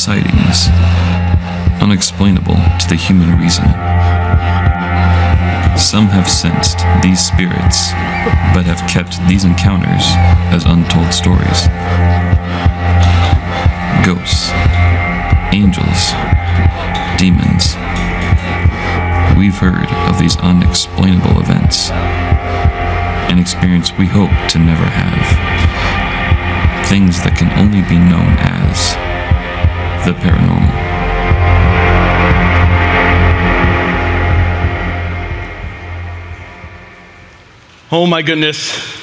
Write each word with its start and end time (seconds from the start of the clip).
sightings, 0.00 0.68
unexplainable 1.82 2.54
to 2.54 2.86
the 2.88 2.96
human 2.96 3.38
reason. 3.38 3.64
Some 5.76 6.08
have 6.08 6.26
sensed 6.26 6.78
these 7.02 7.20
spirits, 7.20 7.92
but 8.56 8.64
have 8.64 8.80
kept 8.88 9.20
these 9.28 9.44
encounters 9.44 10.00
as 10.56 10.64
untold 10.64 11.12
stories. 11.12 11.68
Ghosts, 14.00 14.48
angels, 15.52 16.16
demons. 17.20 17.76
We've 19.36 19.60
heard 19.60 19.92
of 20.08 20.18
these 20.18 20.38
unexplainable 20.38 21.42
events, 21.42 21.90
an 23.28 23.38
experience 23.38 23.92
we 23.98 24.06
hope 24.06 24.32
to 24.48 24.58
never 24.58 24.88
have. 24.88 26.88
Things 26.88 27.22
that 27.22 27.36
can 27.36 27.52
only 27.58 27.82
be 27.82 28.00
known 28.00 28.32
as 28.40 29.09
the 30.04 30.12
paranormal. 30.12 30.70
Oh 37.92 38.06
my 38.06 38.22
goodness. 38.22 38.98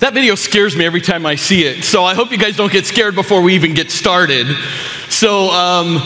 That 0.00 0.14
video 0.14 0.36
scares 0.36 0.76
me 0.76 0.84
every 0.84 1.00
time 1.00 1.26
I 1.26 1.34
see 1.34 1.64
it. 1.64 1.84
So 1.84 2.04
I 2.04 2.14
hope 2.14 2.30
you 2.30 2.38
guys 2.38 2.56
don't 2.56 2.70
get 2.70 2.86
scared 2.86 3.14
before 3.14 3.42
we 3.42 3.54
even 3.54 3.74
get 3.74 3.90
started. 3.90 4.46
So, 5.08 5.50
um, 5.50 5.96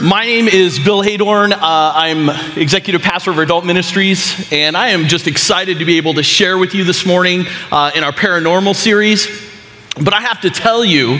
my 0.00 0.26
name 0.26 0.46
is 0.46 0.78
Bill 0.78 1.02
Haydorn. 1.02 1.52
Uh, 1.52 1.58
I'm 1.60 2.28
executive 2.56 3.02
pastor 3.02 3.32
of 3.32 3.38
Adult 3.38 3.64
Ministries, 3.64 4.52
and 4.52 4.76
I 4.76 4.90
am 4.90 5.08
just 5.08 5.26
excited 5.26 5.80
to 5.80 5.84
be 5.84 5.96
able 5.96 6.14
to 6.14 6.22
share 6.22 6.56
with 6.56 6.72
you 6.72 6.84
this 6.84 7.04
morning 7.04 7.46
uh, 7.72 7.90
in 7.96 8.04
our 8.04 8.12
paranormal 8.12 8.76
series. 8.76 9.26
But 9.96 10.14
I 10.14 10.20
have 10.20 10.40
to 10.42 10.50
tell 10.50 10.84
you 10.84 11.18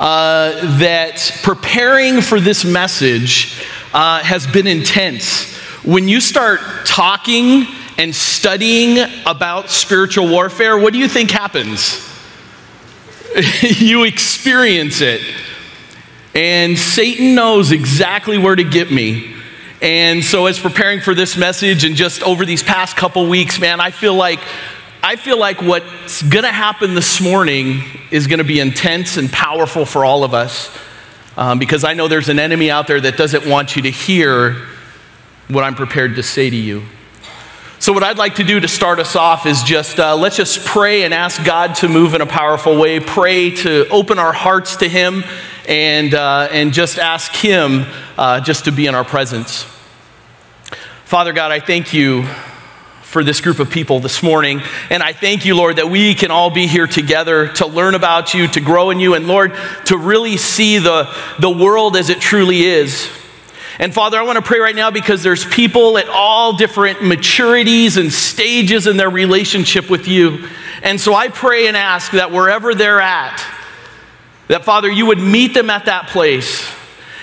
uh, 0.00 0.78
that 0.78 1.40
preparing 1.42 2.22
for 2.22 2.40
this 2.40 2.64
message 2.64 3.62
uh, 3.92 4.22
has 4.22 4.46
been 4.46 4.66
intense. 4.66 5.54
When 5.84 6.08
you 6.08 6.22
start 6.22 6.60
talking 6.86 7.66
and 7.98 8.14
studying 8.14 8.98
about 9.26 9.68
spiritual 9.68 10.26
warfare, 10.26 10.78
what 10.78 10.94
do 10.94 10.98
you 10.98 11.06
think 11.06 11.30
happens? 11.30 12.00
you 13.62 14.04
experience 14.04 15.02
it. 15.02 15.20
And 16.34 16.78
Satan 16.78 17.34
knows 17.34 17.70
exactly 17.70 18.38
where 18.38 18.56
to 18.56 18.64
get 18.64 18.90
me. 18.90 19.36
And 19.82 20.24
so, 20.24 20.46
as 20.46 20.58
preparing 20.58 21.00
for 21.00 21.14
this 21.14 21.36
message 21.36 21.84
and 21.84 21.94
just 21.94 22.22
over 22.22 22.46
these 22.46 22.62
past 22.62 22.96
couple 22.96 23.28
weeks, 23.28 23.58
man, 23.58 23.80
I 23.80 23.90
feel 23.90 24.14
like 24.14 24.40
I 25.02 25.16
feel 25.16 25.38
like 25.38 25.62
what's 25.62 26.20
going 26.20 26.44
to 26.44 26.52
happen 26.52 26.94
this 26.94 27.22
morning 27.22 27.84
is 28.10 28.26
going 28.26 28.38
to 28.38 28.44
be 28.44 28.60
intense 28.60 29.16
and 29.16 29.32
powerful 29.32 29.86
for 29.86 30.04
all 30.04 30.24
of 30.24 30.34
us 30.34 30.76
um, 31.38 31.58
because 31.58 31.84
I 31.84 31.94
know 31.94 32.06
there's 32.06 32.28
an 32.28 32.38
enemy 32.38 32.70
out 32.70 32.86
there 32.86 33.00
that 33.00 33.16
doesn't 33.16 33.46
want 33.46 33.76
you 33.76 33.82
to 33.82 33.90
hear 33.90 34.56
what 35.48 35.64
I'm 35.64 35.74
prepared 35.74 36.16
to 36.16 36.22
say 36.22 36.50
to 36.50 36.56
you. 36.56 36.82
So, 37.78 37.94
what 37.94 38.02
I'd 38.02 38.18
like 38.18 38.34
to 38.34 38.44
do 38.44 38.60
to 38.60 38.68
start 38.68 38.98
us 38.98 39.16
off 39.16 39.46
is 39.46 39.62
just 39.62 39.98
uh, 39.98 40.16
let's 40.16 40.36
just 40.36 40.66
pray 40.66 41.04
and 41.04 41.14
ask 41.14 41.42
God 41.46 41.76
to 41.76 41.88
move 41.88 42.12
in 42.12 42.20
a 42.20 42.26
powerful 42.26 42.78
way. 42.78 43.00
Pray 43.00 43.52
to 43.52 43.88
open 43.88 44.18
our 44.18 44.34
hearts 44.34 44.76
to 44.76 44.88
Him 44.88 45.24
and, 45.66 46.12
uh, 46.12 46.48
and 46.52 46.74
just 46.74 46.98
ask 46.98 47.34
Him 47.34 47.86
uh, 48.18 48.40
just 48.40 48.66
to 48.66 48.70
be 48.70 48.86
in 48.86 48.94
our 48.94 49.04
presence. 49.04 49.62
Father 51.06 51.32
God, 51.32 51.52
I 51.52 51.60
thank 51.60 51.94
you 51.94 52.26
for 53.10 53.24
this 53.24 53.40
group 53.40 53.58
of 53.58 53.68
people 53.68 53.98
this 53.98 54.22
morning. 54.22 54.62
And 54.88 55.02
I 55.02 55.12
thank 55.12 55.44
you, 55.44 55.56
Lord, 55.56 55.76
that 55.76 55.90
we 55.90 56.14
can 56.14 56.30
all 56.30 56.48
be 56.48 56.68
here 56.68 56.86
together 56.86 57.48
to 57.54 57.66
learn 57.66 57.96
about 57.96 58.34
you, 58.34 58.46
to 58.46 58.60
grow 58.60 58.90
in 58.90 59.00
you, 59.00 59.14
and 59.14 59.26
Lord, 59.26 59.52
to 59.86 59.98
really 59.98 60.36
see 60.36 60.78
the, 60.78 61.12
the 61.40 61.50
world 61.50 61.96
as 61.96 62.08
it 62.08 62.20
truly 62.20 62.62
is. 62.62 63.10
And 63.80 63.92
Father, 63.92 64.16
I 64.16 64.22
want 64.22 64.36
to 64.36 64.42
pray 64.42 64.60
right 64.60 64.76
now 64.76 64.92
because 64.92 65.24
there's 65.24 65.44
people 65.44 65.98
at 65.98 66.08
all 66.08 66.52
different 66.52 66.98
maturities 66.98 67.96
and 67.96 68.12
stages 68.12 68.86
in 68.86 68.96
their 68.96 69.10
relationship 69.10 69.90
with 69.90 70.06
you. 70.06 70.48
And 70.84 71.00
so 71.00 71.12
I 71.12 71.28
pray 71.28 71.66
and 71.66 71.76
ask 71.76 72.12
that 72.12 72.30
wherever 72.30 72.76
they're 72.76 73.00
at, 73.00 73.44
that 74.46 74.64
Father, 74.64 74.88
you 74.88 75.06
would 75.06 75.18
meet 75.18 75.52
them 75.52 75.68
at 75.68 75.86
that 75.86 76.08
place. 76.08 76.70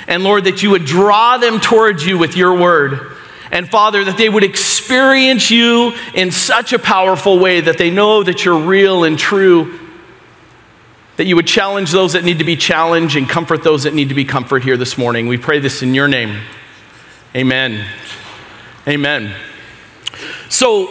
And 0.05 0.21
Lord, 0.25 0.43
that 0.43 0.63
you 0.63 0.71
would 0.71 0.83
draw 0.83 1.37
them 1.37 1.61
towards 1.61 2.05
you 2.05 2.17
with 2.17 2.35
your 2.35 2.57
word. 2.57 3.16
And 3.51 3.69
Father, 3.69 4.03
that 4.03 4.17
they 4.17 4.29
would 4.29 4.43
experience 4.43 5.49
you 5.49 5.93
in 6.13 6.31
such 6.31 6.73
a 6.73 6.79
powerful 6.79 7.39
way 7.39 7.61
that 7.61 7.77
they 7.77 7.89
know 7.89 8.23
that 8.23 8.45
you're 8.45 8.59
real 8.59 9.03
and 9.03 9.17
true 9.17 9.79
that 11.17 11.25
you 11.25 11.35
would 11.35 11.47
challenge 11.47 11.91
those 11.91 12.13
that 12.13 12.23
need 12.23 12.37
to 12.37 12.45
be 12.45 12.55
challenged 12.55 13.15
and 13.15 13.27
comfort 13.27 13.63
those 13.63 13.83
that 13.83 13.93
need 13.93 14.09
to 14.09 14.15
be 14.15 14.23
comforted 14.23 14.63
here 14.63 14.77
this 14.77 14.97
morning. 14.97 15.27
We 15.27 15.37
pray 15.37 15.59
this 15.59 15.81
in 15.81 15.95
your 15.95 16.07
name. 16.07 16.39
Amen. 17.35 17.85
Amen. 18.87 19.35
So, 20.49 20.87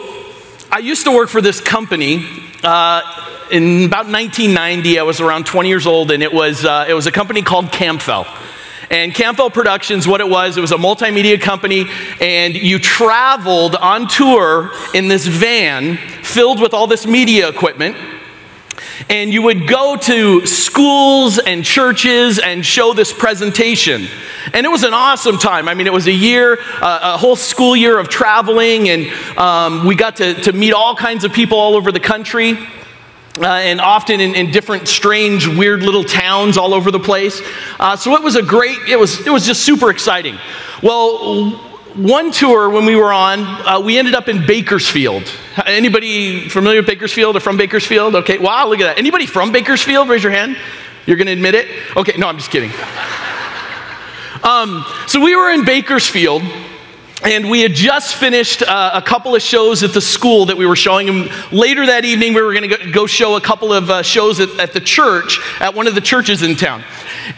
I 0.71 0.79
used 0.79 1.05
to 1.05 1.13
work 1.13 1.29
for 1.29 1.41
this 1.41 1.61
company. 1.61 2.27
Uh, 2.63 3.01
in 3.53 3.85
about 3.85 4.07
1990, 4.07 4.99
I 4.99 5.03
was 5.05 5.21
around 5.21 5.47
20 5.47 5.69
years 5.69 5.87
old, 5.87 6.11
and 6.11 6.23
it 6.23 6.33
was, 6.33 6.65
uh, 6.65 6.87
it 6.89 6.95
was 6.95 7.07
a 7.07 7.13
company 7.13 7.43
called 7.43 7.67
Camfel. 7.67 8.27
And 8.91 9.13
Camfel 9.13 9.53
Productions, 9.53 10.07
what 10.07 10.21
it 10.21 10.29
was, 10.29 10.57
it 10.57 10.61
was 10.61 10.73
a 10.73 10.77
multimedia 10.77 11.41
company, 11.41 11.87
and 12.21 12.55
you 12.55 12.79
traveled 12.79 13.75
on 13.77 14.09
tour 14.09 14.71
in 14.95 15.09
this 15.09 15.27
van 15.27 15.97
filled 16.23 16.61
with 16.61 16.75
all 16.75 16.87
this 16.87 17.07
media 17.07 17.49
equipment 17.49 17.97
and 19.09 19.33
you 19.33 19.43
would 19.43 19.69
go 19.69 19.97
to 19.97 20.47
schools 20.47 21.39
and 21.39 21.65
churches 21.65 22.39
and 22.39 22.65
show 22.65 22.93
this 22.93 23.13
presentation. 23.13 24.07
And 24.53 24.65
it 24.65 24.69
was 24.69 24.85
an 24.85 24.95
awesome 24.95 25.39
time. 25.39 25.69
I 25.69 25.75
mean, 25.75 25.87
it 25.87 25.93
was 25.93 26.07
a 26.07 26.13
year, 26.13 26.59
uh, 26.81 27.15
a 27.15 27.19
whole 27.19 27.37
school 27.37 27.77
year 27.77 27.99
of 27.99 28.09
traveling, 28.09 28.89
and 28.89 29.39
um, 29.39 29.87
we 29.87 29.95
got 29.95 30.17
to, 30.17 30.35
to 30.43 30.53
meet 30.53 30.73
all 30.73 30.95
kinds 30.95 31.25
of 31.25 31.33
people 31.33 31.59
all 31.59 31.77
over 31.77 31.93
the 31.93 32.01
country. 32.01 32.59
Uh, 33.39 33.47
and 33.47 33.81
often 33.81 34.21
in, 34.21 34.35
in, 34.35 34.51
different 34.51 34.89
strange 34.89 35.47
weird 35.47 35.83
little 35.83 36.05
towns 36.05 36.57
all 36.57 36.73
over 36.73 36.91
the 36.91 36.99
place 36.99 37.43
uh, 37.79 37.95
so 37.95 38.15
it 38.15 38.23
was 38.23 38.35
a 38.35 38.43
great 38.43 38.79
it 38.89 38.99
was 38.99 39.27
it 39.27 39.31
was 39.31 39.45
just 39.45 39.63
super 39.63 39.91
exciting 39.91 40.39
well 40.83 41.61
one 41.97 42.31
tour 42.31 42.69
when 42.69 42.85
we 42.85 42.95
were 42.95 43.13
on, 43.13 43.41
uh, 43.41 43.81
we 43.81 43.99
ended 43.99 44.15
up 44.15 44.29
in 44.29 44.47
Bakersfield. 44.47 45.25
Anybody 45.65 46.49
familiar 46.49 46.81
with 46.81 46.87
Bakersfield 46.87 47.37
or 47.37 47.41
from 47.41 47.57
Bakersfield? 47.57 48.15
Okay, 48.17 48.37
wow, 48.37 48.69
look 48.69 48.81
at 48.81 48.85
that. 48.85 48.99
Anybody 48.99 49.25
from 49.25 49.51
Bakersfield? 49.51 50.09
Raise 50.09 50.23
your 50.23 50.33
hand. 50.33 50.59
You're 51.07 51.17
going 51.17 51.29
to 51.29 51.33
admit 51.33 51.55
it? 51.55 51.69
Okay, 51.97 52.19
no, 52.19 52.29
I'm 52.29 52.37
just 52.37 52.51
kidding. 52.51 52.71
Um, 54.43 54.85
so 55.09 55.19
we 55.19 55.35
were 55.35 55.51
in 55.51 55.65
Bakersfield. 55.65 56.43
And 57.27 57.51
we 57.51 57.61
had 57.61 57.75
just 57.75 58.15
finished 58.15 58.63
uh, 58.63 58.93
a 58.95 59.03
couple 59.03 59.35
of 59.35 59.43
shows 59.43 59.83
at 59.83 59.93
the 59.93 60.01
school 60.01 60.47
that 60.47 60.57
we 60.57 60.65
were 60.65 60.77
showing. 60.77 61.09
And 61.09 61.29
later 61.51 61.85
that 61.87 62.05
evening, 62.05 62.35
we 62.35 62.41
were 62.41 62.55
going 62.55 62.71
to 62.71 62.93
go 62.93 63.07
show 63.07 63.35
a 63.35 63.41
couple 63.41 63.73
of 63.73 63.91
uh, 63.91 64.03
shows 64.03 64.39
at, 64.39 64.49
at, 64.61 64.73
the 64.73 64.81
church, 64.81 65.41
at 65.59 65.75
one 65.75 65.89
of 65.89 65.97
the 65.97 66.01
churches 66.01 66.45
in 66.45 66.55
town. 66.55 66.85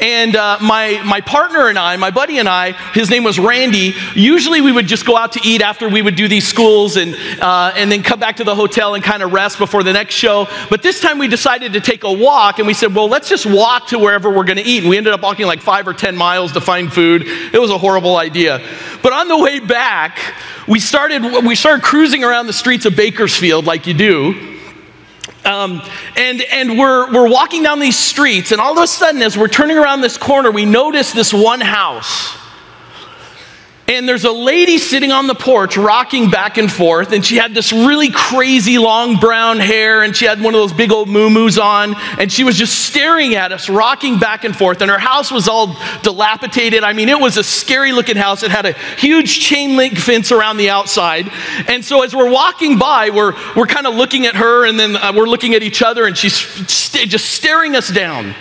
And 0.01 0.37
uh, 0.37 0.59
my, 0.61 1.03
my 1.05 1.21
partner 1.21 1.69
and 1.69 1.79
I, 1.79 1.97
my 1.97 2.11
buddy 2.11 2.39
and 2.39 2.49
I, 2.49 2.73
his 2.93 3.11
name 3.11 3.25
was 3.25 3.39
Randy, 3.39 3.95
usually 4.15 4.61
we 4.61 4.73
would 4.73 4.87
just 4.87 5.07
go 5.07 5.17
out 5.17 5.33
to 5.33 5.41
eat 5.43 5.63
after 5.63 5.89
we 5.89 6.03
would 6.03 6.17
do 6.17 6.29
these 6.29 6.47
schools 6.47 6.97
and, 6.97 7.15
uh, 7.41 7.73
and 7.77 7.91
then 7.91 8.03
come 8.03 8.21
back 8.21 8.37
to 8.37 8.45
the 8.45 8.55
hotel 8.55 8.95
and 8.95 9.03
kind 9.03 9.23
of 9.23 9.33
rest 9.33 9.59
before 9.59 9.83
the 9.83 9.93
next 9.93 10.15
show. 10.15 10.47
But 10.71 10.83
this 10.83 11.01
time 11.01 11.19
we 11.19 11.29
decided 11.29 11.73
to 11.75 11.81
take 11.81 12.05
a 12.05 12.13
walk 12.13 12.59
and 12.59 12.67
we 12.67 12.75
said, 12.75 12.95
well, 12.95 13.09
let's 13.09 13.29
just 13.29 13.47
walk 13.47 13.89
to 13.89 13.99
wherever 13.99 14.31
we're 14.31 14.45
going 14.45 14.59
to 14.59 14.65
eat. 14.65 14.83
And 14.83 14.91
we 14.91 14.97
ended 14.97 15.13
up 15.13 15.23
walking 15.23 15.47
like 15.47 15.61
five 15.61 15.87
or 15.87 15.95
10 15.95 16.17
miles 16.17 16.53
to 16.53 16.61
find 16.61 16.93
food. 16.93 17.23
It 17.27 17.61
was 17.61 17.71
a 17.71 17.79
horrible 17.79 18.17
idea. 18.17 18.65
But 19.03 19.13
on 19.13 19.29
the 19.29 19.39
way 19.39 19.61
back, 19.61 20.19
we 20.67 20.81
started, 20.81 21.23
we 21.45 21.55
started 21.55 21.83
cruising 21.83 22.25
around 22.25 22.47
the 22.47 22.53
streets 22.53 22.85
of 22.85 22.97
Bakersfield 22.97 23.65
like 23.65 23.87
you 23.87 23.95
do. 23.95 24.58
Um, 25.49 25.81
and 26.15 26.43
and 26.43 26.79
we're, 26.79 27.11
we're 27.11 27.31
walking 27.31 27.63
down 27.63 27.81
these 27.81 27.97
streets, 27.97 28.53
and 28.53 28.61
all 28.61 28.77
of 28.77 28.85
a 28.85 28.87
sudden, 28.87 29.23
as 29.23 29.39
we're 29.39 29.49
turning 29.49 29.79
around 29.79 30.03
this 30.03 30.19
corner, 30.19 30.51
we 30.51 30.67
notice 30.67 31.13
this 31.13 31.33
one 31.33 31.63
house. 31.63 32.37
And 33.89 34.07
there's 34.07 34.25
a 34.25 34.33
lady 34.33 34.77
sitting 34.77 35.13
on 35.13 35.27
the 35.27 35.35
porch 35.35 35.79
rocking 35.79 36.31
back 36.31 36.59
and 36.59 36.71
forth, 36.71 37.13
and 37.13 37.25
she 37.25 37.37
had 37.37 37.55
this 37.55 37.73
really 37.73 38.11
crazy 38.11 38.77
long 38.77 39.17
brown 39.17 39.59
hair, 39.59 40.03
and 40.03 40.15
she 40.15 40.27
had 40.27 40.43
one 40.43 40.55
of 40.55 40.61
those 40.61 40.75
big 40.75 40.93
old 40.93 41.09
moo 41.09 41.39
on, 41.59 41.95
and 42.19 42.31
she 42.31 42.45
was 42.45 42.59
just 42.59 42.85
staring 42.85 43.35
at 43.35 43.51
us, 43.51 43.71
rocking 43.71 44.19
back 44.19 44.45
and 44.45 44.55
forth. 44.55 44.83
And 44.83 44.91
her 44.91 44.99
house 44.99 45.31
was 45.31 45.49
all 45.49 45.75
dilapidated. 46.03 46.85
I 46.85 46.93
mean, 46.93 47.09
it 47.09 47.19
was 47.19 47.39
a 47.39 47.45
scary 47.45 47.93
looking 47.93 48.17
house. 48.17 48.43
It 48.43 48.51
had 48.51 48.67
a 48.67 48.73
huge 48.99 49.41
chain 49.41 49.77
link 49.77 49.97
fence 49.97 50.31
around 50.33 50.59
the 50.59 50.69
outside. 50.69 51.31
And 51.67 51.83
so 51.83 52.03
as 52.03 52.15
we're 52.15 52.31
walking 52.31 52.79
by, 52.79 53.09
we're, 53.09 53.35
we're 53.57 53.67
kind 53.67 53.87
of 53.87 53.95
looking 53.95 54.27
at 54.27 54.35
her, 54.35 54.67
and 54.67 54.79
then 54.79 54.97
uh, 54.97 55.13
we're 55.17 55.29
looking 55.29 55.55
at 55.55 55.63
each 55.63 55.81
other, 55.81 56.07
and 56.07 56.19
she's 56.19 56.35
st- 56.35 57.09
just 57.09 57.31
staring 57.31 57.75
us 57.75 57.89
down. 57.91 58.35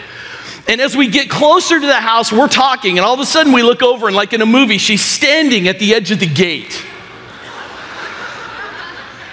And 0.68 0.82
as 0.82 0.98
we 0.98 1.08
get 1.08 1.30
closer 1.30 1.80
to 1.80 1.86
the 1.86 1.94
house, 1.94 2.32
we're 2.32 2.50
talking, 2.50 2.98
and 2.98 3.06
all 3.06 3.14
of 3.14 3.22
a 3.22 3.26
sudden 3.26 3.54
we 3.54 3.64
look 3.64 3.82
over, 3.82 4.08
and 4.08 4.16
like 4.16 4.34
in 4.34 4.42
a 4.42 4.46
movie, 4.46 4.78
she's 4.78 5.02
standing 5.02 5.68
at 5.68 5.80
the 5.80 5.94
edge 5.94 6.12
of 6.12 6.20
the 6.20 6.28
gate. 6.28 6.84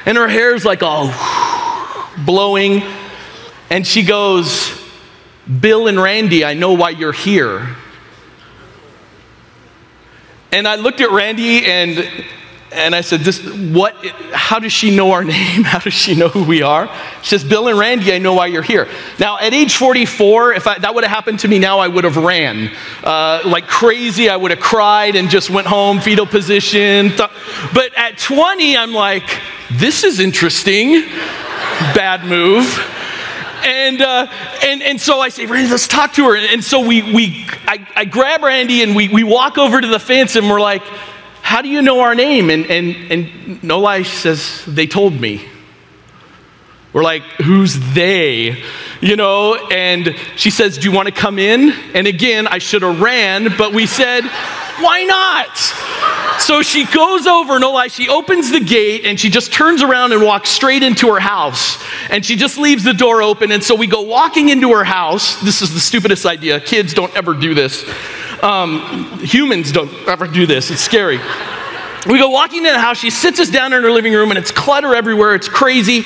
And 0.07 0.17
her 0.17 0.29
hair's 0.29 0.65
like 0.65 0.83
all 0.83 1.13
blowing. 2.25 2.83
And 3.71 3.87
she 3.87 4.03
goes, 4.03 4.81
Bill 5.61 5.89
and 5.89 6.01
Randy, 6.01 6.45
I 6.45 6.55
know 6.55 6.75
why 6.75 6.91
you're 6.91 7.13
here. 7.13 7.77
And 10.53 10.69
I 10.69 10.77
looked 10.77 11.01
at 11.01 11.11
Randy 11.11 11.67
and 11.67 12.25
and 12.75 12.95
I 12.95 13.03
said, 13.03 13.21
this, 13.21 13.41
what, 13.49 13.95
how 14.33 14.59
does 14.59 14.73
she 14.73 14.95
know 14.95 15.13
our 15.13 15.25
name? 15.37 15.63
How 15.63 15.79
does 15.79 15.95
she 15.95 16.15
know 16.15 16.29
who 16.29 16.43
we 16.43 16.63
are? 16.63 16.91
She 17.23 17.31
says, 17.31 17.45
Bill 17.45 17.69
and 17.69 17.79
Randy, 17.79 18.13
I 18.13 18.19
know 18.19 18.35
why 18.35 18.47
you're 18.47 18.63
here. 18.63 18.89
Now, 19.21 19.39
at 19.39 19.55
age 19.55 19.77
44, 19.77 20.55
if 20.55 20.67
I, 20.67 20.79
that 20.79 20.95
would 20.95 21.05
have 21.05 21.11
happened 21.13 21.39
to 21.41 21.49
me 21.49 21.59
now, 21.59 21.79
I 21.79 21.89
would 21.89 22.05
have 22.05 22.17
ran. 22.17 22.71
Uh, 23.03 23.43
like 23.45 23.69
crazy, 23.69 24.29
I 24.29 24.37
would 24.37 24.51
have 24.51 24.61
cried 24.61 25.15
and 25.15 25.31
just 25.31 25.51
went 25.51 25.69
home, 25.69 26.01
fetal 26.01 26.27
position. 26.27 27.11
Th- 27.11 27.31
but 27.73 27.97
at 27.97 28.19
20, 28.19 28.77
I'm 28.77 28.93
like, 28.93 29.41
this 29.71 30.03
is 30.03 30.19
interesting. 30.19 31.07
Bad 31.95 32.25
move. 32.25 32.67
And, 33.65 34.03
uh, 34.03 34.27
and, 34.63 34.83
and 34.83 35.01
so 35.01 35.21
I 35.21 35.31
say, 35.31 35.47
Randy, 35.47 35.71
let's 35.71 35.89
talk 35.89 36.13
to 36.15 36.25
her. 36.25 36.37
And 36.37 36.63
so 36.63 36.87
we, 36.87 37.03
we 37.15 37.47
I, 37.67 37.87
I 37.97 38.05
grab 38.05 38.43
Randy 38.43 38.83
and 38.83 38.95
we, 38.95 39.09
we 39.09 39.25
walk 39.25 39.57
over 39.57 39.81
to 39.81 39.87
the 39.87 39.99
fence 39.99 40.37
and 40.37 40.51
we're 40.51 40.61
like, 40.61 40.83
how 41.45 41.61
do 41.61 41.69
you 41.69 41.83
know 41.83 42.01
our 42.01 42.15
name? 42.15 42.49
And, 42.49 42.65
and, 42.71 42.97
and 43.13 43.63
no 43.63 43.79
lie, 43.79 44.01
she 44.01 44.17
says, 44.17 44.65
They 44.67 44.87
told 44.87 45.13
me. 45.13 45.47
We're 46.95 47.03
like, 47.03 47.23
Who's 47.45 47.79
they? 47.93 48.63
You 49.03 49.17
know, 49.17 49.55
and 49.71 50.17
she 50.37 50.49
says, 50.49 50.79
Do 50.79 50.89
you 50.89 50.97
want 50.97 51.07
to 51.09 51.15
come 51.15 51.39
in? 51.39 51.73
And 51.95 52.07
again, 52.07 52.47
I 52.47 52.57
should 52.57 52.81
have 52.81 52.99
ran, 52.99 53.55
but 53.59 53.75
we 53.75 53.85
said, 53.85 54.23
Why 54.23 55.05
not? 55.05 56.41
So 56.41 56.63
she 56.63 56.87
goes 56.87 57.27
over, 57.27 57.59
no 57.59 57.73
lie, 57.73 57.89
she 57.89 58.09
opens 58.09 58.51
the 58.51 58.61
gate 58.61 59.05
and 59.05 59.21
she 59.21 59.29
just 59.29 59.53
turns 59.53 59.83
around 59.83 60.13
and 60.13 60.23
walks 60.23 60.49
straight 60.49 60.83
into 60.83 61.13
her 61.13 61.21
house. 61.21 61.79
And 62.09 62.25
she 62.25 62.37
just 62.37 62.57
leaves 62.57 62.85
the 62.85 62.95
door 62.95 63.23
open. 63.23 63.53
And 63.53 63.63
so 63.63 63.75
we 63.75 63.87
go 63.87 64.01
walking 64.01 64.49
into 64.49 64.73
her 64.73 64.85
house. 64.85 65.41
This 65.43 65.61
is 65.61 65.75
the 65.75 65.81
stupidest 65.81 66.25
idea. 66.25 66.59
Kids 66.59 66.95
don't 66.95 67.15
ever 67.15 67.35
do 67.35 67.55
this. 67.55 67.85
Um, 68.45 69.21
humans 69.21 69.73
don't 69.73 69.91
ever 70.07 70.27
do 70.27 70.45
this, 70.45 70.71
it's 70.71 70.83
scary. 70.83 71.19
We 72.07 72.19
go 72.19 72.29
walking 72.29 72.59
into 72.59 72.73
the 72.73 72.79
house, 72.79 72.99
she 72.99 73.09
sits 73.09 73.41
us 73.41 73.49
down 73.49 73.73
in 73.73 73.83
her 73.83 73.91
living 73.91 74.13
room, 74.13 74.31
and 74.31 74.39
it's 74.39 74.51
clutter 74.51 74.95
everywhere, 74.95 75.35
it's 75.35 75.49
crazy. 75.49 76.05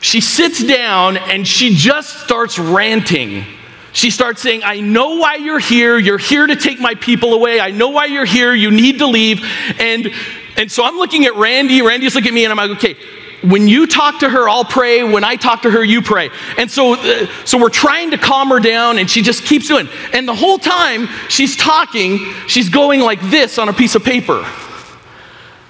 She 0.00 0.20
sits 0.20 0.62
down 0.62 1.16
and 1.16 1.46
she 1.46 1.76
just 1.76 2.18
starts 2.24 2.58
ranting. 2.58 3.44
She 3.92 4.10
starts 4.10 4.42
saying, 4.42 4.62
I 4.64 4.80
know 4.80 5.16
why 5.16 5.36
you're 5.36 5.60
here. 5.60 5.98
You're 5.98 6.18
here 6.18 6.46
to 6.46 6.56
take 6.56 6.80
my 6.80 6.94
people 6.96 7.32
away. 7.32 7.60
I 7.60 7.70
know 7.70 7.90
why 7.90 8.06
you're 8.06 8.26
here. 8.26 8.52
You 8.52 8.72
need 8.72 8.98
to 8.98 9.06
leave. 9.06 9.40
And, 9.78 10.12
and 10.56 10.70
so 10.70 10.84
I'm 10.84 10.96
looking 10.96 11.26
at 11.26 11.34
Randy. 11.36 11.80
Randy's 11.80 12.14
looking 12.14 12.28
at 12.28 12.34
me, 12.34 12.44
and 12.44 12.50
I'm 12.50 12.58
like, 12.58 12.76
okay, 12.76 12.96
when 13.42 13.68
you 13.68 13.86
talk 13.86 14.20
to 14.20 14.28
her, 14.28 14.48
I'll 14.48 14.64
pray. 14.64 15.04
When 15.04 15.24
I 15.24 15.36
talk 15.36 15.62
to 15.62 15.70
her, 15.70 15.84
you 15.84 16.02
pray. 16.02 16.30
And 16.56 16.70
so, 16.70 16.94
uh, 16.94 17.26
so 17.44 17.58
we're 17.58 17.68
trying 17.68 18.12
to 18.12 18.18
calm 18.18 18.48
her 18.48 18.60
down, 18.60 18.98
and 18.98 19.10
she 19.10 19.22
just 19.22 19.44
keeps 19.44 19.68
doing. 19.68 19.88
And 20.12 20.26
the 20.26 20.34
whole 20.34 20.58
time 20.58 21.08
she's 21.28 21.56
talking, 21.56 22.18
she's 22.46 22.68
going 22.68 23.00
like 23.00 23.20
this 23.20 23.58
on 23.58 23.68
a 23.68 23.72
piece 23.72 23.94
of 23.94 24.04
paper. 24.04 24.46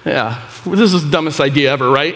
Yeah, 0.04 0.48
this 0.64 0.94
is 0.94 1.04
the 1.04 1.10
dumbest 1.10 1.40
idea 1.40 1.72
ever, 1.72 1.90
right? 1.90 2.14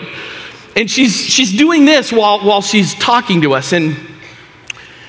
And 0.76 0.88
she's 0.88 1.16
she's 1.16 1.56
doing 1.56 1.84
this 1.84 2.12
while 2.12 2.40
while 2.40 2.62
she's 2.62 2.94
talking 2.94 3.42
to 3.42 3.54
us, 3.54 3.72
and 3.72 3.96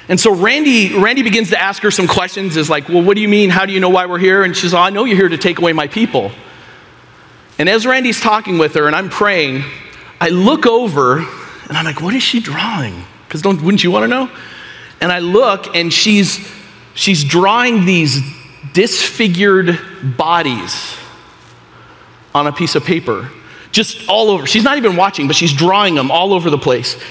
and 0.10 0.20
so 0.20 0.34
Randy 0.34 0.98
Randy 0.98 1.22
begins 1.22 1.52
to 1.52 1.62
ask 1.62 1.84
her 1.84 1.92
some 1.92 2.08
questions. 2.08 2.58
Is 2.58 2.70
like, 2.70 2.90
well, 2.90 3.04
what 3.04 3.16
do 3.16 3.22
you 3.22 3.30
mean? 3.30 3.52
How 3.52 3.68
do 3.68 3.74
you 3.74 3.80
know 3.80 3.90
why 3.90 4.08
we're 4.08 4.18
here? 4.18 4.44
And 4.44 4.58
she's, 4.58 4.74
oh, 4.74 4.80
I 4.80 4.90
know 4.90 5.06
you're 5.06 5.18
here 5.18 5.30
to 5.30 5.38
take 5.38 5.60
away 5.60 5.74
my 5.74 5.88
people. 5.88 6.32
And 7.60 7.70
as 7.70 7.86
Randy's 7.86 8.20
talking 8.20 8.58
with 8.58 8.74
her, 8.74 8.88
and 8.88 8.96
I'm 8.96 9.10
praying. 9.10 9.64
I 10.22 10.30
look 10.30 10.68
over 10.68 11.18
and 11.18 11.72
I'm 11.72 11.84
like, 11.84 12.00
what 12.00 12.14
is 12.14 12.22
she 12.22 12.40
drawing? 12.40 13.04
Because 13.28 13.42
don't 13.42 13.62
wouldn't 13.62 13.84
you 13.84 13.90
want 13.90 14.04
to 14.04 14.08
know? 14.08 14.32
And 15.02 15.12
I 15.12 15.20
look 15.20 15.76
and 15.76 15.92
she's 15.92 16.48
she's 16.94 17.24
drawing 17.24 17.86
these 17.86 18.22
disfigured 18.74 19.80
bodies 20.16 20.96
on 22.36 22.48
a 22.48 22.52
piece 22.52 22.76
of 22.76 22.86
paper. 22.86 23.30
Just 23.72 24.08
all 24.08 24.30
over. 24.30 24.46
She's 24.46 24.64
not 24.64 24.78
even 24.78 24.96
watching, 24.96 25.28
but 25.28 25.36
she's 25.36 25.54
drawing 25.54 25.96
them 25.96 26.12
all 26.12 26.34
over 26.34 26.50
the 26.50 26.58
place. 26.58 27.02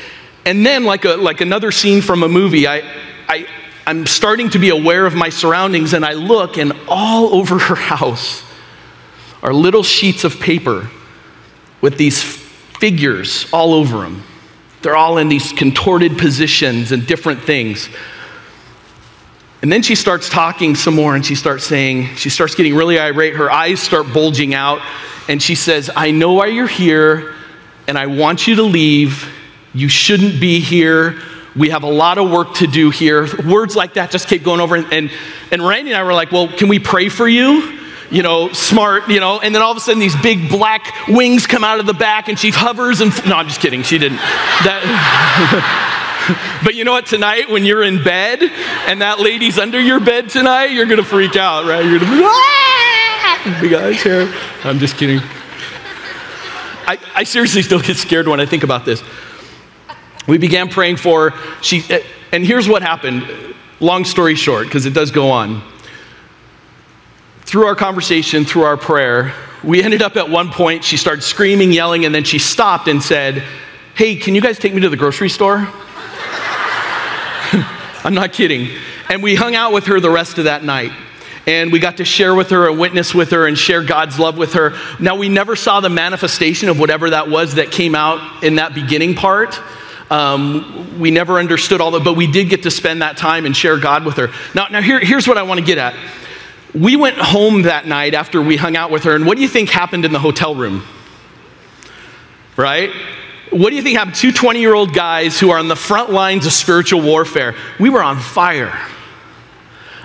And 0.44 0.64
then, 0.64 0.84
like, 0.84 1.04
a, 1.04 1.16
like 1.16 1.40
another 1.40 1.70
scene 1.70 2.02
from 2.02 2.22
a 2.22 2.28
movie, 2.28 2.66
I, 2.66 2.82
I, 3.28 3.46
I'm 3.86 4.06
starting 4.06 4.50
to 4.50 4.58
be 4.58 4.70
aware 4.70 5.06
of 5.06 5.14
my 5.14 5.28
surroundings, 5.28 5.92
and 5.92 6.04
I 6.04 6.14
look, 6.14 6.56
and 6.56 6.72
all 6.88 7.34
over 7.34 7.58
her 7.58 7.74
house 7.94 8.42
are 9.42 9.52
little 9.52 9.82
sheets 9.82 10.24
of 10.24 10.38
paper 10.38 10.90
with 11.80 11.96
these 11.96 12.39
figures 12.80 13.46
all 13.52 13.74
over 13.74 13.98
them. 13.98 14.24
They're 14.82 14.96
all 14.96 15.18
in 15.18 15.28
these 15.28 15.52
contorted 15.52 16.16
positions 16.16 16.90
and 16.90 17.06
different 17.06 17.42
things. 17.42 17.88
And 19.62 19.70
then 19.70 19.82
she 19.82 19.94
starts 19.94 20.30
talking 20.30 20.74
some 20.74 20.94
more 20.94 21.14
and 21.14 21.24
she 21.24 21.34
starts 21.34 21.64
saying, 21.64 22.16
she 22.16 22.30
starts 22.30 22.54
getting 22.54 22.74
really 22.74 22.98
irate. 22.98 23.36
Her 23.36 23.50
eyes 23.50 23.80
start 23.80 24.12
bulging 24.14 24.54
out. 24.54 24.80
And 25.28 25.42
she 25.42 25.54
says, 25.54 25.90
I 25.94 26.10
know 26.10 26.32
why 26.32 26.46
you're 26.46 26.66
here 26.66 27.34
and 27.86 27.98
I 27.98 28.06
want 28.06 28.46
you 28.46 28.56
to 28.56 28.62
leave. 28.62 29.30
You 29.74 29.88
shouldn't 29.88 30.40
be 30.40 30.60
here. 30.60 31.20
We 31.54 31.68
have 31.70 31.82
a 31.82 31.90
lot 31.90 32.16
of 32.16 32.30
work 32.30 32.54
to 32.56 32.66
do 32.66 32.88
here. 32.88 33.28
Words 33.46 33.76
like 33.76 33.94
that 33.94 34.10
just 34.10 34.28
keep 34.28 34.42
going 34.42 34.60
over. 34.60 34.76
And, 34.76 34.90
and, 34.92 35.10
and 35.52 35.66
Randy 35.66 35.90
and 35.90 36.00
I 36.00 36.04
were 36.04 36.14
like, 36.14 36.32
Well, 36.32 36.48
can 36.48 36.68
we 36.68 36.78
pray 36.78 37.10
for 37.10 37.28
you? 37.28 37.79
You 38.10 38.22
know, 38.22 38.52
smart, 38.52 39.08
you 39.08 39.20
know, 39.20 39.40
and 39.40 39.54
then 39.54 39.62
all 39.62 39.70
of 39.70 39.76
a 39.76 39.80
sudden 39.80 40.00
these 40.00 40.16
big 40.16 40.48
black 40.48 41.08
wings 41.08 41.46
come 41.46 41.62
out 41.62 41.78
of 41.78 41.86
the 41.86 41.94
back 41.94 42.28
and 42.28 42.38
she 42.38 42.50
hovers 42.50 43.00
and, 43.00 43.12
no, 43.26 43.36
I'm 43.36 43.46
just 43.46 43.60
kidding, 43.60 43.82
she 43.82 43.98
didn't. 43.98 44.18
That, 44.18 44.80
but 46.64 46.74
you 46.74 46.84
know 46.84 46.92
what, 46.92 47.06
tonight 47.06 47.48
when 47.48 47.64
you're 47.64 47.82
in 47.82 48.02
bed 48.02 48.42
and 48.42 49.00
that 49.00 49.20
lady's 49.20 49.58
under 49.58 49.80
your 49.80 50.00
bed 50.00 50.28
tonight, 50.28 50.66
you're 50.66 50.86
gonna 50.86 51.04
freak 51.04 51.36
out, 51.36 51.66
right? 51.66 51.84
You're 51.84 52.00
gonna 52.00 52.16
be, 52.16 52.22
ah! 52.24 53.40
here. 54.02 54.32
I'm 54.64 54.78
just 54.78 54.96
kidding. 54.96 55.20
I, 56.86 56.98
I 57.14 57.24
seriously 57.24 57.62
still 57.62 57.80
get 57.80 57.96
scared 57.96 58.26
when 58.26 58.40
I 58.40 58.46
think 58.46 58.64
about 58.64 58.84
this. 58.84 59.02
We 60.26 60.38
began 60.38 60.68
praying 60.68 60.96
for, 60.96 61.32
she, 61.62 61.84
and 62.32 62.44
here's 62.44 62.68
what 62.68 62.82
happened. 62.82 63.28
Long 63.78 64.04
story 64.04 64.34
short, 64.34 64.66
because 64.66 64.84
it 64.84 64.92
does 64.92 65.10
go 65.10 65.30
on 65.30 65.62
through 67.50 67.66
our 67.66 67.74
conversation, 67.74 68.44
through 68.44 68.62
our 68.62 68.76
prayer, 68.76 69.34
we 69.64 69.82
ended 69.82 70.02
up 70.02 70.16
at 70.16 70.30
one 70.30 70.50
point, 70.52 70.84
she 70.84 70.96
started 70.96 71.22
screaming, 71.22 71.72
yelling, 71.72 72.04
and 72.04 72.14
then 72.14 72.22
she 72.22 72.38
stopped 72.38 72.86
and 72.86 73.02
said, 73.02 73.42
Hey, 73.96 74.14
can 74.14 74.36
you 74.36 74.40
guys 74.40 74.56
take 74.56 74.72
me 74.72 74.80
to 74.82 74.88
the 74.88 74.96
grocery 74.96 75.28
store? 75.28 75.56
I'm 78.04 78.14
not 78.14 78.32
kidding. 78.32 78.68
And 79.08 79.20
we 79.20 79.34
hung 79.34 79.56
out 79.56 79.72
with 79.72 79.86
her 79.86 79.98
the 79.98 80.10
rest 80.10 80.38
of 80.38 80.44
that 80.44 80.62
night. 80.62 80.92
And 81.44 81.72
we 81.72 81.80
got 81.80 81.96
to 81.96 82.04
share 82.04 82.36
with 82.36 82.50
her 82.50 82.70
and 82.70 82.78
witness 82.78 83.12
with 83.16 83.32
her 83.32 83.48
and 83.48 83.58
share 83.58 83.82
God's 83.82 84.16
love 84.16 84.38
with 84.38 84.52
her. 84.52 84.76
Now, 85.00 85.16
we 85.16 85.28
never 85.28 85.56
saw 85.56 85.80
the 85.80 85.90
manifestation 85.90 86.68
of 86.68 86.78
whatever 86.78 87.10
that 87.10 87.28
was 87.28 87.56
that 87.56 87.72
came 87.72 87.96
out 87.96 88.44
in 88.44 88.54
that 88.56 88.74
beginning 88.74 89.16
part. 89.16 89.60
Um, 90.08 91.00
we 91.00 91.10
never 91.10 91.40
understood 91.40 91.80
all 91.80 91.90
that, 91.92 92.04
but 92.04 92.14
we 92.14 92.30
did 92.30 92.48
get 92.48 92.62
to 92.62 92.70
spend 92.70 93.02
that 93.02 93.16
time 93.16 93.44
and 93.44 93.56
share 93.56 93.76
God 93.76 94.04
with 94.04 94.18
her. 94.18 94.28
Now, 94.54 94.68
now 94.68 94.80
here, 94.80 95.00
here's 95.00 95.26
what 95.26 95.36
I 95.36 95.42
want 95.42 95.58
to 95.58 95.66
get 95.66 95.78
at 95.78 95.96
we 96.74 96.96
went 96.96 97.16
home 97.16 97.62
that 97.62 97.86
night 97.86 98.14
after 98.14 98.40
we 98.40 98.56
hung 98.56 98.76
out 98.76 98.90
with 98.90 99.04
her, 99.04 99.14
and 99.14 99.26
what 99.26 99.36
do 99.36 99.42
you 99.42 99.48
think 99.48 99.70
happened 99.70 100.04
in 100.04 100.12
the 100.12 100.18
hotel 100.18 100.54
room? 100.54 100.84
Right? 102.56 102.90
What 103.50 103.70
do 103.70 103.76
you 103.76 103.82
think 103.82 103.98
happened? 103.98 104.16
Two 104.16 104.32
20 104.32 104.60
year 104.60 104.74
old 104.74 104.94
guys 104.94 105.40
who 105.40 105.50
are 105.50 105.58
on 105.58 105.68
the 105.68 105.76
front 105.76 106.10
lines 106.10 106.46
of 106.46 106.52
spiritual 106.52 107.02
warfare. 107.02 107.54
We 107.78 107.90
were 107.90 108.02
on 108.02 108.20
fire. 108.20 108.78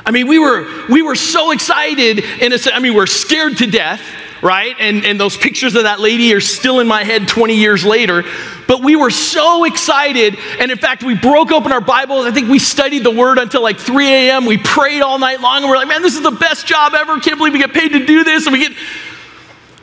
I 0.05 0.11
mean, 0.11 0.27
we 0.27 0.39
were, 0.39 0.87
we 0.87 1.01
were 1.01 1.15
so 1.15 1.51
excited, 1.51 2.23
and 2.41 2.53
I 2.73 2.79
mean, 2.79 2.93
we're 2.93 3.07
scared 3.07 3.57
to 3.57 3.67
death 3.67 4.01
right? 4.45 4.75
And, 4.79 5.03
and 5.03 5.19
those 5.19 5.35
pictures 5.35 5.73
of 5.73 5.83
that 5.83 5.99
lady 5.99 6.31
are 6.35 6.39
still 6.39 6.79
in 6.79 6.87
my 6.87 7.03
head 7.03 7.27
20 7.27 7.55
years 7.55 7.83
later. 7.83 8.23
But 8.67 8.83
we 8.83 8.95
were 8.95 9.09
so 9.09 9.63
excited. 9.63 10.37
And 10.59 10.69
in 10.69 10.77
fact, 10.77 11.03
we 11.03 11.15
broke 11.15 11.51
open 11.51 11.71
our 11.71 11.81
Bibles. 11.81 12.27
I 12.27 12.31
think 12.31 12.47
we 12.47 12.59
studied 12.59 13.03
the 13.03 13.11
word 13.11 13.39
until 13.39 13.63
like 13.63 13.79
3 13.79 14.07
a.m. 14.07 14.45
We 14.45 14.59
prayed 14.59 15.01
all 15.01 15.17
night 15.17 15.41
long. 15.41 15.63
And 15.63 15.69
we're 15.69 15.77
like, 15.77 15.87
man, 15.87 16.03
this 16.03 16.15
is 16.15 16.21
the 16.21 16.29
best 16.29 16.67
job 16.67 16.93
ever. 16.93 17.19
Can't 17.19 17.39
believe 17.39 17.53
we 17.53 17.59
get 17.59 17.73
paid 17.73 17.89
to 17.93 18.05
do 18.05 18.23
this. 18.23 18.45
And 18.45 18.53
we 18.53 18.59
get. 18.59 18.77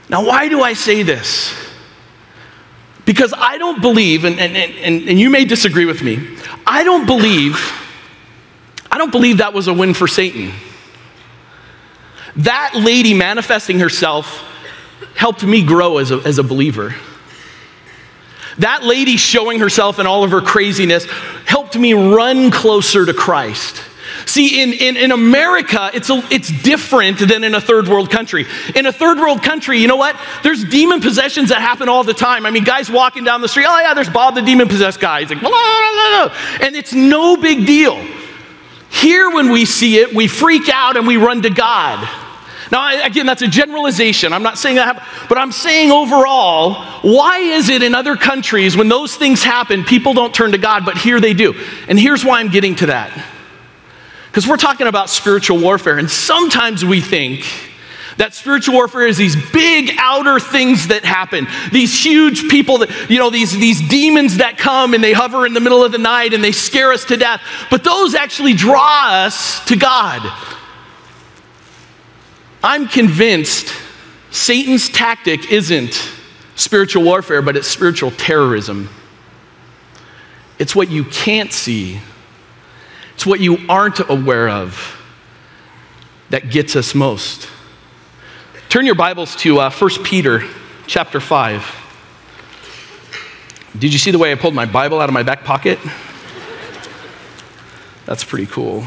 Now, 0.09 0.25
why 0.25 0.49
do 0.49 0.63
I 0.63 0.75
say 0.75 1.03
this? 1.03 1.53
Because 3.05 3.35
I 3.37 3.59
don't 3.59 3.83
believe, 3.83 4.25
and, 4.25 4.39
and, 4.39 4.57
and, 4.57 5.09
and 5.09 5.19
you 5.19 5.29
may 5.29 5.45
disagree 5.45 5.87
with 5.87 6.05
me, 6.05 6.39
I 6.65 6.85
don't 6.85 7.05
believe, 7.05 7.59
I 8.93 8.99
don't 8.99 9.11
believe 9.11 9.39
that 9.39 9.53
was 9.53 9.67
a 9.67 9.75
win 9.75 9.93
for 9.93 10.07
Satan. 10.07 10.53
That 12.37 12.75
lady 12.77 13.13
manifesting 13.13 13.81
herself 13.81 14.51
helped 15.15 15.45
me 15.45 15.65
grow 15.65 15.99
as 15.99 16.11
a, 16.11 16.17
as 16.19 16.39
a 16.39 16.43
believer. 16.43 16.95
That 18.59 18.85
lady 18.85 19.17
showing 19.17 19.61
herself 19.61 19.99
in 19.99 20.07
all 20.07 20.25
of 20.25 20.31
her 20.31 20.41
craziness 20.41 21.07
helped 21.47 21.79
me 21.79 21.95
run 21.95 22.51
closer 22.51 23.07
to 23.07 23.15
Christ. 23.15 23.83
See, 24.27 24.63
in, 24.63 24.73
in, 24.73 24.97
in 24.97 25.11
America, 25.11 25.91
it's, 25.95 26.11
a, 26.11 26.23
it's 26.31 26.51
different 26.63 27.19
than 27.19 27.45
in 27.45 27.55
a 27.55 27.61
third 27.61 27.89
world 27.89 28.11
country. 28.11 28.47
In 28.75 28.87
a 28.87 28.93
third 28.93 29.19
world 29.19 29.43
country, 29.43 29.79
you 29.79 29.89
know 29.89 29.97
what? 29.97 30.17
There's 30.43 30.65
demon 30.65 31.01
possessions 31.01 31.49
that 31.49 31.61
happen 31.61 31.89
all 31.89 32.05
the 32.05 32.15
time. 32.15 32.45
I 32.45 32.51
mean, 32.51 32.65
guys 32.65 32.91
walking 32.91 33.25
down 33.25 33.41
the 33.41 33.49
street, 33.49 33.67
oh 33.69 33.81
yeah, 33.81 33.95
there's 33.95 34.11
Bob 34.11 34.35
the 34.35 34.43
demon 34.43 34.69
possessed 34.69 35.01
guy. 35.01 35.21
He's 35.21 35.31
like, 35.31 35.41
blah, 35.41 35.51
blah, 35.51 36.29
blah, 36.29 36.67
and 36.67 36.77
it's 36.77 36.93
no 36.93 37.37
big 37.37 37.67
deal. 37.67 37.97
Here, 38.91 39.31
when 39.31 39.51
we 39.51 39.65
see 39.65 39.99
it, 39.99 40.15
we 40.15 40.29
freak 40.29 40.69
out 40.69 40.97
and 40.97 41.07
we 41.07 41.17
run 41.17 41.43
to 41.43 41.51
God. 41.51 42.07
Now, 42.73 43.05
again, 43.05 43.27
that's 43.27 43.43
a 43.43 43.49
generalization. 43.49 44.33
I'm 44.33 44.43
not 44.43 44.57
saying 44.57 44.77
that, 44.77 45.07
but 45.29 45.37
I'm 45.37 45.53
saying 45.53 45.91
overall, 45.91 46.83
why 47.03 47.39
is 47.41 47.69
it 47.69 47.83
in 47.83 47.95
other 47.95 48.17
countries 48.17 48.79
when 48.79 48.89
those 48.89 49.15
things 49.15 49.43
happen, 49.43 49.85
people 49.85 50.15
don't 50.15 50.35
turn 50.35 50.53
to 50.53 50.59
God, 50.59 50.87
but 50.87 50.97
here 50.97 51.21
they 51.21 51.35
do? 51.35 51.53
And 51.87 52.01
here's 52.01 52.25
why 52.25 52.41
I'm 52.41 52.49
getting 52.49 52.75
to 52.77 52.87
that. 52.87 53.13
Because 54.29 54.49
we're 54.49 54.57
talking 54.57 54.87
about 54.87 55.11
spiritual 55.11 55.59
warfare, 55.59 55.99
and 55.99 56.11
sometimes 56.11 56.83
we 56.83 57.03
think 57.03 57.45
that 58.17 58.33
spiritual 58.33 58.75
warfare 58.75 59.07
is 59.07 59.19
these 59.19 59.37
big 59.53 59.91
outer 59.99 60.41
things 60.41 60.89
that 60.89 61.05
happen, 61.05 61.47
these 61.73 62.03
huge 62.03 62.49
people 62.49 62.79
that, 62.79 63.11
you 63.11 63.19
know, 63.19 63.29
these, 63.29 63.53
these 63.53 63.87
demons 63.87 64.39
that 64.39 64.57
come 64.57 64.95
and 64.95 65.05
they 65.05 65.13
hover 65.13 65.45
in 65.45 65.53
the 65.53 65.61
middle 65.61 65.85
of 65.85 65.93
the 65.93 65.99
night 65.99 66.33
and 66.33 66.43
they 66.43 66.53
scare 66.53 66.93
us 66.93 67.05
to 67.07 67.19
death. 67.19 67.43
But 67.71 67.85
those 67.85 68.15
actually 68.15 68.55
draw 68.55 69.09
us 69.11 69.63
to 69.67 69.77
God. 69.77 70.23
I'm 72.65 72.87
convinced 72.87 73.75
Satan's 74.31 74.89
tactic 74.89 75.51
isn't 75.51 75.95
spiritual 76.55 77.03
warfare, 77.03 77.43
but 77.43 77.57
it's 77.57 77.67
spiritual 77.67 78.13
terrorism. 78.13 78.89
It's 80.59 80.77
what 80.77 80.89
you 80.89 81.05
can't 81.05 81.53
see, 81.53 82.01
it's 83.15 83.27
what 83.27 83.41
you 83.41 83.59
aren't 83.69 83.99
aware 84.09 84.49
of 84.49 84.99
that 86.31 86.51
gets 86.51 86.77
us 86.77 86.95
most. 86.95 87.49
Turn 88.69 88.87
your 88.87 88.95
Bibles 88.95 89.37
to 89.37 89.59
uh, 89.61 89.71
1 89.71 90.05
Peter 90.05 90.49
chapter 90.87 91.21
5. 91.21 91.81
Did 93.79 93.93
you 93.93 93.99
see 93.99 94.11
the 94.13 94.19
way 94.19 94.33
I 94.33 94.35
pulled 94.35 94.55
my 94.55 94.67
Bible 94.67 95.01
out 95.01 95.11
of 95.11 95.13
my 95.13 95.23
back 95.23 95.45
pocket? 95.45 95.79
That's 98.07 98.25
pretty 98.25 98.47
cool. 98.47 98.85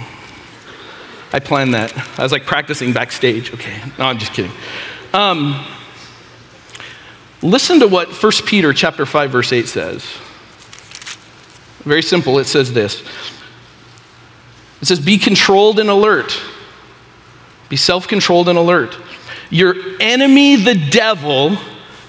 I 1.35 1.39
planned 1.41 1.73
that. 1.73 1.91
I 2.17 2.23
was 2.23 2.31
like 2.31 2.45
practicing 2.45 2.93
backstage. 2.93 3.53
Okay, 3.53 3.77
no, 3.99 4.05
I'm 4.05 4.17
just 4.17 4.31
kidding. 4.31 4.53
Um, 5.11 5.65
listen 7.41 7.81
to 7.81 7.89
what 7.89 8.07
1 8.07 8.31
Peter 8.45 8.71
chapter 8.71 9.05
5 9.05 9.31
verse 9.31 9.51
8 9.51 9.67
says. 9.67 10.05
Very 11.79 12.01
simple. 12.01 12.39
It 12.39 12.45
says 12.45 12.71
this. 12.71 13.03
It 14.81 14.85
says 14.85 15.01
be 15.01 15.17
controlled 15.17 15.77
and 15.77 15.89
alert. 15.89 16.39
Be 17.67 17.75
self-controlled 17.75 18.47
and 18.47 18.57
alert. 18.57 18.95
Your 19.49 19.75
enemy 19.99 20.55
the 20.55 20.75
devil, 20.89 21.57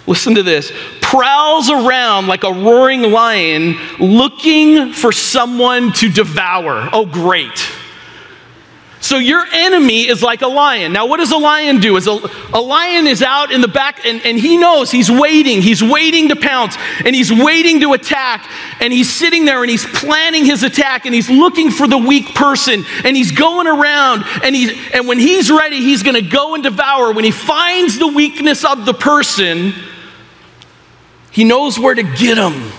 listen 0.07 0.37
to 0.37 0.45
this, 0.45 0.71
prowls 1.01 1.69
around 1.69 2.29
like 2.29 2.45
a 2.45 2.53
roaring 2.53 3.03
lion 3.03 3.75
looking 3.99 4.93
for 4.93 5.11
someone 5.11 5.91
to 5.95 6.09
devour. 6.09 6.89
Oh 6.93 7.07
great. 7.07 7.73
So 9.07 9.19
your 9.19 9.47
enemy 9.53 10.09
is 10.09 10.21
like 10.21 10.43
a 10.43 10.49
lion. 10.49 10.93
Now, 10.93 11.07
what 11.07 11.19
does 11.19 11.31
a 11.31 11.37
lion 11.37 11.79
do? 11.79 11.97
Is 11.97 12.09
a, 12.09 12.19
a 12.53 12.61
lion 12.61 13.07
is 13.07 13.23
out 13.23 13.53
in 13.53 13.61
the 13.61 13.69
back 13.69 14.05
and, 14.05 14.21
and 14.27 14.37
he 14.37 14.57
knows 14.57 14.91
he's 14.91 15.09
waiting. 15.09 15.63
He's 15.63 15.81
waiting 15.81 16.31
to 16.31 16.35
pounce 16.35 16.77
and 17.05 17.15
he's 17.15 17.33
waiting 17.33 17.79
to 17.83 17.93
attack. 17.93 18.51
And 18.81 18.93
he's 18.93 19.09
sitting 19.09 19.45
there 19.45 19.63
and 19.63 19.71
he's 19.71 19.87
planning 19.87 20.45
his 20.45 20.65
attack 20.65 21.07
and 21.07 21.15
he's 21.15 21.31
looking 21.31 21.71
for 21.71 21.87
the 21.87 21.97
weak 21.97 22.35
person 22.35 22.85
and 23.05 23.17
he's 23.17 23.31
going 23.31 23.69
around 23.69 24.25
and 24.43 24.57
he's 24.57 24.77
and 24.93 25.07
when 25.07 25.21
he's 25.21 25.53
ready, 25.53 25.77
he's 25.77 26.03
gonna 26.03 26.21
go 26.21 26.55
and 26.55 26.65
devour. 26.65 27.13
When 27.13 27.25
he 27.25 27.31
finds 27.31 28.01
the 28.01 28.09
weakness 28.09 28.65
of 28.65 28.87
the 28.87 28.95
person, 28.95 29.73
he 31.31 31.45
knows 31.45 31.79
where 31.79 31.95
to 31.95 32.03
get 32.03 32.39
him. 32.39 32.73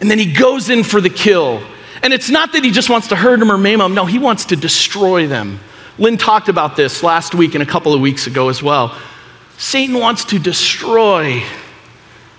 And 0.00 0.10
then 0.10 0.18
he 0.18 0.32
goes 0.32 0.70
in 0.70 0.82
for 0.82 1.02
the 1.02 1.10
kill. 1.10 1.62
And 2.06 2.14
it's 2.14 2.30
not 2.30 2.52
that 2.52 2.62
he 2.62 2.70
just 2.70 2.88
wants 2.88 3.08
to 3.08 3.16
hurt 3.16 3.40
them 3.40 3.50
or 3.50 3.58
maim 3.58 3.80
them, 3.80 3.92
no, 3.92 4.06
he 4.06 4.20
wants 4.20 4.44
to 4.44 4.56
destroy 4.56 5.26
them. 5.26 5.58
Lynn 5.98 6.16
talked 6.16 6.48
about 6.48 6.76
this 6.76 7.02
last 7.02 7.34
week 7.34 7.54
and 7.54 7.64
a 7.64 7.66
couple 7.66 7.94
of 7.94 8.00
weeks 8.00 8.28
ago 8.28 8.48
as 8.48 8.62
well. 8.62 8.96
Satan 9.58 9.98
wants 9.98 10.24
to 10.26 10.38
destroy 10.38 11.42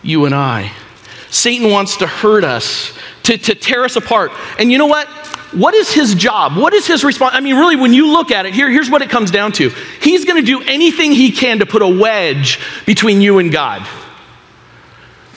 you 0.01 0.23
and 0.23 0.33
I. 0.33 0.71
Satan 1.31 1.69
wants 1.69 1.97
to 1.97 2.07
hurt 2.07 2.45
us, 2.45 2.97
to, 3.23 3.37
to 3.37 3.55
tear 3.55 3.83
us 3.83 3.97
apart. 3.97 4.31
And 4.57 4.71
you 4.71 4.77
know 4.77 4.85
what? 4.85 5.09
What 5.51 5.73
is 5.73 5.91
his 5.91 6.15
job? 6.15 6.55
What 6.55 6.73
is 6.73 6.87
his 6.87 7.03
response? 7.03 7.35
I 7.35 7.41
mean, 7.41 7.57
really, 7.57 7.75
when 7.75 7.93
you 7.93 8.07
look 8.13 8.31
at 8.31 8.45
it, 8.45 8.53
here, 8.53 8.69
here's 8.69 8.89
what 8.89 9.01
it 9.01 9.09
comes 9.09 9.31
down 9.31 9.51
to. 9.53 9.69
He's 10.01 10.23
going 10.23 10.39
to 10.39 10.45
do 10.45 10.61
anything 10.61 11.11
he 11.11 11.33
can 11.33 11.59
to 11.59 11.65
put 11.65 11.81
a 11.81 11.89
wedge 11.89 12.57
between 12.85 13.19
you 13.19 13.39
and 13.39 13.51
God. 13.51 13.85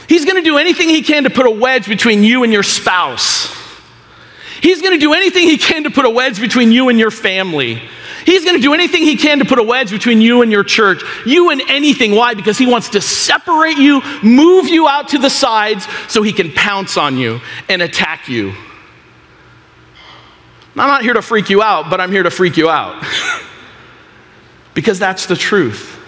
He's 0.08 0.24
going 0.24 0.36
to 0.36 0.48
do 0.48 0.56
anything 0.56 0.88
he 0.88 1.02
can 1.02 1.24
to 1.24 1.30
put 1.30 1.46
a 1.46 1.50
wedge 1.50 1.88
between 1.88 2.22
you 2.22 2.44
and 2.44 2.52
your 2.52 2.62
spouse. 2.62 3.58
He's 4.62 4.82
going 4.82 4.92
to 4.92 4.98
do 4.98 5.14
anything 5.14 5.44
he 5.44 5.58
can 5.58 5.84
to 5.84 5.90
put 5.90 6.04
a 6.04 6.10
wedge 6.10 6.40
between 6.40 6.72
you 6.72 6.88
and 6.88 6.98
your 6.98 7.10
family. 7.10 7.82
He's 8.26 8.44
going 8.44 8.56
to 8.56 8.62
do 8.62 8.74
anything 8.74 9.02
he 9.02 9.16
can 9.16 9.38
to 9.38 9.44
put 9.44 9.58
a 9.58 9.62
wedge 9.62 9.90
between 9.90 10.20
you 10.20 10.42
and 10.42 10.52
your 10.52 10.64
church, 10.64 11.02
you 11.24 11.50
and 11.50 11.62
anything. 11.68 12.14
Why? 12.14 12.34
Because 12.34 12.58
he 12.58 12.66
wants 12.66 12.90
to 12.90 13.00
separate 13.00 13.78
you, 13.78 14.02
move 14.22 14.68
you 14.68 14.86
out 14.86 15.08
to 15.08 15.18
the 15.18 15.30
sides 15.30 15.86
so 16.08 16.22
he 16.22 16.32
can 16.32 16.52
pounce 16.52 16.96
on 16.96 17.16
you 17.16 17.40
and 17.68 17.80
attack 17.80 18.28
you. 18.28 18.52
I'm 20.76 20.88
not 20.88 21.02
here 21.02 21.14
to 21.14 21.22
freak 21.22 21.50
you 21.50 21.62
out, 21.62 21.90
but 21.90 22.00
I'm 22.00 22.12
here 22.12 22.22
to 22.22 22.30
freak 22.30 22.56
you 22.56 22.70
out. 22.70 23.04
because 24.74 24.98
that's 24.98 25.26
the 25.26 25.36
truth. 25.36 25.99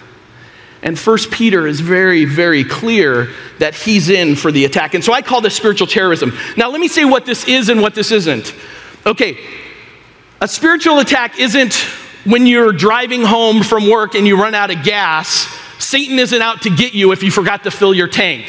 And 0.83 0.99
First 0.99 1.31
Peter 1.31 1.65
is 1.65 1.79
very, 1.79 2.25
very 2.25 2.65
clear 2.65 3.29
that 3.59 3.73
he's 3.73 4.09
in 4.09 4.35
for 4.35 4.51
the 4.51 4.65
attack. 4.65 4.93
And 4.93 5.03
so 5.03 5.13
I 5.13 5.21
call 5.21 5.39
this 5.39 5.55
spiritual 5.55 5.87
terrorism. 5.87 6.37
Now, 6.57 6.69
let 6.69 6.81
me 6.81 6.89
say 6.89 7.05
what 7.05 7.25
this 7.25 7.47
is 7.47 7.69
and 7.69 7.81
what 7.81 7.95
this 7.95 8.11
isn't. 8.11 8.53
Okay, 9.05 9.37
a 10.41 10.47
spiritual 10.47 10.99
attack 10.99 11.39
isn't 11.39 11.73
when 12.25 12.45
you're 12.45 12.73
driving 12.73 13.23
home 13.23 13.63
from 13.63 13.89
work 13.89 14.13
and 14.13 14.27
you 14.27 14.39
run 14.39 14.53
out 14.53 14.71
of 14.71 14.83
gas. 14.83 15.47
Satan 15.79 16.19
isn't 16.19 16.41
out 16.41 16.63
to 16.63 16.69
get 16.69 16.93
you 16.93 17.13
if 17.13 17.23
you 17.23 17.31
forgot 17.31 17.63
to 17.63 17.71
fill 17.71 17.93
your 17.93 18.09
tank. 18.09 18.45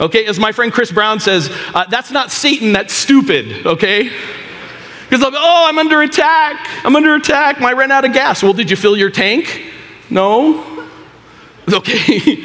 Okay, 0.00 0.26
as 0.26 0.40
my 0.40 0.50
friend 0.50 0.72
Chris 0.72 0.90
Brown 0.90 1.20
says, 1.20 1.48
uh, 1.72 1.86
that's 1.88 2.10
not 2.10 2.32
Satan, 2.32 2.72
that's 2.72 2.92
stupid, 2.92 3.64
okay? 3.64 4.10
Because, 5.04 5.20
like, 5.20 5.34
oh, 5.36 5.66
I'm 5.68 5.78
under 5.78 6.02
attack. 6.02 6.84
I'm 6.84 6.96
under 6.96 7.14
attack. 7.14 7.60
I 7.60 7.72
ran 7.74 7.92
out 7.92 8.04
of 8.04 8.12
gas. 8.12 8.42
Well, 8.42 8.52
did 8.52 8.68
you 8.68 8.76
fill 8.76 8.96
your 8.96 9.10
tank? 9.10 9.70
No. 10.10 10.73
Okay, 11.72 12.36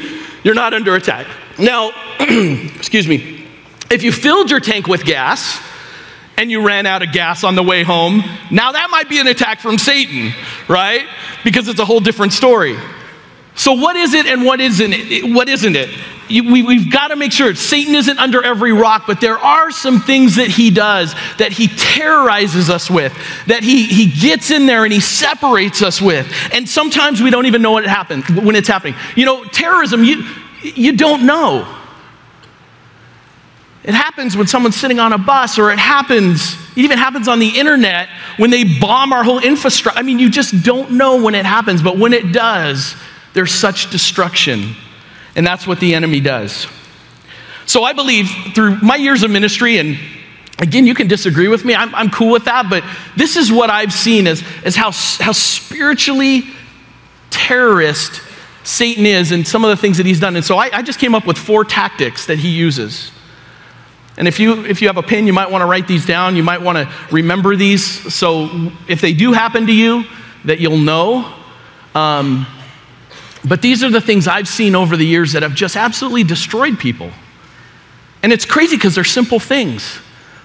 you're 0.43 0.55
not 0.55 0.73
under 0.73 0.95
attack. 0.95 1.27
Now, 1.57 1.91
excuse 2.19 3.05
me, 3.05 3.45
if 3.91 4.01
you 4.01 4.13
filled 4.13 4.49
your 4.49 4.61
tank 4.61 4.88
with 4.88 5.03
gas 5.03 5.61
and 6.38 6.49
you 6.49 6.65
ran 6.65 6.85
out 6.85 7.03
of 7.03 7.11
gas 7.11 7.43
on 7.43 7.55
the 7.55 7.63
way 7.63 7.83
home, 7.83 8.23
now 8.49 8.71
that 8.71 8.88
might 8.89 9.09
be 9.09 9.19
an 9.19 9.27
attack 9.27 9.59
from 9.59 9.77
Satan, 9.77 10.31
right? 10.69 11.05
Because 11.43 11.67
it's 11.67 11.79
a 11.79 11.85
whole 11.85 11.99
different 11.99 12.31
story. 12.31 12.77
So, 13.55 13.73
what 13.73 13.97
is 13.97 14.13
it 14.13 14.25
and 14.25 14.45
what 14.45 14.61
isn't 14.61 14.93
it? 14.93 15.33
What 15.33 15.49
isn't 15.49 15.75
it? 15.75 15.89
We, 16.29 16.62
we've 16.62 16.91
got 16.91 17.07
to 17.07 17.15
make 17.15 17.31
sure 17.31 17.53
Satan 17.55 17.95
isn't 17.95 18.19
under 18.19 18.43
every 18.43 18.71
rock, 18.71 19.05
but 19.07 19.19
there 19.19 19.38
are 19.38 19.71
some 19.71 20.00
things 20.00 20.36
that 20.36 20.48
he 20.48 20.69
does 20.69 21.13
that 21.38 21.51
he 21.51 21.67
terrorizes 21.67 22.69
us 22.69 22.89
with, 22.89 23.13
that 23.48 23.63
he, 23.63 23.86
he 23.86 24.12
gets 24.12 24.51
in 24.51 24.67
there 24.67 24.83
and 24.83 24.93
he 24.93 25.00
separates 25.00 25.81
us 25.81 26.00
with. 26.01 26.31
And 26.53 26.69
sometimes 26.69 27.21
we 27.21 27.31
don't 27.31 27.48
even 27.48 27.62
know 27.62 27.71
what 27.71 27.83
it 27.83 27.89
happened, 27.89 28.25
when 28.45 28.55
it's 28.55 28.67
happening. 28.67 28.95
You 29.15 29.25
know, 29.25 29.43
terrorism, 29.43 30.03
you, 30.03 30.24
you 30.62 30.95
don't 30.95 31.25
know. 31.25 31.75
It 33.83 33.95
happens 33.95 34.38
when 34.38 34.45
someone's 34.45 34.75
sitting 34.75 35.00
on 35.00 35.13
a 35.13 35.17
bus, 35.17 35.57
or 35.57 35.71
it 35.71 35.79
happens, 35.79 36.53
it 36.75 36.79
even 36.79 36.98
happens 37.00 37.27
on 37.27 37.39
the 37.39 37.57
internet 37.57 38.09
when 38.38 38.51
they 38.51 38.63
bomb 38.63 39.13
our 39.13 39.24
whole 39.24 39.39
infrastructure. 39.39 39.98
I 39.98 40.03
mean, 40.03 40.19
you 40.19 40.29
just 40.29 40.63
don't 40.63 40.91
know 40.91 41.24
when 41.24 41.33
it 41.33 41.45
happens, 41.45 41.81
but 41.81 41.98
when 41.98 42.13
it 42.13 42.31
does, 42.31 42.95
there's 43.33 43.53
such 43.53 43.89
destruction. 43.89 44.75
And 45.36 45.45
that's 45.45 45.67
what 45.67 45.79
the 45.79 45.93
enemy 45.95 46.19
does. 46.19 46.67
So 47.65 47.83
I 47.83 47.93
believe 47.93 48.29
through 48.55 48.79
my 48.81 48.95
years 48.95 49.24
of 49.24 49.31
ministry, 49.31 49.77
and 49.77 50.00
again, 50.57 50.88
you 50.88 50.95
can 50.95 51.07
disagree 51.07 51.48
with 51.48 51.63
me, 51.63 51.75
I'm, 51.75 51.93
I'm 51.93 52.09
cool 52.09 52.31
with 52.31 52.45
that, 52.45 52.69
but 52.69 52.83
this 53.15 53.36
is 53.38 53.51
what 53.51 53.69
I've 53.69 53.93
seen 53.93 54.27
as, 54.27 54.43
as 54.65 54.75
how, 54.75 54.91
how 54.91 55.31
spiritually 55.31 56.43
terrorist 57.29 58.21
Satan 58.63 59.05
is 59.05 59.31
and 59.31 59.48
some 59.48 59.63
of 59.63 59.69
the 59.69 59.77
things 59.77 59.98
that 59.98 60.05
he's 60.05 60.19
done. 60.19 60.36
And 60.36 60.43
so 60.43 60.57
I, 60.57 60.69
I 60.74 60.81
just 60.81 61.00
came 61.00 61.15
up 61.15 61.25
with 61.25 61.38
four 61.38 61.63
tactics 61.63 62.25
that 62.25 62.39
he 62.39 62.50
uses. 62.50 63.12
And 64.17 64.27
if 64.27 64.39
you, 64.39 64.65
if 64.65 64.81
you 64.81 64.89
have 64.89 64.98
a 64.98 65.03
pen, 65.03 65.27
you 65.27 65.33
might 65.33 65.50
want 65.50 65.62
to 65.62 65.65
write 65.65 65.88
these 65.88 66.05
down. 66.05 66.36
You 66.36 66.43
might 66.43 66.62
want 66.62 66.77
to 66.77 66.93
remember 67.09 67.55
these. 67.55 68.13
So 68.13 68.71
if 68.88 69.00
they 69.00 69.13
do 69.13 69.31
happen 69.31 69.65
to 69.67 69.74
you, 69.74 70.03
that 70.45 70.59
you'll 70.59 70.77
know. 70.77 71.33
Um, 71.95 72.45
but 73.46 73.62
these 73.62 73.84
are 73.84 73.89
the 73.89 74.01
things 74.01 74.27
I've 74.27 74.48
seen 74.48 74.75
over 74.75 74.98
the 74.98 75.05
years 75.05 75.34
that 75.34 75.43
have 75.43 75.55
just 75.55 75.75
absolutely 75.75 76.24
destroyed 76.24 76.77
people. 76.79 77.12
And 78.22 78.34
it's 78.34 78.46
crazy 78.46 78.75
because 78.75 78.96
they're 78.96 79.03
simple 79.03 79.39
things, 79.39 80.00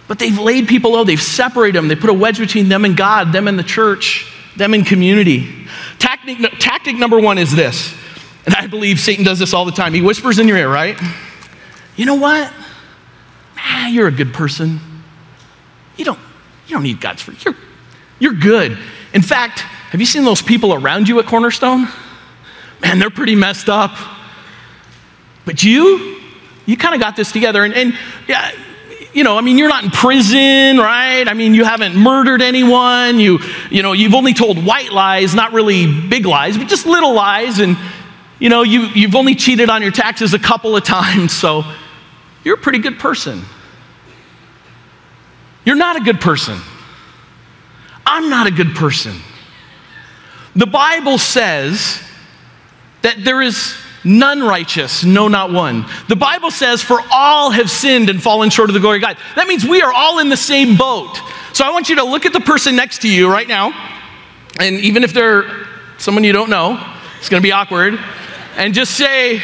but 0.07 0.19
they've 0.19 0.39
laid 0.39 0.69
people 0.69 0.93
low, 0.93 1.05
they've 1.05 1.21
separated 1.21 1.77
them, 1.77 1.89
they 1.89 1.97
put 1.97 2.11
a 2.11 2.15
wedge 2.15 2.39
between 2.39 2.69
them 2.69 2.85
and 2.85 2.97
God, 2.97 3.33
them 3.33 3.49
and 3.49 3.59
the 3.59 3.65
church, 3.65 4.33
them 4.57 4.75
and 4.75 4.87
community. 4.87 5.67
Tactic, 5.99 6.39
tactic 6.61 6.97
number 6.97 7.19
one 7.19 7.39
is 7.39 7.55
this, 7.55 7.95
and 8.47 8.55
I 8.55 8.69
believe 8.69 9.01
Satan 9.01 9.25
does 9.25 9.39
this 9.39 9.53
all 9.53 9.65
the 9.65 9.73
time. 9.73 9.93
He 9.93 10.01
whispers 10.03 10.39
in 10.39 10.47
your 10.47 10.57
ear, 10.57 10.73
right? 10.73 11.01
You 11.97 12.07
know 12.07 12.15
what? 12.15 12.53
Ah, 13.57 13.89
you're 13.89 14.07
a 14.09 14.13
good 14.13 14.33
person. 14.33 14.79
You 15.97 16.05
don't, 16.05 16.19
you 16.67 16.75
don't 16.75 16.83
need 16.83 17.01
God's 17.01 17.23
free. 17.23 17.37
You're, 17.45 17.57
you're 18.19 18.35
good. 18.35 18.79
In 19.13 19.23
fact, 19.23 19.65
Have 19.95 20.01
you 20.01 20.07
seen 20.07 20.25
those 20.25 20.43
people 20.43 20.75
around 20.75 21.09
you 21.09 21.21
at 21.21 21.27
Cornerstone? 21.27 21.87
Man, 22.85 22.99
they're 22.99 23.09
pretty 23.09 23.35
messed 23.35 23.71
up. 23.71 23.97
But 25.47 25.63
you, 25.63 26.21
you 26.67 26.77
kind 26.77 26.95
of 26.95 27.01
got 27.01 27.17
this 27.17 27.33
together. 27.33 27.65
And, 27.65 27.73
and 27.73 27.99
yeah, 28.29 28.53
you 29.15 29.25
know, 29.25 29.39
I 29.39 29.41
mean, 29.41 29.57
you're 29.57 29.71
not 29.71 29.85
in 29.85 29.91
prison, 29.91 30.77
right? 30.77 31.27
I 31.27 31.33
mean, 31.33 31.55
you 31.55 31.65
haven't 31.65 31.97
murdered 31.97 32.43
anyone. 32.43 33.19
You, 33.19 33.39
you 33.71 33.83
know, 33.83 33.95
you've 33.95 34.15
only 34.15 34.35
told 34.35 34.63
white 34.63 34.93
lies, 34.93 35.35
not 35.35 35.55
really 35.55 35.87
big 36.09 36.27
lies, 36.27 36.59
but 36.59 36.69
just 36.69 36.85
little 36.85 37.15
lies. 37.15 37.59
And, 37.59 37.79
you 38.39 38.51
know, 38.51 38.63
you, 38.63 38.83
you've 38.95 39.15
only 39.15 39.35
cheated 39.35 39.71
on 39.71 39.81
your 39.81 39.93
taxes 39.93 40.35
a 40.35 40.39
couple 40.39 40.77
of 40.77 40.85
times. 40.85 41.33
So 41.33 41.65
you're 42.45 42.57
a 42.57 42.61
pretty 42.61 42.81
good 42.81 42.99
person. 42.99 43.45
You're 45.65 45.77
not 45.77 45.97
a 45.97 46.01
good 46.01 46.21
person. 46.21 46.61
I'm 48.05 48.29
not 48.29 48.47
a 48.47 48.51
good 48.51 48.75
person. 48.75 49.17
The 50.55 50.67
Bible 50.67 51.17
says 51.17 52.03
that 53.05 53.23
there 53.23 53.41
is 53.43 53.77
none 54.03 54.43
righteous, 54.43 55.05
no, 55.05 55.29
not 55.29 55.53
one. 55.53 55.85
The 56.09 56.17
Bible 56.17 56.51
says, 56.51 56.83
For 56.83 56.99
all 57.13 57.51
have 57.51 57.71
sinned 57.71 58.09
and 58.09 58.23
fallen 58.23 58.49
short 58.49 58.71
of 58.71 58.75
the 58.75 58.81
glory 58.81 58.97
of 58.97 59.03
God. 59.03 59.19
That 59.37 59.47
means 59.47 59.63
we 59.65 59.83
are 59.83 59.93
all 59.93 60.21
in 60.21 60.31
the 60.31 60.39
same 60.39 60.77
boat. 60.77 61.15
So 61.53 61.65
I 61.67 61.71
want 61.71 61.91
you 61.91 61.97
to 61.97 62.05
look 62.05 62.25
at 62.25 62.33
the 62.33 62.41
person 62.41 62.75
next 62.75 63.03
to 63.03 63.09
you 63.09 63.31
right 63.31 63.47
now, 63.47 63.73
and 64.59 64.77
even 64.77 65.05
if 65.05 65.13
they're 65.13 65.67
someone 65.99 66.25
you 66.25 66.33
don't 66.33 66.49
know, 66.49 66.83
it's 67.19 67.29
gonna 67.29 67.43
be 67.43 67.53
awkward, 67.53 68.01
and 68.57 68.73
just 68.73 68.97
say, 68.97 69.43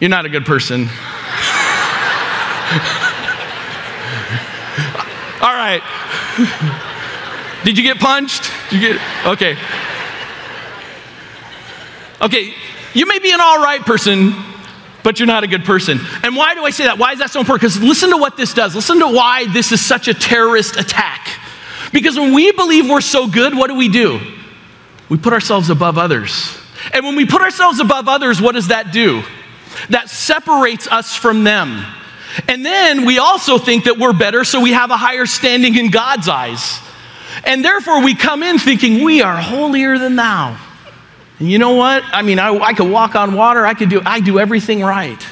You're 0.00 0.10
not 0.10 0.26
a 0.26 0.28
good 0.28 0.44
person. 0.44 0.80
all 5.40 5.54
right. 5.54 5.82
Did 7.64 7.78
you 7.78 7.84
get 7.84 7.98
punched? 8.00 8.50
Did 8.70 8.82
you 8.82 8.92
get 8.94 9.00
okay. 9.24 9.56
Okay, 12.24 12.54
you 12.94 13.04
may 13.04 13.18
be 13.18 13.32
an 13.32 13.40
all 13.42 13.62
right 13.62 13.82
person, 13.82 14.32
but 15.02 15.20
you're 15.20 15.26
not 15.26 15.44
a 15.44 15.46
good 15.46 15.64
person. 15.64 16.00
And 16.22 16.34
why 16.34 16.54
do 16.54 16.64
I 16.64 16.70
say 16.70 16.84
that? 16.84 16.96
Why 16.96 17.12
is 17.12 17.18
that 17.18 17.30
so 17.30 17.40
important? 17.40 17.60
Because 17.60 17.86
listen 17.86 18.10
to 18.10 18.16
what 18.16 18.38
this 18.38 18.54
does. 18.54 18.74
Listen 18.74 18.98
to 19.00 19.08
why 19.08 19.46
this 19.52 19.72
is 19.72 19.84
such 19.84 20.08
a 20.08 20.14
terrorist 20.14 20.76
attack. 20.76 21.28
Because 21.92 22.16
when 22.16 22.32
we 22.32 22.50
believe 22.52 22.88
we're 22.88 23.02
so 23.02 23.28
good, 23.28 23.54
what 23.54 23.68
do 23.68 23.74
we 23.74 23.88
do? 23.88 24.20
We 25.10 25.18
put 25.18 25.34
ourselves 25.34 25.68
above 25.68 25.98
others. 25.98 26.56
And 26.94 27.04
when 27.04 27.14
we 27.14 27.26
put 27.26 27.42
ourselves 27.42 27.78
above 27.78 28.08
others, 28.08 28.40
what 28.40 28.52
does 28.52 28.68
that 28.68 28.90
do? 28.90 29.22
That 29.90 30.08
separates 30.08 30.86
us 30.86 31.14
from 31.14 31.44
them. 31.44 31.84
And 32.48 32.64
then 32.64 33.04
we 33.04 33.18
also 33.18 33.58
think 33.58 33.84
that 33.84 33.98
we're 33.98 34.14
better, 34.14 34.44
so 34.44 34.60
we 34.60 34.72
have 34.72 34.90
a 34.90 34.96
higher 34.96 35.26
standing 35.26 35.76
in 35.76 35.90
God's 35.90 36.28
eyes. 36.28 36.80
And 37.44 37.62
therefore, 37.62 38.02
we 38.02 38.14
come 38.14 38.42
in 38.42 38.58
thinking 38.58 39.04
we 39.04 39.20
are 39.20 39.36
holier 39.36 39.98
than 39.98 40.16
thou. 40.16 40.58
And 41.38 41.50
you 41.50 41.58
know 41.58 41.74
what? 41.74 42.04
I 42.06 42.22
mean, 42.22 42.38
I, 42.38 42.54
I 42.56 42.72
could 42.74 42.90
walk 42.90 43.14
on 43.16 43.34
water, 43.34 43.66
I 43.66 43.74
could 43.74 43.90
do, 43.90 44.00
I 44.04 44.20
do 44.20 44.38
everything 44.38 44.80
right. 44.80 45.24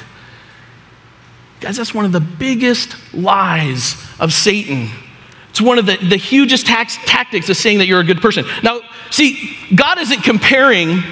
Guys, 1.61 1.77
that's 1.77 1.93
one 1.93 2.03
of 2.03 2.11
the 2.11 2.19
biggest 2.19 2.95
lies 3.13 3.95
of 4.19 4.33
Satan. 4.33 4.89
It's 5.49 5.61
one 5.61 5.77
of 5.77 5.85
the, 5.85 5.97
the 5.97 6.17
hugest 6.17 6.65
tax, 6.65 6.97
tactics 7.05 7.47
of 7.47 7.55
saying 7.55 7.77
that 7.77 7.87
you're 7.87 8.01
a 8.01 8.05
good 8.05 8.21
person. 8.21 8.43
Now, 8.63 8.81
see, 9.11 9.55
God 9.73 9.97
isn't 9.99 10.23
comparing 10.23 11.03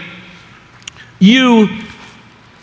you 1.19 1.69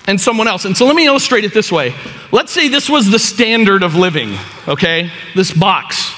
and 0.07 0.21
someone 0.21 0.49
else. 0.49 0.65
And 0.65 0.77
so 0.77 0.87
let 0.87 0.97
me 0.97 1.07
illustrate 1.07 1.45
it 1.45 1.55
this 1.55 1.71
way. 1.71 1.95
Let's 2.33 2.51
say 2.51 2.69
this 2.69 2.91
was 2.91 3.11
the 3.11 3.19
standard 3.19 3.83
of 3.83 3.95
living, 3.95 4.37
okay? 4.67 5.11
This 5.35 5.53
box. 5.53 6.13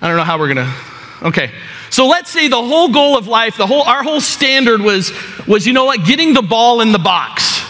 I 0.00 0.08
don't 0.08 0.16
know 0.16 0.24
how 0.24 0.38
we're 0.38 0.48
gonna, 0.48 0.74
okay. 1.22 1.50
So 1.90 2.06
let's 2.06 2.30
say 2.30 2.48
the 2.48 2.56
whole 2.56 2.88
goal 2.88 3.16
of 3.16 3.26
life, 3.26 3.56
the 3.56 3.66
whole, 3.66 3.82
our 3.82 4.02
whole 4.02 4.20
standard 4.20 4.80
was, 4.80 5.12
was, 5.46 5.66
you 5.66 5.72
know 5.72 5.86
what, 5.86 6.04
getting 6.04 6.34
the 6.34 6.42
ball 6.42 6.80
in 6.80 6.92
the 6.92 6.98
box. 6.98 7.62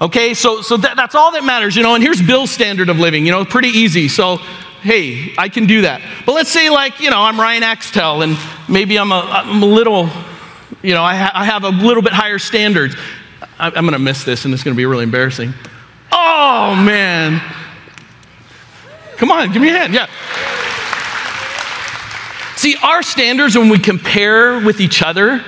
Okay, 0.00 0.34
so, 0.34 0.62
so 0.62 0.76
that, 0.76 0.96
that's 0.96 1.16
all 1.16 1.32
that 1.32 1.42
matters, 1.42 1.74
you 1.74 1.82
know, 1.82 1.94
and 1.94 2.02
here's 2.02 2.22
Bill's 2.22 2.52
standard 2.52 2.88
of 2.88 3.00
living, 3.00 3.26
you 3.26 3.32
know, 3.32 3.44
pretty 3.44 3.68
easy. 3.68 4.06
So, 4.06 4.36
hey, 4.80 5.34
I 5.36 5.48
can 5.48 5.66
do 5.66 5.82
that. 5.82 6.00
But 6.24 6.34
let's 6.34 6.50
say, 6.50 6.70
like, 6.70 7.00
you 7.00 7.10
know, 7.10 7.20
I'm 7.20 7.38
Ryan 7.38 7.64
Axtell, 7.64 8.22
and 8.22 8.38
maybe 8.68 8.96
I'm 8.96 9.10
a, 9.10 9.20
I'm 9.28 9.60
a 9.60 9.66
little, 9.66 10.08
you 10.82 10.94
know, 10.94 11.02
I, 11.02 11.16
ha- 11.16 11.32
I 11.34 11.44
have 11.44 11.64
a 11.64 11.70
little 11.70 12.02
bit 12.02 12.12
higher 12.12 12.38
standards. 12.38 12.94
I, 13.58 13.66
I'm 13.66 13.82
going 13.82 13.92
to 13.92 13.98
miss 13.98 14.22
this, 14.22 14.44
and 14.44 14.54
it's 14.54 14.62
going 14.62 14.74
to 14.74 14.78
be 14.78 14.86
really 14.86 15.02
embarrassing. 15.02 15.52
Oh, 16.12 16.76
man. 16.76 17.42
Come 19.16 19.32
on, 19.32 19.52
give 19.52 19.60
me 19.60 19.70
a 19.70 19.72
hand. 19.72 19.94
Yeah. 19.94 20.06
See, 22.58 22.74
our 22.82 23.04
standards 23.04 23.56
when 23.56 23.68
we 23.68 23.78
compare 23.78 24.58
with 24.58 24.80
each 24.80 25.00
other, 25.00 25.44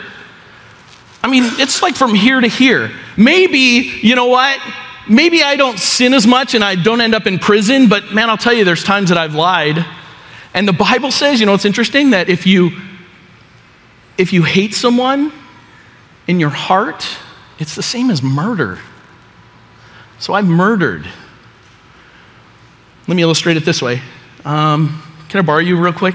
I 1.25 1.29
mean, 1.29 1.43
it's 1.59 1.83
like 1.83 1.97
from 1.97 2.15
here 2.15 2.41
to 2.41 2.47
here. 2.47 2.93
Maybe, 3.17 3.91
you 4.01 4.15
know 4.15 4.27
what? 4.27 4.61
Maybe 5.09 5.43
I 5.43 5.57
don't 5.57 5.77
sin 5.77 6.15
as 6.15 6.25
much 6.25 6.55
and 6.55 6.63
I 6.63 6.77
don't 6.77 7.01
end 7.01 7.17
up 7.17 7.27
in 7.27 7.41
prison, 7.41 7.89
but 7.89 8.13
man, 8.13 8.31
I'll 8.31 8.37
tell 8.37 8.53
you, 8.53 8.65
there's 8.65 8.85
times 8.85 9.09
that 9.09 9.19
I've 9.19 9.35
lied. 9.35 9.85
And 10.55 10.69
the 10.69 10.73
Bible 10.73 11.11
says, 11.11 11.41
you 11.41 11.47
know, 11.47 11.55
it's 11.55 11.65
interesting 11.65 12.11
that 12.11 12.29
if 12.29 12.47
you 12.47 12.71
if 14.17 14.33
you 14.33 14.45
hate 14.45 14.73
someone 14.73 15.33
in 16.29 16.39
your 16.39 16.51
heart, 16.51 17.05
it's 17.59 17.75
the 17.75 17.83
same 17.83 18.11
as 18.11 18.23
murder. 18.23 18.79
So 20.21 20.33
I've 20.33 20.47
murdered. 20.47 21.09
Let 23.09 23.17
me 23.17 23.23
illustrate 23.23 23.57
it 23.57 23.65
this 23.65 23.83
way. 23.83 24.01
Um, 24.45 25.03
can 25.29 25.41
I 25.41 25.43
borrow 25.43 25.59
you 25.59 25.77
real 25.77 25.93
quick? 25.93 26.15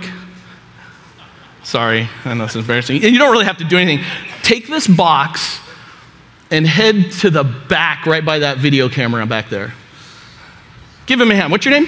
Sorry, 1.65 2.08
I 2.23 2.36
know 2.36 2.43
it's 2.43 2.56
embarrassing. 2.56 3.01
You 3.01 3.17
don't 3.17 3.32
really 3.32 3.45
have 3.45 3.58
to 3.58 3.63
do 3.63 3.75
anything. 3.80 4.06
Take 4.43 4.67
this 4.67 4.88
box 4.88 5.60
and 6.51 6.65
head 6.65 7.12
to 7.21 7.32
the 7.32 7.43
back 7.43 8.06
right 8.06 8.23
by 8.23 8.38
that 8.39 8.60
video 8.60 8.88
camera 8.88 9.25
back 9.25 9.49
there. 9.49 9.73
Give 11.08 11.19
him 11.19 11.32
a 11.32 11.36
hand. 11.36 11.51
What's 11.51 11.65
your 11.65 11.73
name? 11.73 11.88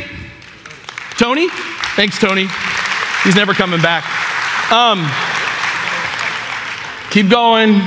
Tony? 1.20 1.48
Thanks, 1.96 2.18
Tony. 2.18 2.48
He's 3.24 3.36
never 3.36 3.54
coming 3.54 3.80
back. 3.80 4.04
Um, 4.72 5.08
keep 7.12 7.30
going. 7.30 7.80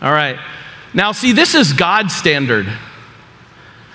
All 0.00 0.12
right. 0.12 0.38
Now, 0.94 1.10
see, 1.10 1.32
this 1.32 1.56
is 1.56 1.72
God's 1.72 2.14
standard. 2.14 2.68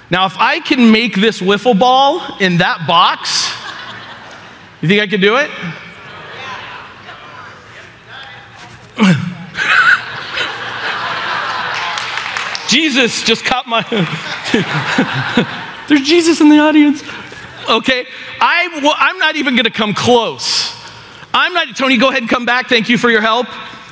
Now, 0.10 0.25
if 0.25 0.38
I 0.38 0.60
can 0.60 0.91
make 0.91 1.15
this 1.15 1.39
wiffle 1.39 1.79
ball 1.79 2.38
in 2.41 2.58
that 2.58 2.88
box, 2.88 3.49
you 4.82 4.89
think 4.89 5.01
I 5.01 5.08
could 5.08 5.21
do 5.21 5.38
it? 5.38 5.49
Jesus 12.67 13.23
just 13.23 13.45
caught 13.45 13.67
my. 13.67 13.81
There's 15.88 16.01
Jesus 16.01 16.41
in 16.41 16.49
the 16.49 16.59
audience. 16.59 17.01
Okay, 17.69 18.05
I, 18.41 18.67
well, 18.83 18.95
I'm 18.97 19.17
not 19.17 19.38
even 19.38 19.55
going 19.55 19.65
to 19.65 19.71
come 19.71 19.93
close. 19.93 20.75
I'm 21.33 21.53
not. 21.53 21.75
Tony, 21.75 21.97
go 21.97 22.09
ahead 22.09 22.21
and 22.21 22.29
come 22.29 22.45
back. 22.45 22.67
Thank 22.67 22.89
you 22.89 22.97
for 22.97 23.09
your 23.09 23.21
help. 23.21 23.47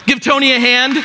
Give 0.06 0.20
Tony 0.20 0.54
a 0.54 0.60
hand. 0.60 0.98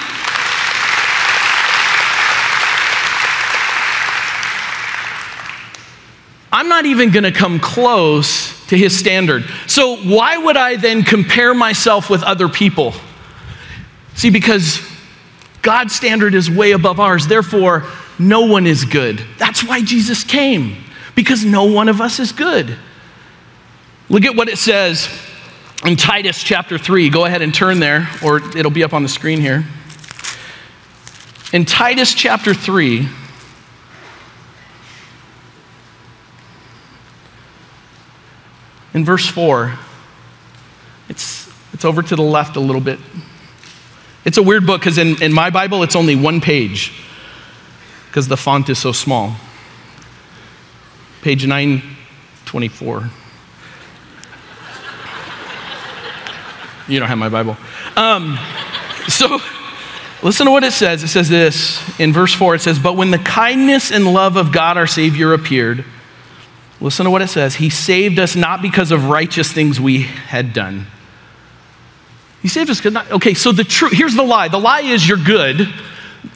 I'm 6.55 6.69
not 6.69 6.87
even 6.87 7.11
going 7.11 7.25
to 7.25 7.33
come 7.33 7.61
close 7.61 8.67
to 8.67 8.77
his 8.77 8.99
standard. 8.99 9.45
So, 9.67 9.97
why 9.97 10.37
would 10.37 10.57
I 10.57 10.77
then 10.77 11.03
compare 11.03 11.55
myself 11.55 12.11
with 12.11 12.23
other 12.23 12.49
people? 12.49 12.95
See, 14.15 14.31
because 14.31 14.81
God's 15.63 15.95
standard 15.95 16.35
is 16.35 16.51
way 16.51 16.73
above 16.73 17.01
ours. 17.01 17.27
Therefore, 17.27 17.85
no 18.19 18.43
one 18.47 18.67
is 18.67 18.85
good. 18.85 19.23
That's 19.39 19.65
why 19.65 19.83
Jesus 19.83 20.25
came, 20.25 20.77
because 21.15 21.45
no 21.45 21.65
one 21.65 21.89
of 21.89 22.01
us 22.01 22.19
is 22.19 22.33
good. 22.33 22.77
Look 24.09 24.25
at 24.25 24.37
what 24.37 24.49
it 24.49 24.59
says 24.59 25.09
in 25.85 25.97
Titus 25.97 26.43
chapter 26.43 26.79
3. 26.79 27.09
Go 27.11 27.25
ahead 27.25 27.43
and 27.43 27.55
turn 27.55 27.81
there, 27.81 28.09
or 28.25 28.39
it'll 28.57 28.71
be 28.71 28.85
up 28.85 28.93
on 28.93 29.03
the 29.03 29.09
screen 29.09 29.41
here. 29.41 29.65
In 31.53 31.65
Titus 31.65 32.13
chapter 32.15 32.55
3, 32.55 33.09
in 38.95 39.05
verse 39.05 39.27
4, 39.29 39.79
it's, 41.09 41.51
it's 41.73 41.85
over 41.85 42.03
to 42.03 42.17
the 42.17 42.23
left 42.23 42.57
a 42.57 42.61
little 42.61 42.81
bit. 42.81 42.99
It's 44.25 44.37
a 44.37 44.43
weird 44.43 44.67
book 44.67 44.81
because 44.81 44.99
in, 44.99 45.21
in 45.23 45.33
my 45.33 45.51
Bible, 45.51 45.83
it's 45.83 45.97
only 45.97 46.15
one 46.15 46.41
page 46.41 46.93
because 48.07 48.29
the 48.29 48.37
font 48.37 48.69
is 48.69 48.79
so 48.79 48.93
small. 48.93 49.35
Page 51.23 51.47
924. 51.47 53.11
You 56.89 56.99
don't 56.99 57.09
have 57.09 57.19
my 57.19 57.29
Bible. 57.29 57.57
Um, 57.97 58.39
so 59.09 59.39
listen 60.23 60.47
to 60.47 60.53
what 60.53 60.63
it 60.63 60.73
says. 60.73 61.03
It 61.03 61.09
says 61.09 61.29
this 61.29 61.81
in 61.99 62.13
verse 62.13 62.35
4 62.35 62.57
it 62.57 62.61
says, 62.61 62.79
But 62.79 62.97
when 62.97 63.11
the 63.11 63.19
kindness 63.19 63.91
and 63.91 64.13
love 64.13 64.37
of 64.37 64.53
God 64.53 64.77
our 64.77 64.87
Savior 64.87 65.33
appeared, 65.33 65.85
listen 66.81 67.05
to 67.05 67.11
what 67.11 67.23
it 67.23 67.29
says. 67.29 67.57
He 67.57 67.71
saved 67.71 68.21
us 68.21 68.37
not 68.37 68.63
because 68.63 68.93
of 68.93 69.07
righteous 69.07 69.51
things 69.53 69.81
we 69.81 70.03
had 70.03 70.53
done 70.53 70.87
He 72.43 72.49
saved 72.49 72.69
us 72.71 72.79
because 72.79 72.93
not. 72.93 73.11
Okay, 73.13 73.35
so 73.35 73.53
the 73.53 73.65
truth, 73.65 73.93
here's 73.93 74.15
the 74.15 74.23
lie. 74.23 74.49
The 74.49 74.59
lie 74.59 74.81
is 74.81 75.09
you're 75.09 75.17
good. 75.17 75.69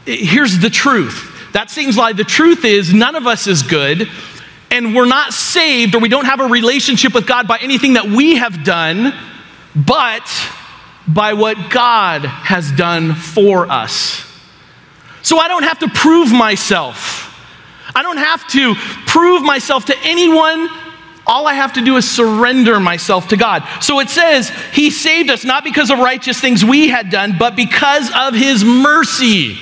Here's 0.04 0.58
the 0.58 0.70
truth. 0.70 1.50
That 1.52 1.70
seems 1.70 1.96
lie. 1.96 2.12
The 2.12 2.24
truth 2.24 2.64
is 2.64 2.94
none 2.94 3.16
of 3.16 3.26
us 3.26 3.46
is 3.46 3.62
good, 3.62 4.08
and 4.70 4.94
we're 4.94 5.06
not 5.06 5.32
saved 5.32 5.94
or 5.94 5.98
we 5.98 6.08
don't 6.08 6.26
have 6.26 6.40
a 6.40 6.46
relationship 6.46 7.12
with 7.12 7.26
God 7.26 7.48
by 7.48 7.58
anything 7.58 7.94
that 7.94 8.06
we 8.06 8.36
have 8.36 8.62
done, 8.62 9.12
but 9.74 10.28
by 11.08 11.34
what 11.34 11.70
God 11.70 12.24
has 12.24 12.70
done 12.72 13.14
for 13.14 13.70
us. 13.70 14.24
So 15.22 15.38
I 15.38 15.48
don't 15.48 15.64
have 15.64 15.80
to 15.80 15.88
prove 15.88 16.32
myself. 16.32 17.24
I 17.94 18.02
don't 18.02 18.18
have 18.18 18.46
to 18.48 18.74
prove 19.06 19.42
myself 19.42 19.86
to 19.86 19.96
anyone 20.04 20.68
all 21.26 21.46
I 21.46 21.54
have 21.54 21.72
to 21.72 21.84
do 21.84 21.96
is 21.96 22.08
surrender 22.08 22.78
myself 22.78 23.28
to 23.28 23.36
God. 23.36 23.66
So 23.80 23.98
it 24.00 24.08
says, 24.08 24.50
He 24.72 24.90
saved 24.90 25.28
us 25.28 25.44
not 25.44 25.64
because 25.64 25.90
of 25.90 25.98
righteous 25.98 26.40
things 26.40 26.64
we 26.64 26.88
had 26.88 27.10
done, 27.10 27.36
but 27.38 27.56
because 27.56 28.10
of 28.14 28.34
His 28.34 28.64
mercy. 28.64 29.58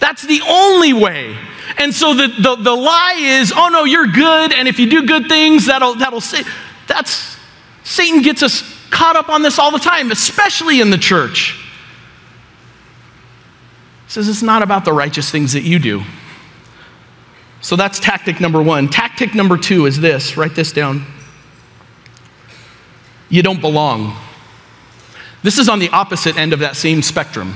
That's 0.00 0.22
the 0.22 0.40
only 0.46 0.92
way. 0.92 1.36
And 1.76 1.94
so 1.94 2.14
the, 2.14 2.28
the, 2.28 2.56
the 2.56 2.74
lie 2.74 3.16
is, 3.18 3.52
oh 3.54 3.68
no, 3.68 3.84
you're 3.84 4.06
good, 4.06 4.52
and 4.52 4.66
if 4.66 4.78
you 4.78 4.88
do 4.90 5.06
good 5.06 5.28
things, 5.28 5.66
that'll, 5.66 5.94
that'll 5.94 6.20
say, 6.20 6.42
that's, 6.86 7.36
Satan 7.84 8.22
gets 8.22 8.42
us 8.42 8.62
caught 8.90 9.16
up 9.16 9.28
on 9.28 9.42
this 9.42 9.58
all 9.58 9.70
the 9.70 9.78
time, 9.78 10.10
especially 10.10 10.80
in 10.80 10.90
the 10.90 10.98
church. 10.98 11.64
He 14.06 14.12
says 14.12 14.28
it's 14.28 14.42
not 14.42 14.62
about 14.62 14.84
the 14.84 14.92
righteous 14.92 15.30
things 15.30 15.52
that 15.52 15.62
you 15.62 15.78
do. 15.78 16.02
So 17.60 17.76
that's 17.76 17.98
tactic 17.98 18.40
number 18.40 18.62
one. 18.62 18.88
Tactic 18.88 19.34
number 19.34 19.56
two 19.56 19.86
is 19.86 20.00
this 20.00 20.36
write 20.36 20.54
this 20.54 20.72
down. 20.72 21.04
You 23.28 23.42
don't 23.42 23.60
belong. 23.60 24.16
This 25.42 25.58
is 25.58 25.68
on 25.68 25.78
the 25.78 25.88
opposite 25.90 26.36
end 26.36 26.52
of 26.52 26.60
that 26.60 26.76
same 26.76 27.02
spectrum. 27.02 27.54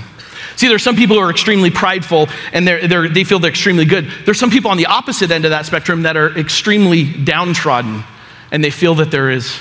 See, 0.57 0.69
there's 0.69 0.83
some 0.83 0.97
people 0.97 1.17
who 1.17 1.23
are 1.23 1.31
extremely 1.31 1.71
prideful 1.71 2.29
and 2.53 2.67
they're, 2.67 2.87
they're, 2.87 3.09
they 3.09 3.25
feel 3.25 3.39
they're 3.39 3.51
extremely 3.51 3.85
good. 3.85 4.09
There's 4.25 4.39
some 4.39 4.51
people 4.51 4.71
on 4.71 4.77
the 4.77 4.87
opposite 4.87 5.31
end 5.31 5.45
of 5.45 5.51
that 5.51 5.67
spectrum 5.67 6.03
that 6.03 6.17
are 6.17 6.37
extremely 6.39 7.05
downtrodden 7.05 8.05
and 8.51 8.63
they 8.63 8.71
feel 8.71 8.95
that 8.97 9.11
there 9.11 9.31
is 9.31 9.59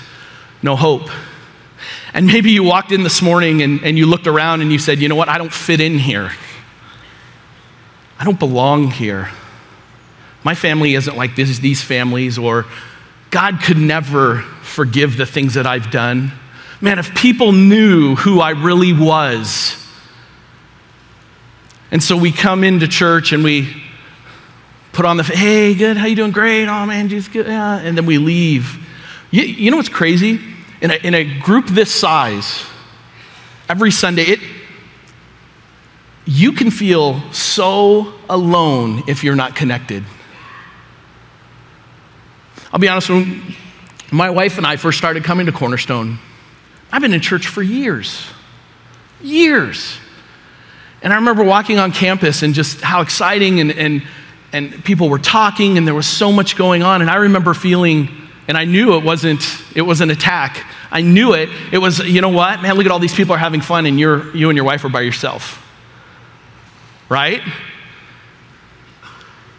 no 0.62 0.76
hope. 0.76 1.10
And 2.14 2.28
maybe 2.28 2.52
you 2.52 2.64
walked 2.64 2.92
in 2.92 3.04
this 3.04 3.22
morning 3.22 3.62
and, 3.62 3.84
and 3.84 3.98
you 3.98 4.06
looked 4.06 4.28
around 4.28 4.62
and 4.62 4.72
you 4.72 4.80
said, 4.80 5.00
you 5.00 5.08
know 5.08 5.16
what, 5.16 5.30
I 5.30 5.38
don't 5.38 5.54
fit 5.54 5.80
in 5.80 5.98
here. 5.98 6.32
I 8.20 8.26
don't 8.26 8.38
belong 8.38 8.92
here. 8.92 9.30
My 10.44 10.56
family 10.56 10.96
isn't 10.96 11.16
like 11.16 11.36
this, 11.36 11.60
these 11.60 11.82
families, 11.82 12.38
or 12.38 12.66
God 13.30 13.62
could 13.62 13.78
never 13.78 14.42
forgive 14.64 15.18
the 15.18 15.26
things 15.26 15.54
that 15.54 15.68
I've 15.68 15.92
done. 15.92 16.32
Man, 16.82 16.98
if 16.98 17.14
people 17.16 17.52
knew 17.52 18.16
who 18.16 18.40
I 18.40 18.52
really 18.52 18.92
was. 18.92 19.78
And 21.92 22.02
so 22.02 22.18
we 22.18 22.32
come 22.32 22.64
into 22.64 22.88
church 22.88 23.34
and 23.34 23.44
we 23.44 23.84
put 24.94 25.06
on 25.06 25.18
the, 25.18 25.24
hey, 25.24 25.76
good, 25.76 25.98
how 25.98 26.08
you 26.08 26.16
doing? 26.16 26.32
Great. 26.32 26.66
Oh, 26.66 26.86
man, 26.86 27.08
just 27.10 27.32
good. 27.32 27.46
Yeah. 27.46 27.78
And 27.78 27.98
then 27.98 28.06
we 28.06 28.18
leave. 28.18 28.78
You, 29.30 29.44
you 29.44 29.72
know 29.72 29.78
what's 29.78 29.90
crazy? 29.90 30.40
In 30.82 30.92
a, 30.92 30.96
in 30.96 31.14
a 31.14 31.40
group 31.40 31.68
this 31.68 31.94
size, 31.94 32.66
every 33.70 33.92
Sunday, 33.92 34.24
it, 34.24 34.40
you 36.26 36.54
can 36.54 36.72
feel 36.72 37.22
so 37.32 38.14
alone 38.30 39.04
if 39.08 39.24
you're 39.24 39.36
not 39.36 39.56
connected. 39.56 40.04
I'll 42.74 42.80
be 42.80 42.88
honest, 42.88 43.10
when 43.10 43.56
my 44.12 44.30
wife 44.30 44.58
and 44.58 44.66
I 44.66 44.78
first 44.78 44.98
started 44.98 45.24
coming 45.26 45.46
to 45.48 45.52
Cornerstone, 45.52 46.20
I've 46.92 47.02
been 47.02 47.14
in 47.14 47.20
church 47.22 47.48
for 47.48 47.62
years, 47.62 48.26
years. 49.22 49.98
And 51.02 51.12
I 51.12 51.18
remember 51.18 51.44
walking 51.44 51.80
on 51.80 51.92
campus 51.92 52.44
and 52.44 52.54
just 52.54 52.80
how 52.82 53.02
exciting 53.02 53.60
and, 53.60 53.72
and, 53.72 54.04
and 54.54 54.86
people 54.86 55.10
were 55.10 55.20
talking 55.20 55.78
and 55.78 55.86
there 55.86 55.96
was 55.96 56.08
so 56.08 56.32
much 56.32 56.56
going 56.56 56.84
on. 56.84 57.02
And 57.02 57.10
I 57.10 57.16
remember 57.16 57.54
feeling, 57.54 58.10
and 58.48 58.58
I 58.58 58.66
knew 58.66 58.96
it 58.98 59.04
wasn't, 59.04 59.44
it 59.76 59.82
was 59.82 60.00
an 60.00 60.10
attack. 60.10 60.66
I 60.92 61.02
knew 61.02 61.34
it. 61.34 61.50
It 61.74 61.80
was, 61.80 62.00
you 62.00 62.22
know 62.22 62.30
what? 62.30 62.62
Man, 62.62 62.76
look 62.76 62.86
at 62.86 62.92
all 62.92 63.00
these 63.00 63.16
people 63.16 63.34
are 63.36 63.40
having 63.40 63.62
fun 63.62 63.86
and 63.86 64.00
you're, 64.00 64.36
you 64.36 64.50
and 64.50 64.56
your 64.56 64.66
wife 64.66 64.86
are 64.86 64.90
by 64.90 65.02
yourself. 65.02 65.66
Right? 67.10 67.42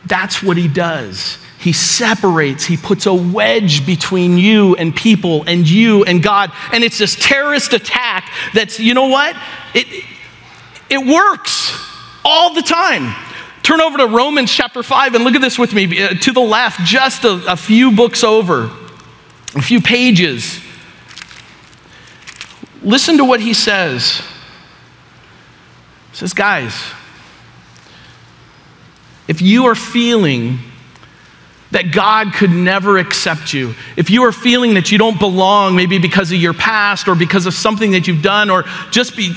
That's 0.07 0.42
what 0.42 0.57
he 0.57 0.68
does. 0.68 1.38
He 1.62 1.72
separates, 1.72 2.64
he 2.64 2.77
puts 2.77 3.07
a 3.07 3.14
wedge 3.14 3.87
between 3.87 4.37
you 4.37 4.75
and 4.75 4.94
people 4.94 5.44
and 5.46 5.68
you 5.68 6.03
and 6.03 6.20
God. 6.20 6.51
And 6.72 6.83
it's 6.83 6.98
this 6.98 7.14
terrorist 7.14 7.72
attack 7.72 8.29
that's, 8.53 8.81
you 8.81 8.94
know 8.94 9.07
what? 9.07 9.37
It, 9.72 10.05
it 10.90 11.07
works 11.07 11.72
all 12.25 12.53
the 12.53 12.62
time. 12.62 13.14
Turn 13.62 13.81
over 13.81 13.96
to 13.98 14.09
Romans 14.09 14.53
chapter 14.53 14.83
5 14.83 15.14
and 15.14 15.22
look 15.22 15.37
at 15.37 15.40
this 15.40 15.57
with 15.57 15.72
me. 15.72 16.03
Uh, 16.03 16.09
to 16.09 16.33
the 16.33 16.40
left, 16.40 16.81
just 16.81 17.22
a, 17.22 17.53
a 17.53 17.57
few 17.57 17.92
books 17.92 18.25
over, 18.25 18.64
a 19.55 19.62
few 19.62 19.81
pages. 19.81 20.61
Listen 22.83 23.18
to 23.18 23.25
what 23.25 23.38
he 23.38 23.55
says. 23.55 24.16
He 26.11 26.16
says, 26.16 26.35
guys, 26.35 26.75
if 29.29 29.40
you 29.40 29.66
are 29.66 29.77
feeling 29.77 30.59
that 31.73 31.91
God 31.91 32.35
could 32.35 32.51
never 32.51 32.99
accept 32.99 33.53
you, 33.53 33.75
if 33.97 34.11
you 34.11 34.23
are 34.25 34.33
feeling 34.33 34.75
that 34.75 34.93
you 34.93 34.99
don't 34.99 35.19
belong, 35.19 35.75
maybe 35.75 35.99
because 35.99 36.31
of 36.31 36.39
your 36.39 36.53
past 36.53 37.09
or 37.09 37.15
because 37.15 37.47
of 37.47 37.55
something 37.55 37.93
that 37.93 38.07
you've 38.07 38.23
done, 38.23 38.51
or 38.51 38.65
just 38.91 39.17
be 39.17 39.33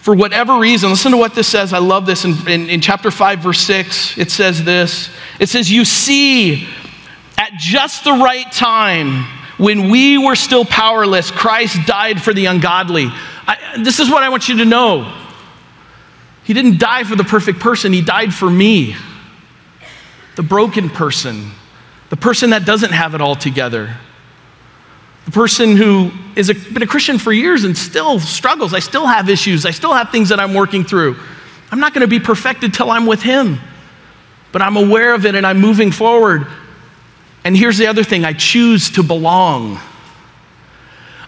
for 0.00 0.14
whatever 0.14 0.58
reason, 0.58 0.90
listen 0.90 1.12
to 1.12 1.18
what 1.18 1.34
this 1.34 1.48
says. 1.48 1.72
I 1.72 1.78
love 1.78 2.06
this. 2.06 2.24
In, 2.24 2.48
in, 2.48 2.70
in 2.70 2.80
chapter 2.80 3.10
5, 3.10 3.40
verse 3.40 3.60
6, 3.60 4.16
it 4.16 4.30
says 4.30 4.64
this 4.64 5.10
It 5.38 5.48
says, 5.48 5.70
You 5.70 5.84
see, 5.84 6.66
at 7.36 7.52
just 7.58 8.04
the 8.04 8.12
right 8.12 8.50
time, 8.50 9.24
when 9.58 9.90
we 9.90 10.16
were 10.16 10.36
still 10.36 10.64
powerless, 10.64 11.30
Christ 11.30 11.86
died 11.86 12.22
for 12.22 12.32
the 12.32 12.46
ungodly. 12.46 13.08
I, 13.08 13.82
this 13.82 14.00
is 14.00 14.08
what 14.08 14.22
I 14.22 14.28
want 14.28 14.48
you 14.48 14.58
to 14.58 14.64
know. 14.64 15.12
He 16.44 16.54
didn't 16.54 16.78
die 16.78 17.04
for 17.04 17.16
the 17.16 17.24
perfect 17.24 17.60
person, 17.60 17.92
He 17.92 18.00
died 18.00 18.32
for 18.32 18.48
me, 18.48 18.96
the 20.36 20.42
broken 20.42 20.88
person 20.88 21.50
the 22.10 22.16
person 22.16 22.50
that 22.50 22.64
doesn't 22.64 22.92
have 22.92 23.14
it 23.14 23.20
all 23.20 23.34
together, 23.34 23.96
the 25.24 25.30
person 25.32 25.76
who 25.76 26.10
has 26.36 26.52
been 26.52 26.82
a 26.82 26.86
Christian 26.86 27.18
for 27.18 27.32
years 27.32 27.64
and 27.64 27.76
still 27.76 28.20
struggles. 28.20 28.74
I 28.74 28.78
still 28.78 29.06
have 29.06 29.28
issues, 29.28 29.66
I 29.66 29.70
still 29.72 29.92
have 29.92 30.10
things 30.10 30.28
that 30.28 30.38
I'm 30.38 30.54
working 30.54 30.84
through. 30.84 31.16
I'm 31.70 31.80
not 31.80 31.92
going 31.92 32.02
to 32.02 32.08
be 32.08 32.20
perfected 32.20 32.72
till 32.72 32.90
I'm 32.90 33.06
with 33.06 33.22
Him, 33.22 33.58
but 34.52 34.62
I'm 34.62 34.76
aware 34.76 35.14
of 35.14 35.26
it 35.26 35.34
and 35.34 35.46
I'm 35.46 35.60
moving 35.60 35.90
forward. 35.90 36.46
And 37.44 37.56
here's 37.56 37.78
the 37.78 37.86
other 37.86 38.04
thing 38.04 38.24
I 38.24 38.32
choose 38.32 38.90
to 38.90 39.02
belong. 39.02 39.80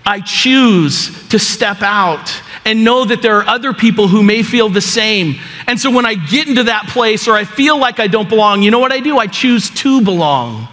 I 0.08 0.20
choose 0.20 1.28
to 1.28 1.38
step 1.38 1.82
out 1.82 2.32
and 2.64 2.82
know 2.82 3.04
that 3.04 3.20
there 3.20 3.36
are 3.36 3.46
other 3.46 3.74
people 3.74 4.08
who 4.08 4.22
may 4.22 4.42
feel 4.42 4.70
the 4.70 4.80
same. 4.80 5.38
And 5.66 5.78
so 5.78 5.90
when 5.90 6.06
I 6.06 6.14
get 6.14 6.48
into 6.48 6.64
that 6.64 6.86
place 6.86 7.28
or 7.28 7.34
I 7.34 7.44
feel 7.44 7.78
like 7.78 8.00
I 8.00 8.06
don't 8.06 8.26
belong, 8.26 8.62
you 8.62 8.70
know 8.70 8.78
what 8.78 8.90
I 8.90 9.00
do? 9.00 9.18
I 9.18 9.26
choose 9.26 9.68
to 9.68 10.00
belong. 10.00 10.66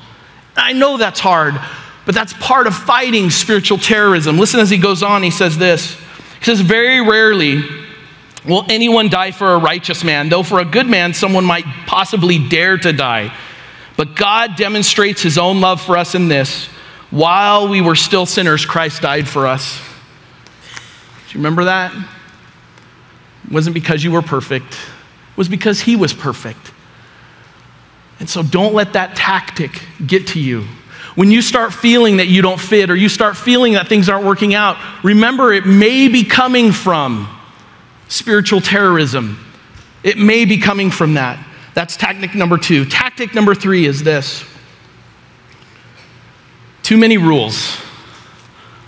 I 0.56 0.71
know 0.71 0.95
that's 0.95 1.19
hard, 1.19 1.60
but 2.06 2.15
that's 2.15 2.32
part 2.32 2.65
of 2.65 2.74
fighting 2.74 3.30
spiritual 3.30 3.78
terrorism. 3.78 4.38
Listen 4.38 4.62
as 4.62 4.69
he 4.69 4.78
goes 4.78 5.04
on, 5.04 5.21
he 5.21 5.32
says 5.32 5.58
this. 5.58 5.95
He 6.39 6.45
says, 6.45 6.62
Very 6.62 7.02
rarely 7.02 7.62
will 8.45 8.65
anyone 8.69 9.10
die 9.10 9.32
for 9.32 9.52
a 9.52 9.58
righteous 9.58 10.02
man, 10.02 10.30
though 10.30 10.43
for 10.43 10.60
a 10.60 10.65
good 10.65 10.88
man, 10.88 11.13
someone 11.13 11.43
might 11.43 11.65
possibly 11.88 12.39
dare 12.39 12.78
to 12.78 12.93
die. 12.93 13.36
But 13.98 14.15
God 14.15 14.56
demonstrates 14.56 15.21
his 15.21 15.38
own 15.38 15.60
love 15.60 15.82
for 15.82 15.98
us 15.98 16.15
in 16.15 16.30
this 16.30 16.69
while 17.15 17.69
we 17.69 17.80
were 17.80 17.95
still 17.95 18.25
sinners, 18.25 18.65
Christ 18.65 19.01
died 19.01 19.25
for 19.25 19.47
us. 19.47 19.80
Do 19.80 21.30
you 21.30 21.38
remember 21.38 21.63
that? 21.63 21.93
It 23.45 23.51
wasn't 23.54 23.73
because 23.73 24.04
you 24.04 24.12
were 24.12 24.21
perfect, 24.21 24.73
it 24.73 25.38
was 25.38 25.47
because 25.47 25.80
He 25.80 25.95
was 25.95 26.13
perfect. 26.13 26.73
And 28.19 28.30
so 28.30 28.43
don't 28.43 28.73
let 28.73 28.93
that 28.93 29.15
tactic 29.15 29.82
get 30.06 30.28
to 30.28 30.41
you. 30.41 30.65
When 31.15 31.32
you 31.32 31.41
start 31.41 31.73
feeling 31.73 32.17
that 32.17 32.28
you 32.28 32.41
don't 32.41 32.60
fit 32.60 32.89
or 32.89 32.95
you 32.97 33.08
start 33.08 33.38
feeling 33.38 33.73
that 33.73 33.88
things 33.88 34.10
aren't 34.10 34.25
working 34.25 34.54
out, 34.54 34.78
remember 35.01 35.54
it 35.54 35.65
may 35.65 36.10
be 36.10 36.25
coming 36.25 36.73
from 36.73 37.30
spiritual 38.10 38.60
terrorism. 38.60 39.39
It 40.04 40.17
may 40.17 40.43
be 40.43 40.58
coming 40.58 40.91
from 40.91 41.13
that. 41.13 41.39
That's 41.73 41.95
tactic 41.95 42.36
number 42.36 42.58
two. 42.58 42.84
Tactic 42.84 43.34
number 43.34 43.56
three 43.56 43.86
is 43.86 44.04
this 44.04 44.43
too 46.86 46.98
many 46.98 47.17
rules. 47.17 47.78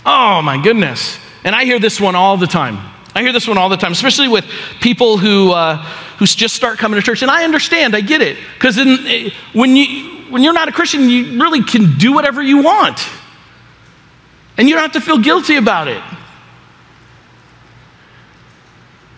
Oh 0.06 0.40
my 0.40 0.62
goodness. 0.62 1.18
And 1.42 1.54
I 1.54 1.64
hear 1.64 1.80
this 1.80 2.00
one 2.00 2.14
all 2.14 2.36
the 2.36 2.46
time. 2.46 2.78
I 3.12 3.22
hear 3.22 3.32
this 3.32 3.48
one 3.48 3.58
all 3.58 3.68
the 3.68 3.76
time, 3.76 3.90
especially 3.90 4.28
with 4.28 4.44
people 4.80 5.18
who, 5.18 5.50
uh, 5.50 5.78
who 6.18 6.26
just 6.26 6.54
start 6.54 6.78
coming 6.78 7.00
to 7.00 7.04
church. 7.04 7.22
And 7.22 7.30
I 7.30 7.42
understand, 7.42 7.96
I 7.96 8.00
get 8.00 8.22
it. 8.22 8.38
Because 8.54 8.78
eh, 8.78 9.30
when, 9.52 9.74
you, 9.74 10.30
when 10.30 10.44
you're 10.44 10.52
not 10.52 10.68
a 10.68 10.72
Christian, 10.72 11.08
you 11.08 11.42
really 11.42 11.64
can 11.64 11.98
do 11.98 12.12
whatever 12.12 12.40
you 12.40 12.62
want. 12.62 13.00
And 14.56 14.68
you 14.68 14.76
don't 14.76 14.82
have 14.82 14.92
to 14.92 15.00
feel 15.00 15.18
guilty 15.18 15.56
about 15.56 15.88
it. 15.88 16.02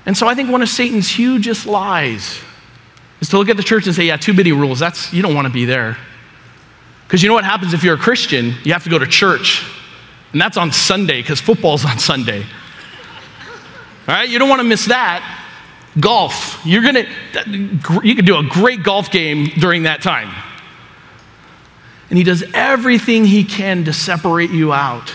And 0.07 0.16
so 0.16 0.27
I 0.27 0.35
think 0.35 0.51
one 0.51 0.62
of 0.62 0.71
Satan's 0.71 1.11
hugest 1.11 1.66
lies 1.66 2.40
is 3.21 3.29
to 3.29 3.37
look 3.37 3.51
at 3.51 3.59
the 3.59 3.62
church 3.62 3.87
and 3.87 3.95
say, 3.95 4.05
yeah, 4.05 4.16
too 4.16 4.33
many 4.33 4.53
rules. 4.53 4.79
That's, 4.79 5.12
you 5.12 5.21
don't 5.21 5.35
want 5.35 5.47
to 5.47 5.53
be 5.53 5.66
there. 5.66 5.99
Because 7.11 7.25
you 7.25 7.29
know 7.29 7.35
what 7.35 7.42
happens 7.42 7.75
if 7.75 7.83
you're 7.83 7.96
a 7.96 7.99
Christian? 7.99 8.55
You 8.62 8.73
have 8.73 8.85
to 8.85 8.88
go 8.88 8.96
to 8.96 9.05
church. 9.05 9.68
And 10.31 10.40
that's 10.40 10.57
on 10.57 10.70
Sunday 10.70 11.20
because 11.20 11.40
football's 11.40 11.85
on 11.90 11.99
Sunday. 11.99 12.44
All 14.07 14.14
right, 14.14 14.29
you 14.29 14.38
don't 14.38 14.49
want 14.49 14.61
to 14.61 14.64
miss 14.64 14.87
that. 14.87 15.44
Golf, 15.99 16.64
you're 16.64 16.85
gonna, 16.85 17.05
you 18.05 18.14
can 18.14 18.25
do 18.25 18.37
a 18.37 18.44
great 18.44 18.85
golf 18.85 19.11
game 19.11 19.46
during 19.59 19.83
that 19.83 20.03
time. 20.03 20.33
And 22.11 22.16
he 22.16 22.23
does 22.23 22.44
everything 22.55 23.25
he 23.25 23.42
can 23.42 23.87
to 23.87 23.92
separate 23.92 24.51
you 24.51 24.73
out. 24.73 25.12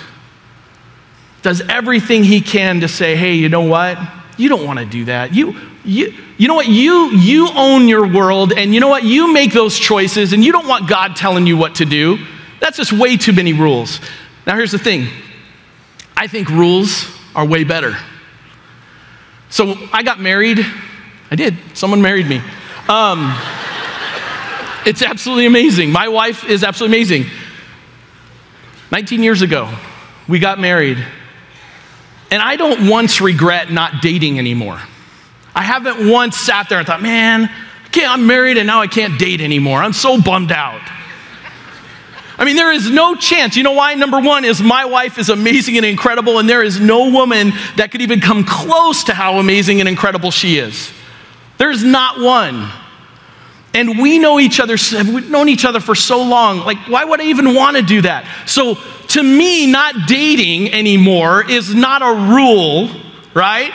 Does 1.43 1.61
everything 1.61 2.25
he 2.25 2.41
can 2.41 2.81
to 2.81 2.89
say, 2.89 3.15
hey, 3.15 3.35
you 3.35 3.47
know 3.47 3.61
what? 3.61 3.97
You 4.37 4.49
don't 4.49 4.65
want 4.65 4.79
to 4.79 4.85
do 4.85 5.05
that. 5.05 5.33
You, 5.33 5.55
you, 5.83 6.13
you 6.37 6.47
know 6.47 6.55
what? 6.55 6.67
You, 6.67 7.11
you 7.11 7.49
own 7.55 7.87
your 7.87 8.07
world, 8.07 8.53
and 8.53 8.73
you 8.73 8.79
know 8.79 8.87
what? 8.87 9.03
You 9.03 9.31
make 9.31 9.53
those 9.53 9.79
choices, 9.79 10.33
and 10.33 10.43
you 10.43 10.51
don't 10.51 10.67
want 10.67 10.89
God 10.89 11.15
telling 11.15 11.47
you 11.47 11.57
what 11.57 11.75
to 11.75 11.85
do. 11.85 12.17
That's 12.59 12.77
just 12.77 12.91
way 12.91 13.17
too 13.17 13.33
many 13.33 13.53
rules. 13.53 13.99
Now, 14.45 14.55
here's 14.55 14.71
the 14.71 14.79
thing 14.79 15.07
I 16.15 16.27
think 16.27 16.49
rules 16.49 17.09
are 17.35 17.45
way 17.45 17.63
better. 17.63 17.95
So 19.49 19.75
I 19.93 20.03
got 20.03 20.19
married. 20.19 20.59
I 21.31 21.35
did. 21.35 21.55
Someone 21.73 22.01
married 22.01 22.27
me. 22.27 22.41
Um, 22.89 23.37
it's 24.85 25.01
absolutely 25.01 25.45
amazing. 25.45 25.91
My 25.91 26.07
wife 26.07 26.43
is 26.49 26.63
absolutely 26.63 26.97
amazing. 26.97 27.25
19 28.91 29.23
years 29.23 29.41
ago, 29.41 29.73
we 30.27 30.39
got 30.39 30.59
married. 30.59 31.05
And 32.31 32.41
I 32.41 32.55
don't 32.55 32.89
once 32.89 33.21
regret 33.21 33.71
not 33.71 34.01
dating 34.01 34.39
anymore. 34.39 34.79
I 35.53 35.63
haven't 35.63 36.09
once 36.09 36.37
sat 36.37 36.69
there 36.69 36.79
and 36.79 36.87
thought, 36.87 37.01
man, 37.01 37.49
I'm 38.03 38.27
married 38.27 38.57
and 38.57 38.67
now 38.67 38.81
I 38.81 38.87
can't 38.87 39.17
date 39.17 39.39
anymore. 39.39 39.81
I'm 39.81 39.93
so 39.93 40.21
bummed 40.21 40.51
out. 40.51 40.81
I 42.37 42.43
mean, 42.43 42.57
there 42.57 42.73
is 42.73 42.89
no 42.89 43.15
chance. 43.15 43.55
You 43.55 43.63
know 43.63 43.71
why? 43.71 43.93
Number 43.93 44.19
one 44.19 44.43
is 44.43 44.61
my 44.61 44.83
wife 44.83 45.17
is 45.17 45.29
amazing 45.29 45.77
and 45.77 45.85
incredible, 45.85 46.37
and 46.37 46.49
there 46.49 46.63
is 46.63 46.81
no 46.81 47.09
woman 47.09 47.53
that 47.77 47.91
could 47.91 48.01
even 48.01 48.19
come 48.19 48.43
close 48.43 49.05
to 49.05 49.13
how 49.13 49.39
amazing 49.39 49.79
and 49.79 49.87
incredible 49.87 50.31
she 50.31 50.57
is. 50.57 50.91
There's 51.57 51.83
not 51.83 52.19
one. 52.19 52.69
And 53.73 53.99
we 53.99 54.19
know 54.19 54.39
each 54.39 54.59
other, 54.59 54.75
we've 54.93 55.29
known 55.29 55.47
each 55.47 55.63
other 55.63 55.79
for 55.79 55.95
so 55.95 56.23
long. 56.23 56.59
Like, 56.59 56.77
why 56.89 57.05
would 57.05 57.21
I 57.21 57.25
even 57.25 57.53
want 57.53 57.77
to 57.77 57.83
do 57.83 58.01
that? 58.01 58.25
So, 58.47 58.77
to 59.15 59.23
me, 59.23 59.65
not 59.65 60.07
dating 60.07 60.73
anymore 60.73 61.49
is 61.49 61.73
not 61.73 62.01
a 62.01 62.33
rule, 62.33 62.89
right? 63.33 63.71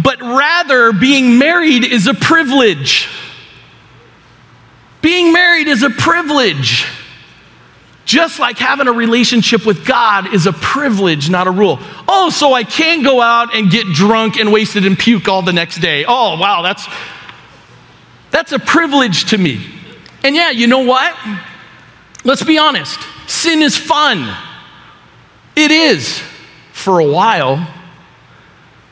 But 0.00 0.20
rather, 0.20 0.92
being 0.92 1.38
married 1.38 1.84
is 1.84 2.06
a 2.06 2.14
privilege. 2.14 3.08
Being 5.02 5.32
married 5.32 5.66
is 5.66 5.82
a 5.82 5.90
privilege. 5.90 6.86
Just 8.04 8.38
like 8.38 8.58
having 8.58 8.86
a 8.86 8.92
relationship 8.92 9.66
with 9.66 9.84
God 9.84 10.32
is 10.32 10.46
a 10.46 10.52
privilege, 10.52 11.28
not 11.28 11.48
a 11.48 11.50
rule. 11.50 11.80
Oh, 12.06 12.30
so 12.30 12.52
I 12.52 12.62
can't 12.62 13.02
go 13.02 13.20
out 13.20 13.56
and 13.56 13.68
get 13.68 13.86
drunk 13.92 14.36
and 14.36 14.52
wasted 14.52 14.86
and 14.86 14.96
puke 14.96 15.28
all 15.28 15.42
the 15.42 15.52
next 15.52 15.80
day. 15.80 16.04
Oh, 16.06 16.38
wow, 16.38 16.62
that's 16.62 16.86
that's 18.30 18.52
a 18.52 18.60
privilege 18.60 19.30
to 19.30 19.38
me. 19.38 19.66
And 20.22 20.36
yeah, 20.36 20.50
you 20.50 20.68
know 20.68 20.84
what? 20.84 21.16
Let's 22.22 22.44
be 22.44 22.58
honest. 22.58 23.00
Sin 23.26 23.62
is 23.62 23.76
fun. 23.76 24.32
It 25.56 25.70
is 25.70 26.22
for 26.72 27.00
a 27.00 27.06
while. 27.06 27.66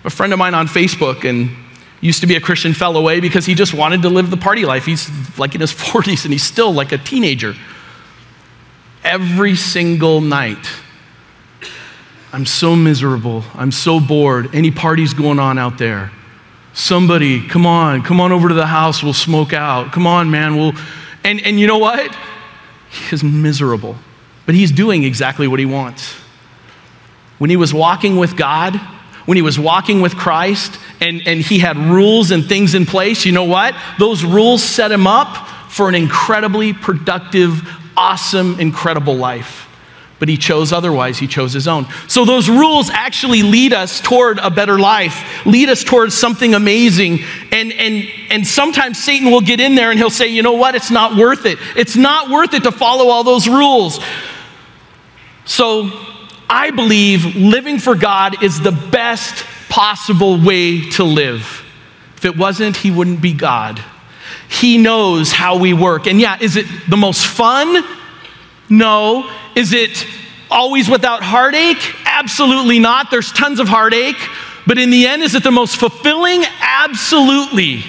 A 0.05 0.11
friend 0.11 0.33
of 0.33 0.39
mine 0.39 0.55
on 0.55 0.67
Facebook 0.67 1.29
and 1.29 1.51
used 2.01 2.21
to 2.21 2.27
be 2.27 2.37
a 2.37 2.41
Christian 2.41 2.75
fell 2.75 2.97
away 2.97 3.21
because 3.21 3.47
he 3.47 3.55
just 3.55 3.73
wanted 3.73 4.03
to 4.03 4.09
live 4.09 4.31
the 4.31 4.37
party 4.37 4.65
life. 4.65 4.85
He's 4.85 5.11
like 5.39 5.55
in 5.55 5.61
his 5.61 5.73
40s 5.75 6.25
and 6.25 6.33
he's 6.33 6.43
still 6.43 6.73
like 6.73 6.93
a 6.93 6.99
teenager 6.99 7.55
every 9.05 9.55
single 9.55 10.21
night. 10.21 10.67
I'm 12.33 12.47
so 12.47 12.75
miserable. 12.75 13.45
I'm 13.55 13.71
so 13.71 14.01
bored. 14.01 14.55
Any 14.55 14.71
parties 14.71 15.15
going 15.15 15.39
on 15.39 15.59
out 15.59 15.79
there? 15.79 16.11
Somebody, 16.73 17.47
come 17.47 17.67
on, 17.67 18.03
come 18.03 18.21
on 18.21 18.33
over 18.33 18.49
to 18.49 18.55
the 18.55 18.67
house. 18.67 19.03
We'll 19.03 19.13
smoke 19.13 19.53
out. 19.53 19.93
Come 19.93 20.07
on, 20.07 20.31
man. 20.31 20.57
We'll. 20.57 20.73
And, 21.23 21.41
and 21.43 21.61
you 21.61 21.67
know 21.69 21.79
what? 21.79 22.15
He 22.91 23.15
is 23.15 23.23
miserable, 23.23 23.97
but 24.47 24.55
he's 24.55 24.73
doing 24.73 25.05
exactly 25.05 25.47
what 25.47 25.61
he 25.61 25.67
wants. 25.67 26.17
When 27.39 27.51
he 27.51 27.57
was 27.57 27.75
walking 27.75 28.17
with 28.17 28.37
God, 28.37 28.77
when 29.27 29.37
he 29.37 29.43
was 29.43 29.59
walking 29.59 30.01
with 30.01 30.17
Christ, 30.17 30.79
and, 31.01 31.23
and 31.27 31.41
he 31.41 31.59
had 31.59 31.77
rules 31.77 32.31
and 32.31 32.45
things 32.45 32.75
in 32.75 32.87
place, 32.87 33.25
you 33.25 33.33
know 33.33 33.45
what? 33.45 33.75
Those 33.99 34.25
rules 34.25 34.63
set 34.63 34.93
him 34.93 35.07
up 35.07 35.49
for 35.69 35.89
an 35.89 35.95
incredibly 35.95 36.73
productive 36.73 37.67
awesome, 37.97 38.59
incredible 38.61 39.15
life. 39.15 39.69
But 40.21 40.29
he 40.29 40.37
chose 40.37 40.73
otherwise, 40.73 41.19
he 41.19 41.27
chose 41.27 41.53
his 41.53 41.67
own. 41.67 41.87
So 42.07 42.25
those 42.25 42.49
rules 42.49 42.89
actually 42.89 43.43
lead 43.43 43.73
us 43.73 44.01
toward 44.01 44.39
a 44.39 44.51
better 44.51 44.79
life, 44.79 45.45
lead 45.45 45.69
us 45.69 45.83
towards 45.83 46.15
something 46.15 46.55
amazing. 46.55 47.19
And, 47.51 47.73
and, 47.73 48.09
and 48.31 48.47
sometimes 48.47 49.03
Satan 49.03 49.31
will 49.31 49.41
get 49.41 49.61
in 49.61 49.75
there 49.75 49.91
and 49.91 49.99
he'll 49.99 50.11
say, 50.11 50.29
you 50.29 50.43
know 50.43 50.53
what, 50.53 50.75
it's 50.75 50.91
not 50.91 51.17
worth 51.17 51.47
it. 51.47 51.59
It's 51.77 51.97
not 51.97 52.31
worth 52.31 52.55
it 52.55 52.63
to 52.63 52.73
follow 52.73 53.09
all 53.09 53.25
those 53.25 53.49
rules. 53.49 54.01
So 55.45 55.91
I 56.49 56.71
believe 56.71 57.37
living 57.37 57.79
for 57.79 57.95
God 57.95 58.43
is 58.43 58.61
the 58.61 58.73
best 58.73 59.45
possible 59.69 60.39
way 60.41 60.89
to 60.91 61.05
live. 61.05 61.65
If 62.17 62.25
it 62.25 62.37
wasn't, 62.37 62.77
he 62.77 62.91
wouldn't 62.91 63.21
be 63.21 63.33
God. 63.33 63.83
He 64.49 64.79
knows 64.79 65.33
how 65.33 65.59
we 65.59 65.73
work. 65.73 66.07
And 66.07 66.21
yeah, 66.21 66.39
is 66.41 66.57
it 66.57 66.67
the 66.89 66.97
most 66.97 67.27
fun? 67.27 67.85
No. 68.69 69.31
Is 69.55 69.73
it 69.73 70.07
always 70.51 70.89
without 70.89 71.23
heartache? 71.23 71.95
Absolutely 72.05 72.79
not. 72.79 73.11
There's 73.11 73.33
tons 73.33 73.61
of 73.61 73.69
heartache. 73.69 74.17
But 74.67 74.79
in 74.79 74.91
the 74.91 75.07
end, 75.07 75.23
is 75.23 75.35
it 75.35 75.43
the 75.43 75.51
most 75.51 75.77
fulfilling? 75.77 76.45
Absolutely. 76.61 77.85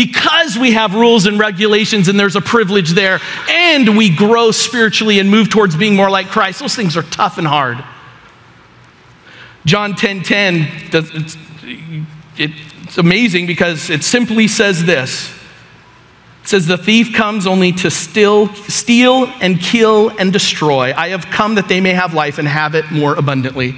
Because 0.00 0.56
we 0.56 0.72
have 0.72 0.94
rules 0.94 1.26
and 1.26 1.38
regulations 1.38 2.08
and 2.08 2.18
there's 2.18 2.34
a 2.34 2.40
privilege 2.40 2.92
there, 2.92 3.20
and 3.50 3.98
we 3.98 4.08
grow 4.08 4.50
spiritually 4.50 5.18
and 5.18 5.30
move 5.30 5.50
towards 5.50 5.76
being 5.76 5.94
more 5.94 6.08
like 6.08 6.28
Christ, 6.28 6.60
those 6.60 6.74
things 6.74 6.96
are 6.96 7.02
tough 7.02 7.36
and 7.36 7.46
hard. 7.46 7.84
John 9.66 9.94
10 9.94 10.22
10, 10.22 10.68
it's, 10.90 11.36
it's 12.38 12.96
amazing 12.96 13.46
because 13.46 13.90
it 13.90 14.02
simply 14.02 14.48
says 14.48 14.86
this 14.86 15.38
it 16.44 16.48
says, 16.48 16.66
The 16.66 16.78
thief 16.78 17.12
comes 17.12 17.46
only 17.46 17.72
to 17.72 17.90
steal, 17.90 18.48
steal 18.54 19.26
and 19.42 19.60
kill 19.60 20.08
and 20.18 20.32
destroy. 20.32 20.94
I 20.96 21.08
have 21.08 21.26
come 21.26 21.56
that 21.56 21.68
they 21.68 21.82
may 21.82 21.92
have 21.92 22.14
life 22.14 22.38
and 22.38 22.48
have 22.48 22.74
it 22.74 22.90
more 22.90 23.16
abundantly. 23.16 23.76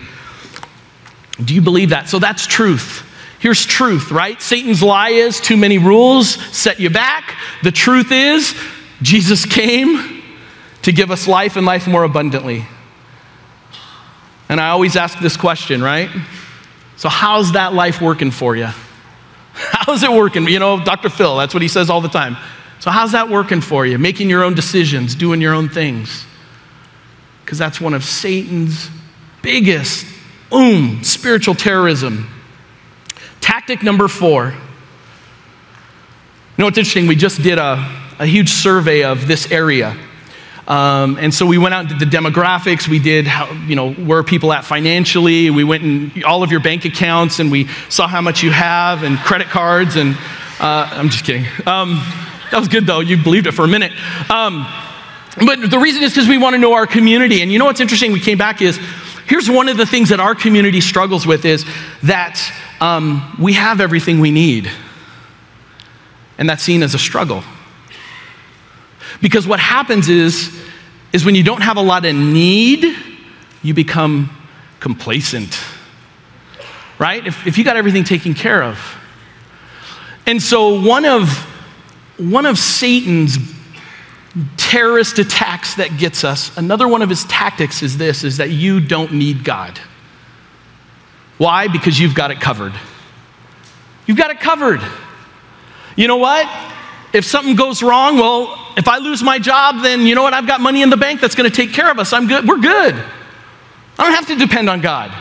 Do 1.45 1.53
you 1.53 1.63
believe 1.63 1.89
that? 1.89 2.09
So 2.09 2.21
that's 2.21 2.47
truth. 2.47 3.09
Here's 3.43 3.67
truth, 3.67 4.13
right? 4.13 4.41
Satan's 4.41 4.85
lie 4.85 5.09
is 5.09 5.41
too 5.41 5.57
many 5.57 5.77
rules 5.77 6.29
set 6.57 6.79
you 6.79 6.91
back. 6.91 7.37
The 7.65 7.73
truth 7.73 8.13
is, 8.13 8.55
Jesus 9.03 9.45
came 9.47 10.23
to 10.83 10.93
give 10.93 11.11
us 11.11 11.27
life 11.27 11.57
and 11.57 11.67
life 11.67 11.89
more 11.89 12.05
abundantly. 12.05 12.65
And 14.49 14.61
I 14.61 14.69
always 14.69 14.95
ask 14.95 15.19
this 15.19 15.37
question, 15.37 15.83
right? 15.83 16.09
So, 16.97 17.09
how's 17.09 17.55
that 17.55 17.75
life 17.75 18.01
working 18.01 18.31
for 18.31 18.55
you? 18.55 18.67
How's 19.55 20.05
it 20.05 20.13
working? 20.13 20.47
You 20.47 20.61
know, 20.61 20.83
Dr. 20.83 21.11
Phil, 21.11 21.37
that's 21.37 21.53
what 21.53 21.63
he 21.63 21.69
says 21.69 21.91
all 21.91 22.01
the 22.01 22.09
time. 22.09 22.37
So, 22.79 22.93
how's 22.93 23.11
that 23.11 23.29
working 23.29 23.61
for 23.61 23.85
you? 23.85 23.99
Making 23.99 24.31
your 24.31 24.45
own 24.45 24.55
decisions, 24.55 25.17
doing 25.17 25.41
your 25.41 25.53
own 25.53 25.69
things. 25.69 26.25
Because 27.45 27.59
that's 27.59 27.81
one 27.81 27.93
of 27.93 28.05
Satan's 28.05 28.89
biggest, 29.43 30.07
boom, 30.49 31.03
spiritual 31.03 31.57
terrorism. 31.57 32.32
Tactic 33.43 33.83
number 33.83 34.09
four. 34.09 34.47
You 34.53 34.57
know 36.57 36.65
what's 36.65 36.79
interesting? 36.79 37.07
We 37.07 37.17
just 37.17 37.43
did 37.43 37.59
a, 37.59 37.75
a 38.19 38.25
huge 38.25 38.49
survey 38.49 39.03
of 39.03 39.27
this 39.27 39.51
area. 39.53 39.99
Um, 40.67 41.19
and 41.19 41.35
so 41.35 41.45
we 41.45 41.59
went 41.59 41.75
out 41.75 41.91
and 41.91 41.99
did 41.99 42.11
the 42.11 42.17
demographics. 42.17 42.87
We 42.87 43.01
did, 43.01 43.27
how, 43.27 43.53
you 43.67 43.75
know, 43.75 43.93
where 43.93 44.23
people 44.23 44.53
at 44.53 44.65
financially? 44.65 45.51
We 45.51 45.65
went 45.65 45.83
in 45.83 46.25
all 46.25 46.43
of 46.43 46.51
your 46.53 46.61
bank 46.61 46.85
accounts 46.85 47.41
and 47.41 47.51
we 47.51 47.67
saw 47.89 48.07
how 48.07 48.21
much 48.21 48.43
you 48.43 48.53
have 48.53 49.03
and 49.03 49.19
credit 49.19 49.49
cards. 49.49 49.97
And 49.97 50.15
uh, 50.61 50.89
I'm 50.93 51.09
just 51.09 51.25
kidding. 51.25 51.47
Um, 51.67 52.01
that 52.53 52.59
was 52.59 52.69
good 52.69 52.87
though. 52.87 53.01
You 53.01 53.17
believed 53.17 53.49
it 53.49 53.53
for 53.53 53.65
a 53.65 53.69
minute. 53.69 53.93
Um, 54.31 54.67
but 55.45 55.69
the 55.69 55.79
reason 55.79 56.03
is 56.05 56.13
because 56.13 56.29
we 56.29 56.39
want 56.39 56.55
to 56.55 56.59
know 56.59 56.75
our 56.75 56.87
community. 56.87 57.43
And 57.43 57.51
you 57.51 57.59
know 57.59 57.65
what's 57.65 57.81
interesting? 57.81 58.13
We 58.13 58.21
came 58.21 58.39
back 58.39 58.63
is 58.63 58.79
here's 59.27 59.51
one 59.51 59.69
of 59.69 59.77
the 59.77 59.87
things 59.87 60.11
that 60.11 60.21
our 60.21 60.35
community 60.35 60.81
struggles 60.81 61.27
with 61.27 61.45
is 61.45 61.65
that 62.03 62.39
um, 62.83 63.37
we 63.41 63.53
have 63.53 63.81
everything 63.81 64.19
we 64.19 64.33
need. 64.33 64.69
And 66.37 66.49
that's 66.49 66.65
seen 66.65 66.83
as 66.83 66.95
a 66.95 66.99
struggle. 66.99 67.45
Because 69.21 69.47
what 69.47 69.61
happens 69.61 70.09
is, 70.09 70.53
is 71.13 71.25
when 71.25 71.37
you 71.37 71.45
don't 71.45 71.61
have 71.63 71.77
a 71.77 71.83
lot 71.83 72.05
of 72.05 72.17
need, 72.17 72.97
you 73.63 73.73
become 73.73 74.37
complacent. 74.81 75.61
Right? 76.99 77.25
If, 77.25 77.47
if 77.47 77.57
you 77.57 77.63
got 77.63 77.77
everything 77.77 78.03
taken 78.03 78.35
care 78.35 78.65
of, 78.65 78.79
And 80.27 80.41
so 80.41 80.81
one 80.81 81.05
of 81.05 81.49
one 82.17 82.47
of 82.47 82.59
Satan's 82.59 83.37
terrorist 84.57 85.19
attacks 85.19 85.75
that 85.75 85.97
gets 85.99 86.23
us, 86.25 86.57
another 86.57 86.87
one 86.87 87.03
of 87.03 87.09
his 87.09 87.25
tactics 87.25 87.83
is 87.83 87.99
this 87.99 88.23
is 88.23 88.37
that 88.37 88.51
you 88.51 88.81
don't 88.81 89.13
need 89.13 89.45
God. 89.45 89.81
Why? 91.43 91.67
Because 91.67 91.99
you've 91.99 92.15
got 92.15 92.31
it 92.31 92.41
covered. 92.41 92.73
You've 94.07 94.17
got 94.17 94.31
it 94.31 94.39
covered. 94.39 94.81
You 95.97 96.07
know 96.07 96.19
what? 96.19 96.47
If 97.13 97.25
something 97.25 97.57
goes 97.57 97.83
wrong, 97.83 98.15
well, 98.15 98.75
if 98.77 98.87
I 98.87 98.99
lose 98.99 99.25
my 99.25 99.41
job, 99.41 99.83
then 99.83 100.03
you 100.07 100.15
know 100.15 100.23
what? 100.23 100.35
I've 100.35 100.47
got 100.47 100.61
money 100.61 100.83
in 100.83 100.91
the 100.91 100.97
bank 100.97 101.21
that's 101.21 101.35
going 101.35 101.51
to 101.51 101.55
take 101.55 101.73
care 101.73 101.91
of 101.91 101.99
us. 101.99 102.13
I'm 102.13 102.29
good. 102.29 102.47
We're 102.47 102.61
good. 102.61 102.95
I 102.95 104.05
don't 104.05 104.15
have 104.15 104.29
to 104.29 104.37
depend 104.37 104.71
on 104.71 104.83
God. 104.83 105.13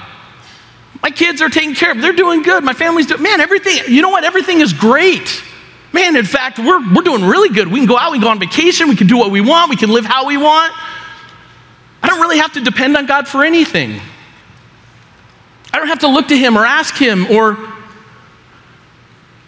My 1.02 1.10
kids 1.10 1.42
are 1.42 1.50
taken 1.50 1.74
care 1.74 1.90
of. 1.90 2.00
They're 2.00 2.14
doing 2.14 2.44
good. 2.44 2.64
My 2.64 2.74
family's 2.74 3.08
doing, 3.08 3.24
man, 3.24 3.42
everything, 3.42 3.92
you 3.92 4.04
know 4.04 4.10
what? 4.10 4.24
Everything 4.24 4.62
is 4.62 4.74
great. 4.74 5.42
Man, 5.92 6.16
in 6.16 6.26
fact, 6.26 6.60
we're, 6.60 6.94
we're 6.94 7.02
doing 7.02 7.24
really 7.24 7.50
good. 7.50 7.68
We 7.68 7.80
can 7.80 7.88
go 7.88 7.98
out, 7.98 8.12
we 8.12 8.20
can 8.20 8.26
go 8.26 8.30
on 8.30 8.40
vacation, 8.40 8.90
we 8.90 8.96
can 8.96 9.08
do 9.08 9.18
what 9.18 9.32
we 9.32 9.42
want, 9.42 9.72
we 9.72 9.76
can 9.76 9.90
live 9.90 10.06
how 10.06 10.28
we 10.28 10.38
want. 10.38 10.72
I 12.04 12.08
don't 12.10 12.22
really 12.22 12.38
have 12.38 12.54
to 12.54 12.62
depend 12.62 12.96
on 12.96 13.08
God 13.08 13.28
for 13.28 13.44
anything. 13.44 14.00
Don't 15.82 15.88
have 15.88 16.00
to 16.02 16.10
look 16.10 16.28
to 16.28 16.38
Him 16.38 16.60
or 16.60 16.64
ask 16.64 16.96
Him 16.96 17.26
or 17.32 17.58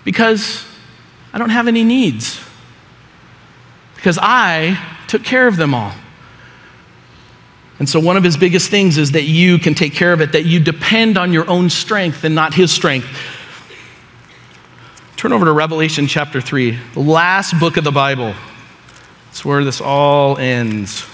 because 0.04 0.66
I 1.32 1.38
don't 1.38 1.52
have 1.52 1.68
any 1.68 1.84
needs. 1.84 2.44
Because 3.94 4.18
I 4.20 4.84
took 5.08 5.24
care 5.24 5.48
of 5.48 5.58
them 5.58 5.76
all. 5.76 5.94
And 7.78 7.88
so, 7.88 8.00
one 8.00 8.18
of 8.18 8.24
his 8.24 8.36
biggest 8.36 8.72
things 8.72 8.98
is 8.98 9.12
that 9.12 9.26
you 9.26 9.60
can 9.60 9.76
take 9.76 9.94
care 9.94 10.12
of 10.12 10.22
it, 10.22 10.32
that 10.32 10.46
you 10.46 10.60
depend 10.60 11.20
on 11.20 11.34
your 11.34 11.48
own 11.48 11.70
strength 11.70 12.24
and 12.24 12.34
not 12.34 12.56
his 12.56 12.72
strength. 12.72 13.08
Turn 15.16 15.34
over 15.34 15.46
to 15.46 15.52
Revelation 15.52 16.08
chapter 16.08 16.42
3, 16.42 16.80
the 16.96 17.00
last 17.00 17.60
book 17.60 17.78
of 17.78 17.84
the 17.84 17.92
Bible. 17.92 18.34
It's 19.30 19.46
where 19.46 19.64
this 19.64 19.82
all 19.82 20.40
ends. 20.40 21.06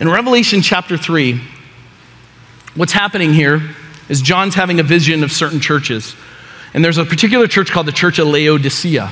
In 0.00 0.08
Revelation 0.08 0.62
chapter 0.62 0.96
3, 0.96 1.59
what's 2.74 2.92
happening 2.92 3.32
here 3.32 3.60
is 4.08 4.20
John's 4.20 4.54
having 4.54 4.80
a 4.80 4.82
vision 4.82 5.22
of 5.22 5.32
certain 5.32 5.60
churches. 5.60 6.14
And 6.74 6.84
there's 6.84 6.98
a 6.98 7.04
particular 7.04 7.46
church 7.46 7.70
called 7.70 7.86
the 7.86 7.92
Church 7.92 8.18
of 8.18 8.28
Laodicea. 8.28 9.10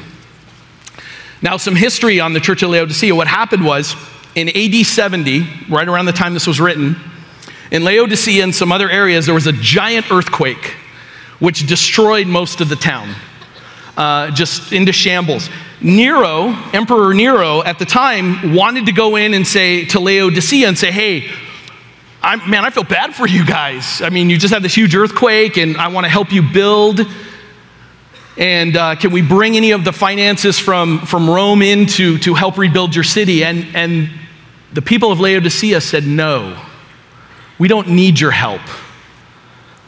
Now, 1.40 1.57
some 1.57 1.77
history 1.77 2.21
on 2.21 2.33
the 2.33 2.40
Church 2.40 2.62
of 2.62 2.71
Laodicea. 2.71 3.14
What 3.14 3.29
happened 3.29 3.64
was 3.64 3.94
in 4.35 4.49
AD 4.49 4.87
70, 4.87 5.47
right 5.68 5.88
around 5.88 6.07
the 6.07 6.12
time 6.12 6.35
this 6.35 6.47
was 6.47 6.61
written, 6.61 6.97
in 7.71 7.85
Laodicea 7.85 8.42
and 8.42 8.55
some 8.55 8.73
other 8.73 8.88
areas, 8.88 9.27
there 9.27 9.35
was 9.35 9.47
a 9.47 9.53
giant 9.53 10.11
earthquake 10.11 10.75
which 11.38 11.66
destroyed 11.66 12.27
most 12.27 12.61
of 12.61 12.68
the 12.68 12.77
town, 12.77 13.14
uh, 13.97 14.31
just 14.31 14.73
into 14.73 14.92
shambles. 14.92 15.49
Nero, 15.81 16.49
Emperor 16.73 17.14
Nero, 17.14 17.62
at 17.62 17.79
the 17.79 17.85
time, 17.85 18.55
wanted 18.55 18.87
to 18.87 18.92
go 18.92 19.16
in 19.16 19.35
and 19.35 19.47
say 19.47 19.85
to 19.87 20.01
Laodicea 20.01 20.66
and 20.66 20.77
say, 20.77 20.90
hey, 20.90 21.31
I'm, 22.29 22.51
man, 22.51 22.62
I 22.62 22.69
feel 22.69 22.85
bad 22.85 23.14
for 23.14 23.27
you 23.27 23.43
guys. 23.43 24.03
I 24.03 24.11
mean, 24.11 24.29
you 24.29 24.37
just 24.37 24.53
had 24.53 24.62
this 24.62 24.75
huge 24.75 24.95
earthquake, 24.95 25.57
and 25.57 25.79
I 25.79 25.88
want 25.88 26.05
to 26.05 26.11
help 26.11 26.31
you 26.31 26.43
build. 26.43 27.01
And 28.37 28.77
uh, 28.77 28.97
can 28.97 29.12
we 29.12 29.23
bring 29.23 29.57
any 29.57 29.71
of 29.71 29.83
the 29.83 29.95
finances 29.95 30.59
from, 30.59 30.99
from 31.07 31.31
Rome 31.31 31.62
in 31.62 31.87
to, 31.87 32.19
to 32.19 32.35
help 32.35 32.59
rebuild 32.59 32.95
your 32.95 33.03
city? 33.03 33.45
And, 33.45 33.75
and 33.75 34.11
the 34.75 34.83
people 34.83 35.11
of 35.11 35.21
Laodicea 35.21 35.81
said, 35.81 36.05
No, 36.07 36.62
we 37.59 37.67
don't 37.67 37.88
need 37.88 38.21
your 38.21 38.33
help. 38.33 38.61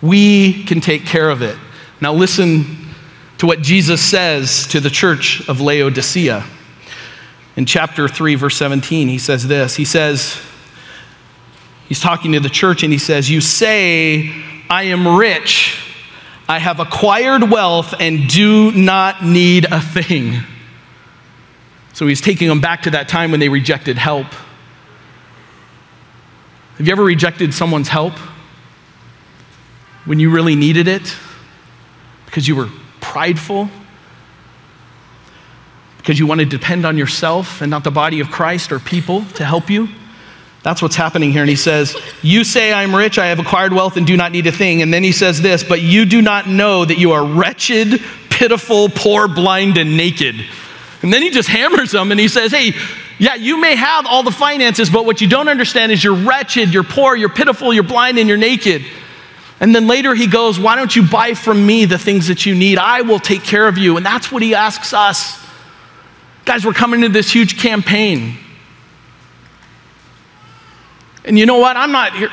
We 0.00 0.64
can 0.64 0.80
take 0.80 1.04
care 1.04 1.28
of 1.28 1.42
it. 1.42 1.58
Now, 2.00 2.14
listen 2.14 2.88
to 3.36 3.46
what 3.46 3.60
Jesus 3.60 4.00
says 4.00 4.66
to 4.68 4.80
the 4.80 4.88
church 4.88 5.46
of 5.46 5.60
Laodicea. 5.60 6.46
In 7.56 7.66
chapter 7.66 8.08
3, 8.08 8.34
verse 8.36 8.56
17, 8.56 9.08
he 9.08 9.18
says 9.18 9.46
this 9.46 9.76
He 9.76 9.84
says, 9.84 10.40
He's 11.90 12.00
talking 12.00 12.32
to 12.32 12.40
the 12.40 12.48
church 12.48 12.82
and 12.82 12.90
he 12.90 12.98
says, 12.98 13.28
You 13.28 13.42
say, 13.42 14.32
I 14.70 14.84
am 14.84 15.06
rich, 15.18 15.78
I 16.48 16.58
have 16.58 16.80
acquired 16.80 17.50
wealth, 17.50 17.92
and 18.00 18.26
do 18.26 18.72
not 18.72 19.22
need 19.22 19.66
a 19.70 19.82
thing. 19.82 20.40
So 21.92 22.06
he's 22.06 22.22
taking 22.22 22.48
them 22.48 22.62
back 22.62 22.82
to 22.82 22.90
that 22.92 23.10
time 23.10 23.30
when 23.30 23.40
they 23.40 23.50
rejected 23.50 23.98
help. 23.98 24.28
Have 26.78 26.86
you 26.86 26.92
ever 26.92 27.04
rejected 27.04 27.52
someone's 27.52 27.88
help? 27.88 28.14
when 30.04 30.18
you 30.18 30.30
really 30.30 30.56
needed 30.56 30.88
it 30.88 31.14
because 32.26 32.48
you 32.48 32.56
were 32.56 32.68
prideful, 33.00 33.68
because 35.98 36.18
you 36.18 36.26
wanted 36.26 36.50
to 36.50 36.58
depend 36.58 36.86
on 36.86 36.96
yourself 36.96 37.60
and 37.60 37.70
not 37.70 37.84
the 37.84 37.90
body 37.90 38.20
of 38.20 38.28
Christ 38.28 38.72
or 38.72 38.78
people 38.78 39.24
to 39.34 39.44
help 39.44 39.68
you. 39.68 39.88
That's 40.62 40.82
what's 40.82 40.96
happening 40.96 41.32
here. 41.32 41.42
And 41.42 41.48
he 41.48 41.56
says, 41.56 41.96
You 42.22 42.44
say, 42.44 42.72
I'm 42.72 42.94
rich, 42.94 43.18
I 43.18 43.26
have 43.26 43.38
acquired 43.38 43.72
wealth, 43.72 43.96
and 43.96 44.06
do 44.06 44.16
not 44.16 44.32
need 44.32 44.46
a 44.46 44.52
thing. 44.52 44.82
And 44.82 44.92
then 44.92 45.02
he 45.02 45.12
says 45.12 45.40
this, 45.40 45.64
but 45.64 45.80
you 45.80 46.04
do 46.04 46.20
not 46.20 46.48
know 46.48 46.84
that 46.84 46.98
you 46.98 47.12
are 47.12 47.24
wretched, 47.24 48.00
pitiful, 48.28 48.88
poor, 48.90 49.26
blind, 49.26 49.78
and 49.78 49.96
naked. 49.96 50.36
And 51.02 51.12
then 51.12 51.22
he 51.22 51.30
just 51.30 51.48
hammers 51.48 51.92
them 51.92 52.10
and 52.10 52.20
he 52.20 52.28
says, 52.28 52.52
Hey, 52.52 52.72
yeah, 53.18 53.34
you 53.34 53.58
may 53.60 53.74
have 53.74 54.06
all 54.06 54.22
the 54.22 54.30
finances, 54.30 54.90
but 54.90 55.04
what 55.06 55.20
you 55.20 55.28
don't 55.28 55.48
understand 55.48 55.92
is 55.92 56.02
you're 56.02 56.14
wretched, 56.14 56.74
you're 56.74 56.82
poor, 56.82 57.16
you're 57.16 57.28
pitiful, 57.28 57.72
you're 57.72 57.82
blind, 57.82 58.18
and 58.18 58.28
you're 58.28 58.38
naked. 58.38 58.84
And 59.60 59.74
then 59.74 59.86
later 59.86 60.14
he 60.14 60.26
goes, 60.26 60.58
Why 60.58 60.76
don't 60.76 60.94
you 60.94 61.08
buy 61.08 61.32
from 61.32 61.64
me 61.64 61.86
the 61.86 61.98
things 61.98 62.28
that 62.28 62.44
you 62.44 62.54
need? 62.54 62.76
I 62.76 63.00
will 63.00 63.18
take 63.18 63.44
care 63.44 63.66
of 63.66 63.78
you. 63.78 63.96
And 63.96 64.04
that's 64.04 64.30
what 64.30 64.42
he 64.42 64.54
asks 64.54 64.92
us. 64.92 65.38
Guys, 66.44 66.66
we're 66.66 66.72
coming 66.72 67.02
to 67.02 67.08
this 67.08 67.30
huge 67.30 67.58
campaign. 67.58 68.36
And 71.24 71.38
you 71.38 71.46
know 71.46 71.58
what? 71.58 71.76
I'm 71.76 71.92
not 71.92 72.14
here. 72.14 72.30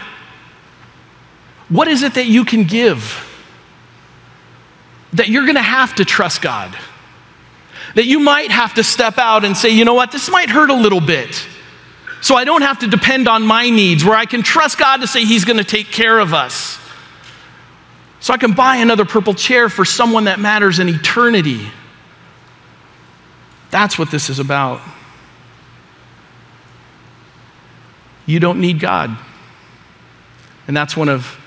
What 1.69 1.88
is 1.88 2.04
it 2.04 2.13
that 2.13 2.28
you 2.28 2.45
can 2.45 2.63
give? 2.63 3.23
That 5.13 5.30
you're 5.30 5.43
going 5.43 5.56
to 5.56 5.62
have 5.62 5.95
to 5.95 6.06
trust 6.06 6.41
God. 6.41 6.76
That 7.95 8.06
you 8.06 8.19
might 8.19 8.52
have 8.52 8.73
to 8.76 8.84
step 8.84 9.17
out 9.17 9.43
and 9.43 9.56
say, 9.56 9.69
you 9.69 9.86
know 9.86 9.93
what? 9.93 10.12
This 10.12 10.30
might 10.30 10.50
hurt 10.50 10.69
a 10.69 10.76
little 10.76 11.02
bit. 11.02 11.45
So 12.21 12.36
I 12.36 12.45
don't 12.45 12.62
have 12.62 12.80
to 12.80 12.88
depend 12.88 13.28
on 13.28 13.43
my 13.43 13.69
needs, 13.69 14.04
where 14.04 14.15
I 14.15 14.26
can 14.26 14.41
trust 14.41 14.78
God 14.78 15.02
to 15.02 15.08
say 15.08 15.23
He's 15.23 15.45
going 15.45 15.58
to 15.58 15.63
take 15.63 15.88
care 15.88 16.19
of 16.19 16.34
us. 16.34 16.80
So 18.19 18.34
I 18.34 18.38
can 18.38 18.54
buy 18.54 18.78
another 18.78 19.06
purple 19.06 19.34
chair 19.34 19.69
for 19.69 19.86
someone 19.86 20.23
that 20.23 20.39
matters 20.39 20.80
in 20.80 20.89
eternity. 20.89 21.67
That's 23.69 24.00
what 24.00 24.10
this 24.10 24.30
is 24.30 24.39
about. 24.39 24.82
You 28.27 28.39
don't 28.39 28.61
need 28.61 28.79
God. 28.79 29.17
And 30.67 30.77
that's 30.77 30.95
one 30.95 31.09
of 31.09 31.39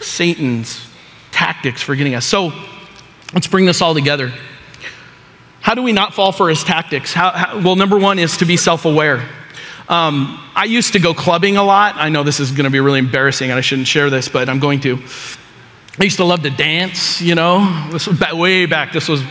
Satan's 0.00 0.88
tactics 1.32 1.82
for 1.82 1.96
getting 1.96 2.14
us. 2.14 2.24
So 2.24 2.52
let's 3.34 3.48
bring 3.48 3.64
this 3.64 3.82
all 3.82 3.94
together. 3.94 4.32
How 5.60 5.74
do 5.74 5.82
we 5.82 5.92
not 5.92 6.14
fall 6.14 6.30
for 6.30 6.48
his 6.48 6.62
tactics? 6.62 7.12
How, 7.12 7.30
how, 7.30 7.60
well, 7.60 7.74
number 7.74 7.98
one 7.98 8.18
is 8.18 8.36
to 8.36 8.44
be 8.44 8.56
self 8.56 8.84
aware. 8.84 9.28
Um, 9.88 10.38
I 10.54 10.64
used 10.64 10.92
to 10.92 10.98
go 10.98 11.14
clubbing 11.14 11.56
a 11.56 11.62
lot. 11.62 11.94
I 11.96 12.10
know 12.10 12.22
this 12.22 12.40
is 12.40 12.50
going 12.52 12.64
to 12.64 12.70
be 12.70 12.80
really 12.80 12.98
embarrassing 12.98 13.50
and 13.50 13.58
I 13.58 13.62
shouldn't 13.62 13.88
share 13.88 14.10
this, 14.10 14.28
but 14.28 14.48
I'm 14.48 14.58
going 14.58 14.80
to. 14.80 15.02
I 16.00 16.04
used 16.04 16.18
to 16.18 16.24
love 16.24 16.42
to 16.42 16.50
dance, 16.50 17.20
you 17.20 17.34
know. 17.34 17.88
This 17.90 18.06
was 18.06 18.20
way 18.32 18.66
back. 18.66 18.92
This 18.92 19.08
was, 19.08 19.22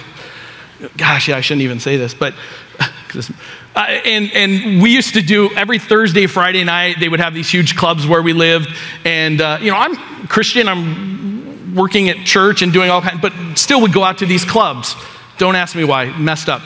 gosh, 0.98 1.30
yeah, 1.30 1.38
I 1.38 1.42
shouldn't 1.42 1.62
even 1.62 1.80
say 1.80 1.96
this, 1.96 2.14
but, 2.14 2.34
uh, 3.78 4.02
and, 4.06 4.32
and 4.34 4.82
we 4.82 4.90
used 4.90 5.14
to 5.14 5.22
do 5.22 5.52
every 5.56 5.78
Thursday, 5.78 6.26
Friday 6.26 6.64
night, 6.64 6.96
they 7.00 7.08
would 7.08 7.20
have 7.20 7.36
these 7.36 7.48
huge 7.48 7.76
clubs 7.76 8.08
where 8.08 8.24
we 8.24 8.34
lived. 8.34 8.70
And, 9.06 9.40
uh, 9.40 9.60
you 9.62 9.70
know, 9.70 9.78
I'm 9.78 10.26
Christian, 10.26 10.68
I'm 10.68 11.76
working 11.76 12.10
at 12.10 12.26
church 12.26 12.64
and 12.64 12.74
doing 12.74 12.90
all 12.90 13.04
kinds, 13.04 13.22
but 13.22 13.34
still 13.54 13.82
would 13.82 13.94
go 13.94 14.04
out 14.04 14.18
to 14.18 14.26
these 14.26 14.44
clubs. 14.44 14.96
Don't 15.38 15.56
ask 15.56 15.76
me 15.76 15.84
why, 15.84 16.06
messed 16.18 16.50
up. 16.50 16.64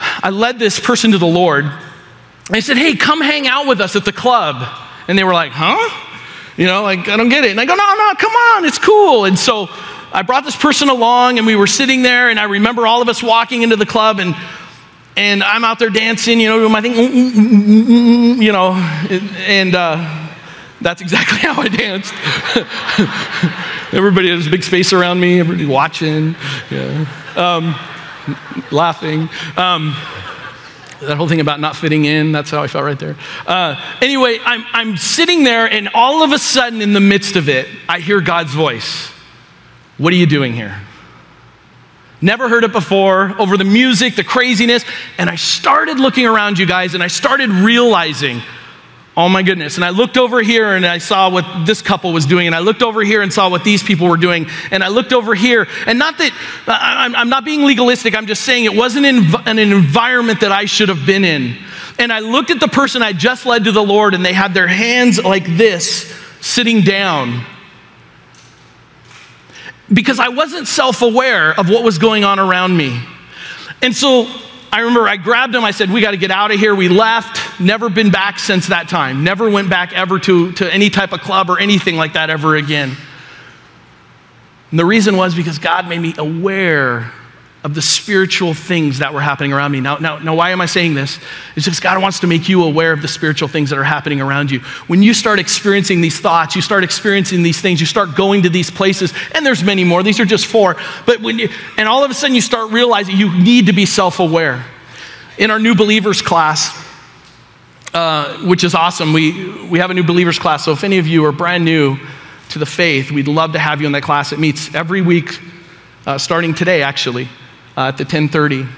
I 0.00 0.30
led 0.30 0.58
this 0.58 0.80
person 0.80 1.12
to 1.12 1.18
the 1.18 1.28
Lord. 1.28 1.66
I 2.50 2.58
said, 2.58 2.76
hey, 2.76 2.96
come 2.96 3.20
hang 3.20 3.46
out 3.46 3.68
with 3.68 3.80
us 3.80 3.94
at 3.94 4.04
the 4.04 4.12
club. 4.12 4.68
And 5.06 5.16
they 5.16 5.22
were 5.22 5.32
like, 5.32 5.52
huh? 5.52 5.78
You 6.56 6.66
know, 6.66 6.82
like, 6.82 7.06
I 7.06 7.16
don't 7.16 7.28
get 7.28 7.44
it. 7.44 7.52
And 7.52 7.60
I 7.60 7.66
go, 7.66 7.76
no, 7.76 7.94
no, 7.96 8.14
come 8.18 8.32
on, 8.32 8.64
it's 8.64 8.80
cool. 8.80 9.26
And 9.26 9.38
so 9.38 9.68
I 10.12 10.22
brought 10.22 10.44
this 10.44 10.56
person 10.56 10.88
along 10.88 11.38
and 11.38 11.46
we 11.46 11.54
were 11.54 11.68
sitting 11.68 12.02
there 12.02 12.30
and 12.30 12.40
I 12.40 12.44
remember 12.44 12.84
all 12.84 13.00
of 13.00 13.08
us 13.08 13.22
walking 13.22 13.62
into 13.62 13.76
the 13.76 13.86
club 13.86 14.18
and 14.18 14.34
and 15.16 15.42
I'm 15.42 15.64
out 15.64 15.78
there 15.78 15.90
dancing, 15.90 16.40
you 16.40 16.48
know, 16.48 16.58
doing 16.58 16.72
my 16.72 16.80
thing, 16.80 16.92
mm, 16.92 17.30
mm, 17.30 17.82
mm, 17.84 18.42
you 18.42 18.52
know, 18.52 18.72
and 18.72 19.74
uh, 19.74 20.28
that's 20.80 21.00
exactly 21.00 21.38
how 21.40 21.60
I 21.60 21.68
danced. 21.68 22.14
everybody 23.94 24.30
has 24.30 24.46
a 24.46 24.50
big 24.50 24.62
space 24.62 24.92
around 24.92 25.20
me, 25.20 25.40
everybody 25.40 25.66
watching, 25.66 26.34
yeah. 26.70 27.06
um, 27.36 27.74
laughing. 28.70 29.28
Um, 29.56 29.94
that 31.00 31.16
whole 31.16 31.28
thing 31.28 31.40
about 31.40 31.60
not 31.60 31.76
fitting 31.76 32.04
in, 32.04 32.32
that's 32.32 32.50
how 32.50 32.62
I 32.62 32.66
felt 32.66 32.84
right 32.84 32.98
there. 32.98 33.16
Uh, 33.46 33.80
anyway, 34.00 34.38
I'm, 34.44 34.64
I'm 34.72 34.96
sitting 34.96 35.44
there, 35.44 35.66
and 35.66 35.88
all 35.94 36.22
of 36.22 36.32
a 36.32 36.38
sudden, 36.38 36.80
in 36.80 36.92
the 36.92 37.00
midst 37.00 37.36
of 37.36 37.48
it, 37.48 37.68
I 37.88 38.00
hear 38.00 38.20
God's 38.20 38.54
voice. 38.54 39.10
What 39.98 40.12
are 40.12 40.16
you 40.16 40.26
doing 40.26 40.54
here? 40.54 40.80
Never 42.24 42.48
heard 42.48 42.64
it 42.64 42.72
before, 42.72 43.38
over 43.38 43.58
the 43.58 43.64
music, 43.64 44.16
the 44.16 44.24
craziness. 44.24 44.82
And 45.18 45.28
I 45.28 45.36
started 45.36 46.00
looking 46.00 46.24
around 46.24 46.58
you 46.58 46.64
guys 46.64 46.94
and 46.94 47.02
I 47.02 47.08
started 47.08 47.50
realizing, 47.50 48.40
oh 49.14 49.28
my 49.28 49.42
goodness. 49.42 49.76
And 49.76 49.84
I 49.84 49.90
looked 49.90 50.16
over 50.16 50.40
here 50.40 50.74
and 50.74 50.86
I 50.86 50.96
saw 50.96 51.28
what 51.28 51.66
this 51.66 51.82
couple 51.82 52.14
was 52.14 52.24
doing. 52.24 52.46
And 52.46 52.56
I 52.56 52.60
looked 52.60 52.82
over 52.82 53.02
here 53.02 53.20
and 53.20 53.30
saw 53.30 53.50
what 53.50 53.62
these 53.62 53.82
people 53.82 54.08
were 54.08 54.16
doing. 54.16 54.46
And 54.70 54.82
I 54.82 54.88
looked 54.88 55.12
over 55.12 55.34
here. 55.34 55.66
And 55.86 55.98
not 55.98 56.16
that 56.16 56.32
I'm 56.66 57.28
not 57.28 57.44
being 57.44 57.66
legalistic, 57.66 58.16
I'm 58.16 58.26
just 58.26 58.42
saying 58.42 58.64
it 58.64 58.74
wasn't 58.74 59.04
in 59.04 59.34
an 59.44 59.58
environment 59.58 60.40
that 60.40 60.50
I 60.50 60.64
should 60.64 60.88
have 60.88 61.04
been 61.04 61.26
in. 61.26 61.58
And 61.98 62.10
I 62.10 62.20
looked 62.20 62.50
at 62.50 62.58
the 62.58 62.68
person 62.68 63.02
I 63.02 63.12
just 63.12 63.44
led 63.44 63.64
to 63.64 63.72
the 63.72 63.84
Lord 63.84 64.14
and 64.14 64.24
they 64.24 64.32
had 64.32 64.54
their 64.54 64.66
hands 64.66 65.22
like 65.22 65.44
this, 65.58 66.10
sitting 66.40 66.80
down 66.80 67.44
because 69.92 70.18
I 70.18 70.28
wasn't 70.28 70.66
self 70.66 71.02
aware 71.02 71.58
of 71.58 71.68
what 71.68 71.84
was 71.84 71.98
going 71.98 72.24
on 72.24 72.38
around 72.38 72.76
me. 72.76 73.00
And 73.82 73.94
so 73.94 74.26
I 74.72 74.80
remember 74.80 75.08
I 75.08 75.16
grabbed 75.16 75.54
him, 75.54 75.64
I 75.64 75.70
said, 75.70 75.90
We 75.90 76.00
got 76.00 76.12
to 76.12 76.16
get 76.16 76.30
out 76.30 76.50
of 76.50 76.58
here. 76.58 76.74
We 76.74 76.88
left, 76.88 77.60
never 77.60 77.88
been 77.88 78.10
back 78.10 78.38
since 78.38 78.68
that 78.68 78.88
time, 78.88 79.24
never 79.24 79.48
went 79.48 79.70
back 79.70 79.92
ever 79.92 80.18
to, 80.20 80.52
to 80.52 80.72
any 80.72 80.90
type 80.90 81.12
of 81.12 81.20
club 81.20 81.50
or 81.50 81.58
anything 81.58 81.96
like 81.96 82.14
that 82.14 82.30
ever 82.30 82.56
again. 82.56 82.96
And 84.70 84.78
the 84.78 84.84
reason 84.84 85.16
was 85.16 85.34
because 85.34 85.58
God 85.58 85.88
made 85.88 86.00
me 86.00 86.14
aware 86.18 87.12
of 87.64 87.74
the 87.74 87.80
spiritual 87.80 88.52
things 88.52 88.98
that 88.98 89.14
were 89.14 89.22
happening 89.22 89.50
around 89.54 89.72
me. 89.72 89.80
Now, 89.80 89.96
now, 89.96 90.18
now, 90.18 90.34
why 90.34 90.50
am 90.50 90.60
I 90.60 90.66
saying 90.66 90.92
this? 90.92 91.18
It's 91.56 91.64
just 91.64 91.82
God 91.82 92.00
wants 92.00 92.20
to 92.20 92.26
make 92.26 92.46
you 92.46 92.62
aware 92.62 92.92
of 92.92 93.00
the 93.00 93.08
spiritual 93.08 93.48
things 93.48 93.70
that 93.70 93.78
are 93.78 93.84
happening 93.84 94.20
around 94.20 94.50
you. 94.50 94.60
When 94.86 95.02
you 95.02 95.14
start 95.14 95.38
experiencing 95.38 96.02
these 96.02 96.20
thoughts, 96.20 96.54
you 96.54 96.60
start 96.60 96.84
experiencing 96.84 97.42
these 97.42 97.58
things, 97.62 97.80
you 97.80 97.86
start 97.86 98.16
going 98.16 98.42
to 98.42 98.50
these 98.50 98.70
places, 98.70 99.14
and 99.32 99.46
there's 99.46 99.64
many 99.64 99.82
more. 99.82 100.02
These 100.02 100.20
are 100.20 100.26
just 100.26 100.44
four. 100.44 100.76
But 101.06 101.22
when 101.22 101.38
you, 101.38 101.48
and 101.78 101.88
all 101.88 102.04
of 102.04 102.10
a 102.10 102.14
sudden 102.14 102.34
you 102.34 102.42
start 102.42 102.70
realizing 102.70 103.16
you 103.16 103.34
need 103.34 103.66
to 103.66 103.72
be 103.72 103.86
self 103.86 104.20
aware. 104.20 104.66
In 105.38 105.50
our 105.50 105.58
new 105.58 105.74
believers 105.74 106.20
class, 106.20 106.70
uh, 107.94 108.46
which 108.46 108.62
is 108.62 108.74
awesome, 108.74 109.14
we, 109.14 109.66
we 109.68 109.78
have 109.78 109.90
a 109.90 109.94
new 109.94 110.04
believers 110.04 110.38
class. 110.38 110.66
So 110.66 110.72
if 110.72 110.84
any 110.84 110.98
of 110.98 111.06
you 111.06 111.24
are 111.24 111.32
brand 111.32 111.64
new 111.64 111.96
to 112.50 112.58
the 112.58 112.66
faith, 112.66 113.10
we'd 113.10 113.26
love 113.26 113.52
to 113.54 113.58
have 113.58 113.80
you 113.80 113.86
in 113.86 113.92
that 113.92 114.02
class. 114.02 114.32
It 114.32 114.38
meets 114.38 114.74
every 114.74 115.00
week, 115.00 115.40
uh, 116.06 116.18
starting 116.18 116.52
today, 116.52 116.82
actually 116.82 117.26
uh, 117.76 117.88
at 117.88 117.98
the 117.98 118.04
10:30, 118.04 118.68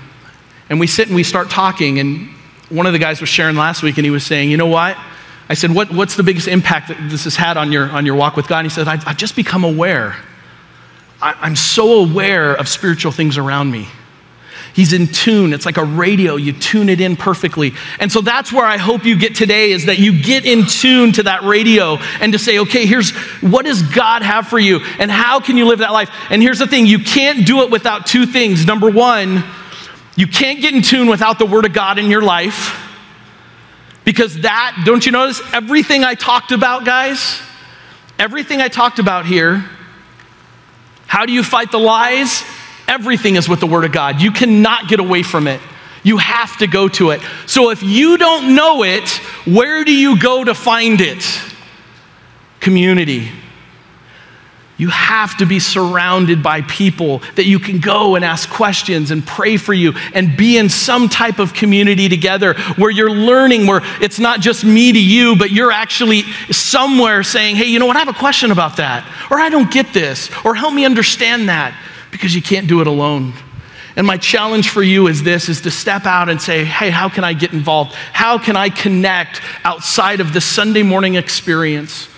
and 0.71 0.81
we 0.81 0.87
sit 0.87 1.09
and 1.09 1.17
we 1.17 1.23
start 1.23 1.51
talking. 1.51 1.99
And 1.99 2.29
one 2.69 2.87
of 2.87 2.93
the 2.93 2.99
guys 2.99 3.21
was 3.21 3.29
sharing 3.29 3.57
last 3.57 3.83
week, 3.83 3.99
and 3.99 4.05
he 4.05 4.11
was 4.11 4.25
saying, 4.25 4.51
"You 4.51 4.57
know 4.57 4.67
what?" 4.67 4.97
I 5.49 5.55
said, 5.55 5.73
what, 5.73 5.91
"What's 5.93 6.17
the 6.17 6.23
biggest 6.23 6.49
impact 6.49 6.89
that 6.89 6.99
this 7.09 7.25
has 7.25 7.37
had 7.37 7.57
on 7.57 7.73
your 7.73 7.91
on 7.91 8.07
your 8.07 8.17
walk 8.17 8.37
with 8.37 8.49
God?" 8.49 8.59
And 8.59 8.67
he 8.67 8.75
said, 8.75 8.89
"I've, 8.89 9.07
I've 9.07 9.17
just 9.17 9.37
become 9.37 9.65
aware. 9.65 10.17
I, 11.21 11.35
I'm 11.41 11.57
so 11.57 12.01
aware 12.01 12.55
of 12.55 12.69
spiritual 12.69 13.13
things 13.13 13.39
around 13.39 13.71
me." 13.71 13.89
He's 14.77 14.93
in 14.93 15.07
tune. 15.07 15.55
It's 15.55 15.65
like 15.65 15.79
a 15.79 15.85
radio. 15.85 16.37
You 16.37 16.53
tune 16.53 16.91
it 16.91 17.01
in 17.01 17.17
perfectly. 17.17 17.73
And 17.99 18.13
so 18.13 18.21
that's 18.21 18.53
where 18.53 18.67
I 18.67 18.77
hope 18.77 19.07
you 19.07 19.19
get 19.19 19.35
today 19.35 19.71
is 19.71 19.87
that 19.87 19.99
you 19.99 20.23
get 20.23 20.45
in 20.45 20.67
tune 20.67 21.13
to 21.13 21.23
that 21.23 21.45
radio 21.45 21.97
and 22.21 22.35
to 22.35 22.39
say, 22.39 22.59
okay, 22.59 22.85
here's 22.85 23.13
what 23.41 23.65
does 23.65 23.81
God 23.81 24.21
have 24.21 24.49
for 24.49 24.59
you 24.59 24.81
and 24.99 25.11
how 25.11 25.41
can 25.41 25.57
you 25.57 25.65
live 25.65 25.79
that 25.79 25.93
life? 25.93 26.11
And 26.29 26.43
here's 26.43 26.59
the 26.59 26.67
thing 26.67 26.85
you 26.85 26.99
can't 26.99 27.47
do 27.47 27.63
it 27.63 27.71
without 27.71 28.05
two 28.05 28.27
things. 28.27 28.67
Number 28.67 28.91
one, 28.91 29.45
you 30.15 30.27
can't 30.27 30.61
get 30.61 30.75
in 30.75 30.83
tune 30.83 31.09
without 31.09 31.39
the 31.39 31.47
Word 31.47 31.65
of 31.65 31.73
God 31.73 31.99
in 31.99 32.11
your 32.11 32.21
life. 32.21 32.79
Because 34.05 34.43
that, 34.43 34.83
don't 34.85 35.07
you 35.07 35.11
notice, 35.11 35.41
everything 35.55 36.05
I 36.05 36.17
talked 36.17 36.53
about, 36.53 36.85
guys, 36.85 37.41
everything 38.19 38.61
I 38.61 38.69
talked 38.69 38.99
about 38.99 39.25
here, 39.25 39.65
how 41.07 41.25
do 41.25 41.33
you 41.33 41.43
fight 41.43 41.73
the 41.73 41.79
lies? 41.79 42.45
Everything 42.89 43.37
is 43.37 43.49
with 43.49 43.61
the 43.61 43.67
Word 43.67 43.85
of 43.85 43.93
God. 43.93 44.21
You 44.21 44.31
cannot 44.31 44.89
get 44.89 45.01
away 45.01 45.23
from 45.23 45.47
it. 45.47 45.61
You 46.03 46.19
have 46.19 46.57
to 46.59 46.69
go 46.69 46.89
to 46.91 47.11
it. 47.11 47.21
So 47.47 47.71
if 47.71 47.83
you 47.83 48.17
don't 48.17 48.55
know 48.55 48.85
it, 48.85 49.11
where 49.45 49.85
do 49.85 49.93
you 49.93 50.21
go 50.21 50.45
to 50.45 50.55
find 50.55 51.01
it? 51.01 51.25
Community. 52.61 53.29
You 54.79 54.89
have 54.91 55.39
to 55.39 55.47
be 55.47 55.59
surrounded 55.59 56.43
by 56.43 56.61
people 56.61 57.23
that 57.35 57.47
you 57.47 57.59
can 57.59 57.81
go 57.81 58.15
and 58.15 58.25
ask 58.25 58.49
questions 58.49 59.11
and 59.11 59.27
pray 59.27 59.57
for 59.57 59.73
you 59.73 59.95
and 60.13 60.37
be 60.37 60.59
in 60.59 60.69
some 60.69 61.09
type 61.09 61.39
of 61.39 61.55
community 61.55 62.09
together 62.09 62.55
where 62.77 62.91
you're 62.91 63.11
learning, 63.11 63.67
where 63.67 63.81
it's 64.01 64.21
not 64.21 64.41
just 64.41 64.65
me 64.65 64.93
to 64.93 65.03
you, 65.03 65.35
but 65.35 65.51
you're 65.51 65.73
actually 65.73 66.23
somewhere 66.53 67.23
saying, 67.23 67.57
hey, 67.57 67.65
you 67.65 67.79
know 67.79 67.87
what, 67.87 67.97
I 67.97 68.01
have 68.01 68.09
a 68.09 68.13
question 68.13 68.51
about 68.51 68.77
that, 68.77 69.11
or 69.31 69.41
I 69.41 69.49
don't 69.49 69.73
get 69.73 69.95
this, 69.95 70.31
or 70.45 70.55
help 70.55 70.75
me 70.75 70.85
understand 70.85 71.49
that 71.49 71.75
because 72.11 72.35
you 72.35 72.43
can't 72.43 72.67
do 72.67 72.81
it 72.81 72.87
alone. 72.87 73.33
And 73.97 74.07
my 74.07 74.19
challenge 74.19 74.69
for 74.69 74.83
you 74.83 75.07
is 75.07 75.23
this 75.23 75.49
is 75.49 75.63
to 75.63 75.71
step 75.71 76.05
out 76.05 76.29
and 76.29 76.41
say, 76.41 76.65
"Hey, 76.65 76.91
how 76.91 77.09
can 77.09 77.25
I 77.25 77.33
get 77.33 77.55
involved? 77.55 77.95
How 78.13 78.37
can 78.37 78.55
I 78.55 78.69
connect 78.69 79.41
outside 79.65 80.21
of 80.21 80.35
the 80.35 80.41
Sunday 80.41 80.83
morning 80.83 81.15
experience? 81.15 82.09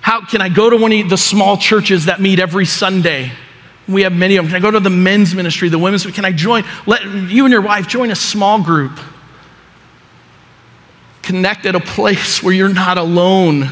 How 0.00 0.20
can 0.20 0.40
I 0.40 0.48
go 0.48 0.68
to 0.68 0.76
one 0.76 0.92
of 0.92 1.08
the 1.08 1.18
small 1.18 1.56
churches 1.56 2.06
that 2.06 2.20
meet 2.20 2.38
every 2.40 2.66
Sunday? 2.66 3.32
We 3.88 4.02
have 4.02 4.12
many 4.12 4.36
of 4.36 4.44
them. 4.44 4.50
Can 4.50 4.56
I 4.56 4.60
go 4.60 4.72
to 4.72 4.80
the 4.80 4.90
men's 4.90 5.34
ministry, 5.34 5.68
the 5.68 5.78
women's? 5.78 6.04
Can 6.06 6.24
I 6.24 6.32
join? 6.32 6.64
Let 6.86 7.04
you 7.04 7.44
and 7.44 7.52
your 7.52 7.62
wife 7.62 7.86
join 7.86 8.10
a 8.10 8.16
small 8.16 8.60
group. 8.60 8.98
Connect 11.22 11.66
at 11.66 11.74
a 11.74 11.80
place 11.80 12.42
where 12.42 12.52
you're 12.52 12.68
not 12.68 12.98
alone. 12.98 13.70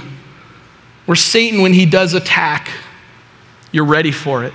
Where 1.07 1.17
Satan, 1.17 1.63
when 1.63 1.73
he 1.73 1.87
does 1.87 2.15
attack, 2.15 2.71
you're 3.73 3.85
ready 3.85 4.13
for 4.13 4.45
it. 4.45 4.53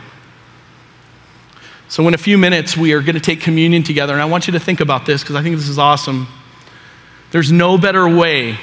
So, 1.89 2.07
in 2.07 2.13
a 2.13 2.19
few 2.19 2.37
minutes, 2.37 2.77
we 2.77 2.93
are 2.93 3.01
going 3.01 3.15
to 3.15 3.21
take 3.21 3.41
communion 3.41 3.81
together. 3.81 4.13
And 4.13 4.21
I 4.21 4.25
want 4.25 4.45
you 4.45 4.53
to 4.53 4.59
think 4.59 4.79
about 4.79 5.07
this 5.07 5.23
because 5.23 5.35
I 5.35 5.41
think 5.41 5.55
this 5.55 5.67
is 5.67 5.79
awesome. 5.79 6.27
There's 7.31 7.51
no 7.51 7.79
better 7.79 8.07
way 8.07 8.59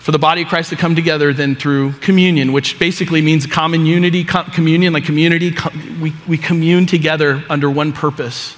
for 0.00 0.10
the 0.10 0.18
body 0.18 0.42
of 0.42 0.48
Christ 0.48 0.70
to 0.70 0.76
come 0.76 0.96
together 0.96 1.32
than 1.32 1.54
through 1.54 1.92
communion, 1.92 2.52
which 2.52 2.76
basically 2.80 3.22
means 3.22 3.46
common 3.46 3.86
unity, 3.86 4.24
communion, 4.24 4.92
like 4.92 5.04
community. 5.04 5.54
We, 6.00 6.12
we 6.26 6.38
commune 6.38 6.86
together 6.86 7.44
under 7.48 7.70
one 7.70 7.92
purpose. 7.92 8.56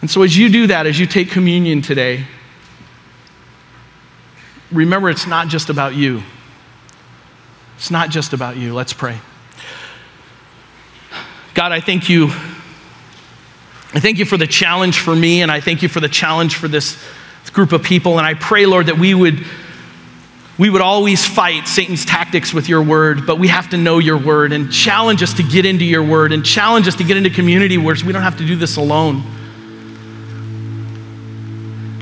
And 0.00 0.10
so, 0.10 0.22
as 0.22 0.36
you 0.36 0.48
do 0.48 0.66
that, 0.66 0.86
as 0.86 0.98
you 0.98 1.06
take 1.06 1.30
communion 1.30 1.80
today, 1.80 2.26
remember 4.72 5.10
it's 5.10 5.28
not 5.28 5.46
just 5.46 5.70
about 5.70 5.94
you. 5.94 6.24
It's 7.76 7.92
not 7.92 8.10
just 8.10 8.32
about 8.32 8.56
you. 8.56 8.74
Let's 8.74 8.92
pray. 8.92 9.20
God, 11.56 11.72
I 11.72 11.80
thank 11.80 12.10
you. 12.10 12.26
I 12.26 13.98
thank 13.98 14.18
you 14.18 14.26
for 14.26 14.36
the 14.36 14.46
challenge 14.46 15.00
for 15.00 15.16
me, 15.16 15.40
and 15.40 15.50
I 15.50 15.60
thank 15.60 15.80
you 15.80 15.88
for 15.88 16.00
the 16.00 16.08
challenge 16.08 16.56
for 16.56 16.68
this 16.68 17.02
group 17.54 17.72
of 17.72 17.82
people. 17.82 18.18
And 18.18 18.26
I 18.26 18.34
pray, 18.34 18.66
Lord, 18.66 18.86
that 18.86 18.98
we 18.98 19.14
would, 19.14 19.42
we 20.58 20.68
would 20.68 20.82
always 20.82 21.24
fight 21.24 21.66
Satan's 21.66 22.04
tactics 22.04 22.52
with 22.52 22.68
your 22.68 22.82
word, 22.82 23.26
but 23.26 23.38
we 23.38 23.48
have 23.48 23.70
to 23.70 23.78
know 23.78 23.98
your 23.98 24.18
word 24.18 24.52
and 24.52 24.70
challenge 24.70 25.22
us 25.22 25.32
to 25.32 25.42
get 25.42 25.64
into 25.64 25.86
your 25.86 26.02
word 26.02 26.30
and 26.32 26.44
challenge 26.44 26.88
us 26.88 26.96
to 26.96 27.04
get 27.04 27.16
into 27.16 27.30
community 27.30 27.78
where 27.78 27.96
we 28.04 28.12
don't 28.12 28.20
have 28.20 28.36
to 28.36 28.46
do 28.46 28.54
this 28.54 28.76
alone. 28.76 29.22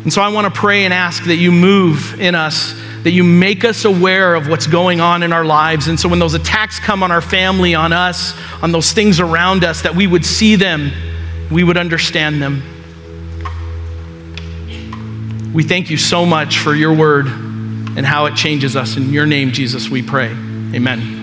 And 0.02 0.12
so 0.12 0.20
I 0.20 0.32
want 0.32 0.52
to 0.52 0.60
pray 0.60 0.84
and 0.84 0.92
ask 0.92 1.26
that 1.26 1.36
you 1.36 1.52
move 1.52 2.20
in 2.20 2.34
us 2.34 2.74
that 3.04 3.10
you 3.10 3.22
make 3.22 3.64
us 3.64 3.84
aware 3.84 4.34
of 4.34 4.48
what's 4.48 4.66
going 4.66 5.00
on 5.00 5.22
in 5.22 5.32
our 5.32 5.44
lives. 5.44 5.88
And 5.88 6.00
so 6.00 6.08
when 6.08 6.18
those 6.18 6.34
attacks 6.34 6.80
come 6.80 7.02
on 7.02 7.12
our 7.12 7.20
family, 7.20 7.74
on 7.74 7.92
us, 7.92 8.34
on 8.62 8.72
those 8.72 8.92
things 8.92 9.20
around 9.20 9.62
us, 9.62 9.82
that 9.82 9.94
we 9.94 10.06
would 10.06 10.24
see 10.24 10.56
them, 10.56 10.90
we 11.50 11.62
would 11.62 11.76
understand 11.76 12.42
them. 12.42 12.62
We 15.52 15.62
thank 15.62 15.90
you 15.90 15.98
so 15.98 16.26
much 16.26 16.58
for 16.58 16.74
your 16.74 16.94
word 16.94 17.26
and 17.26 18.04
how 18.04 18.24
it 18.24 18.34
changes 18.34 18.74
us. 18.74 18.96
In 18.96 19.12
your 19.12 19.26
name, 19.26 19.52
Jesus, 19.52 19.88
we 19.88 20.02
pray. 20.02 20.30
Amen. 20.30 21.13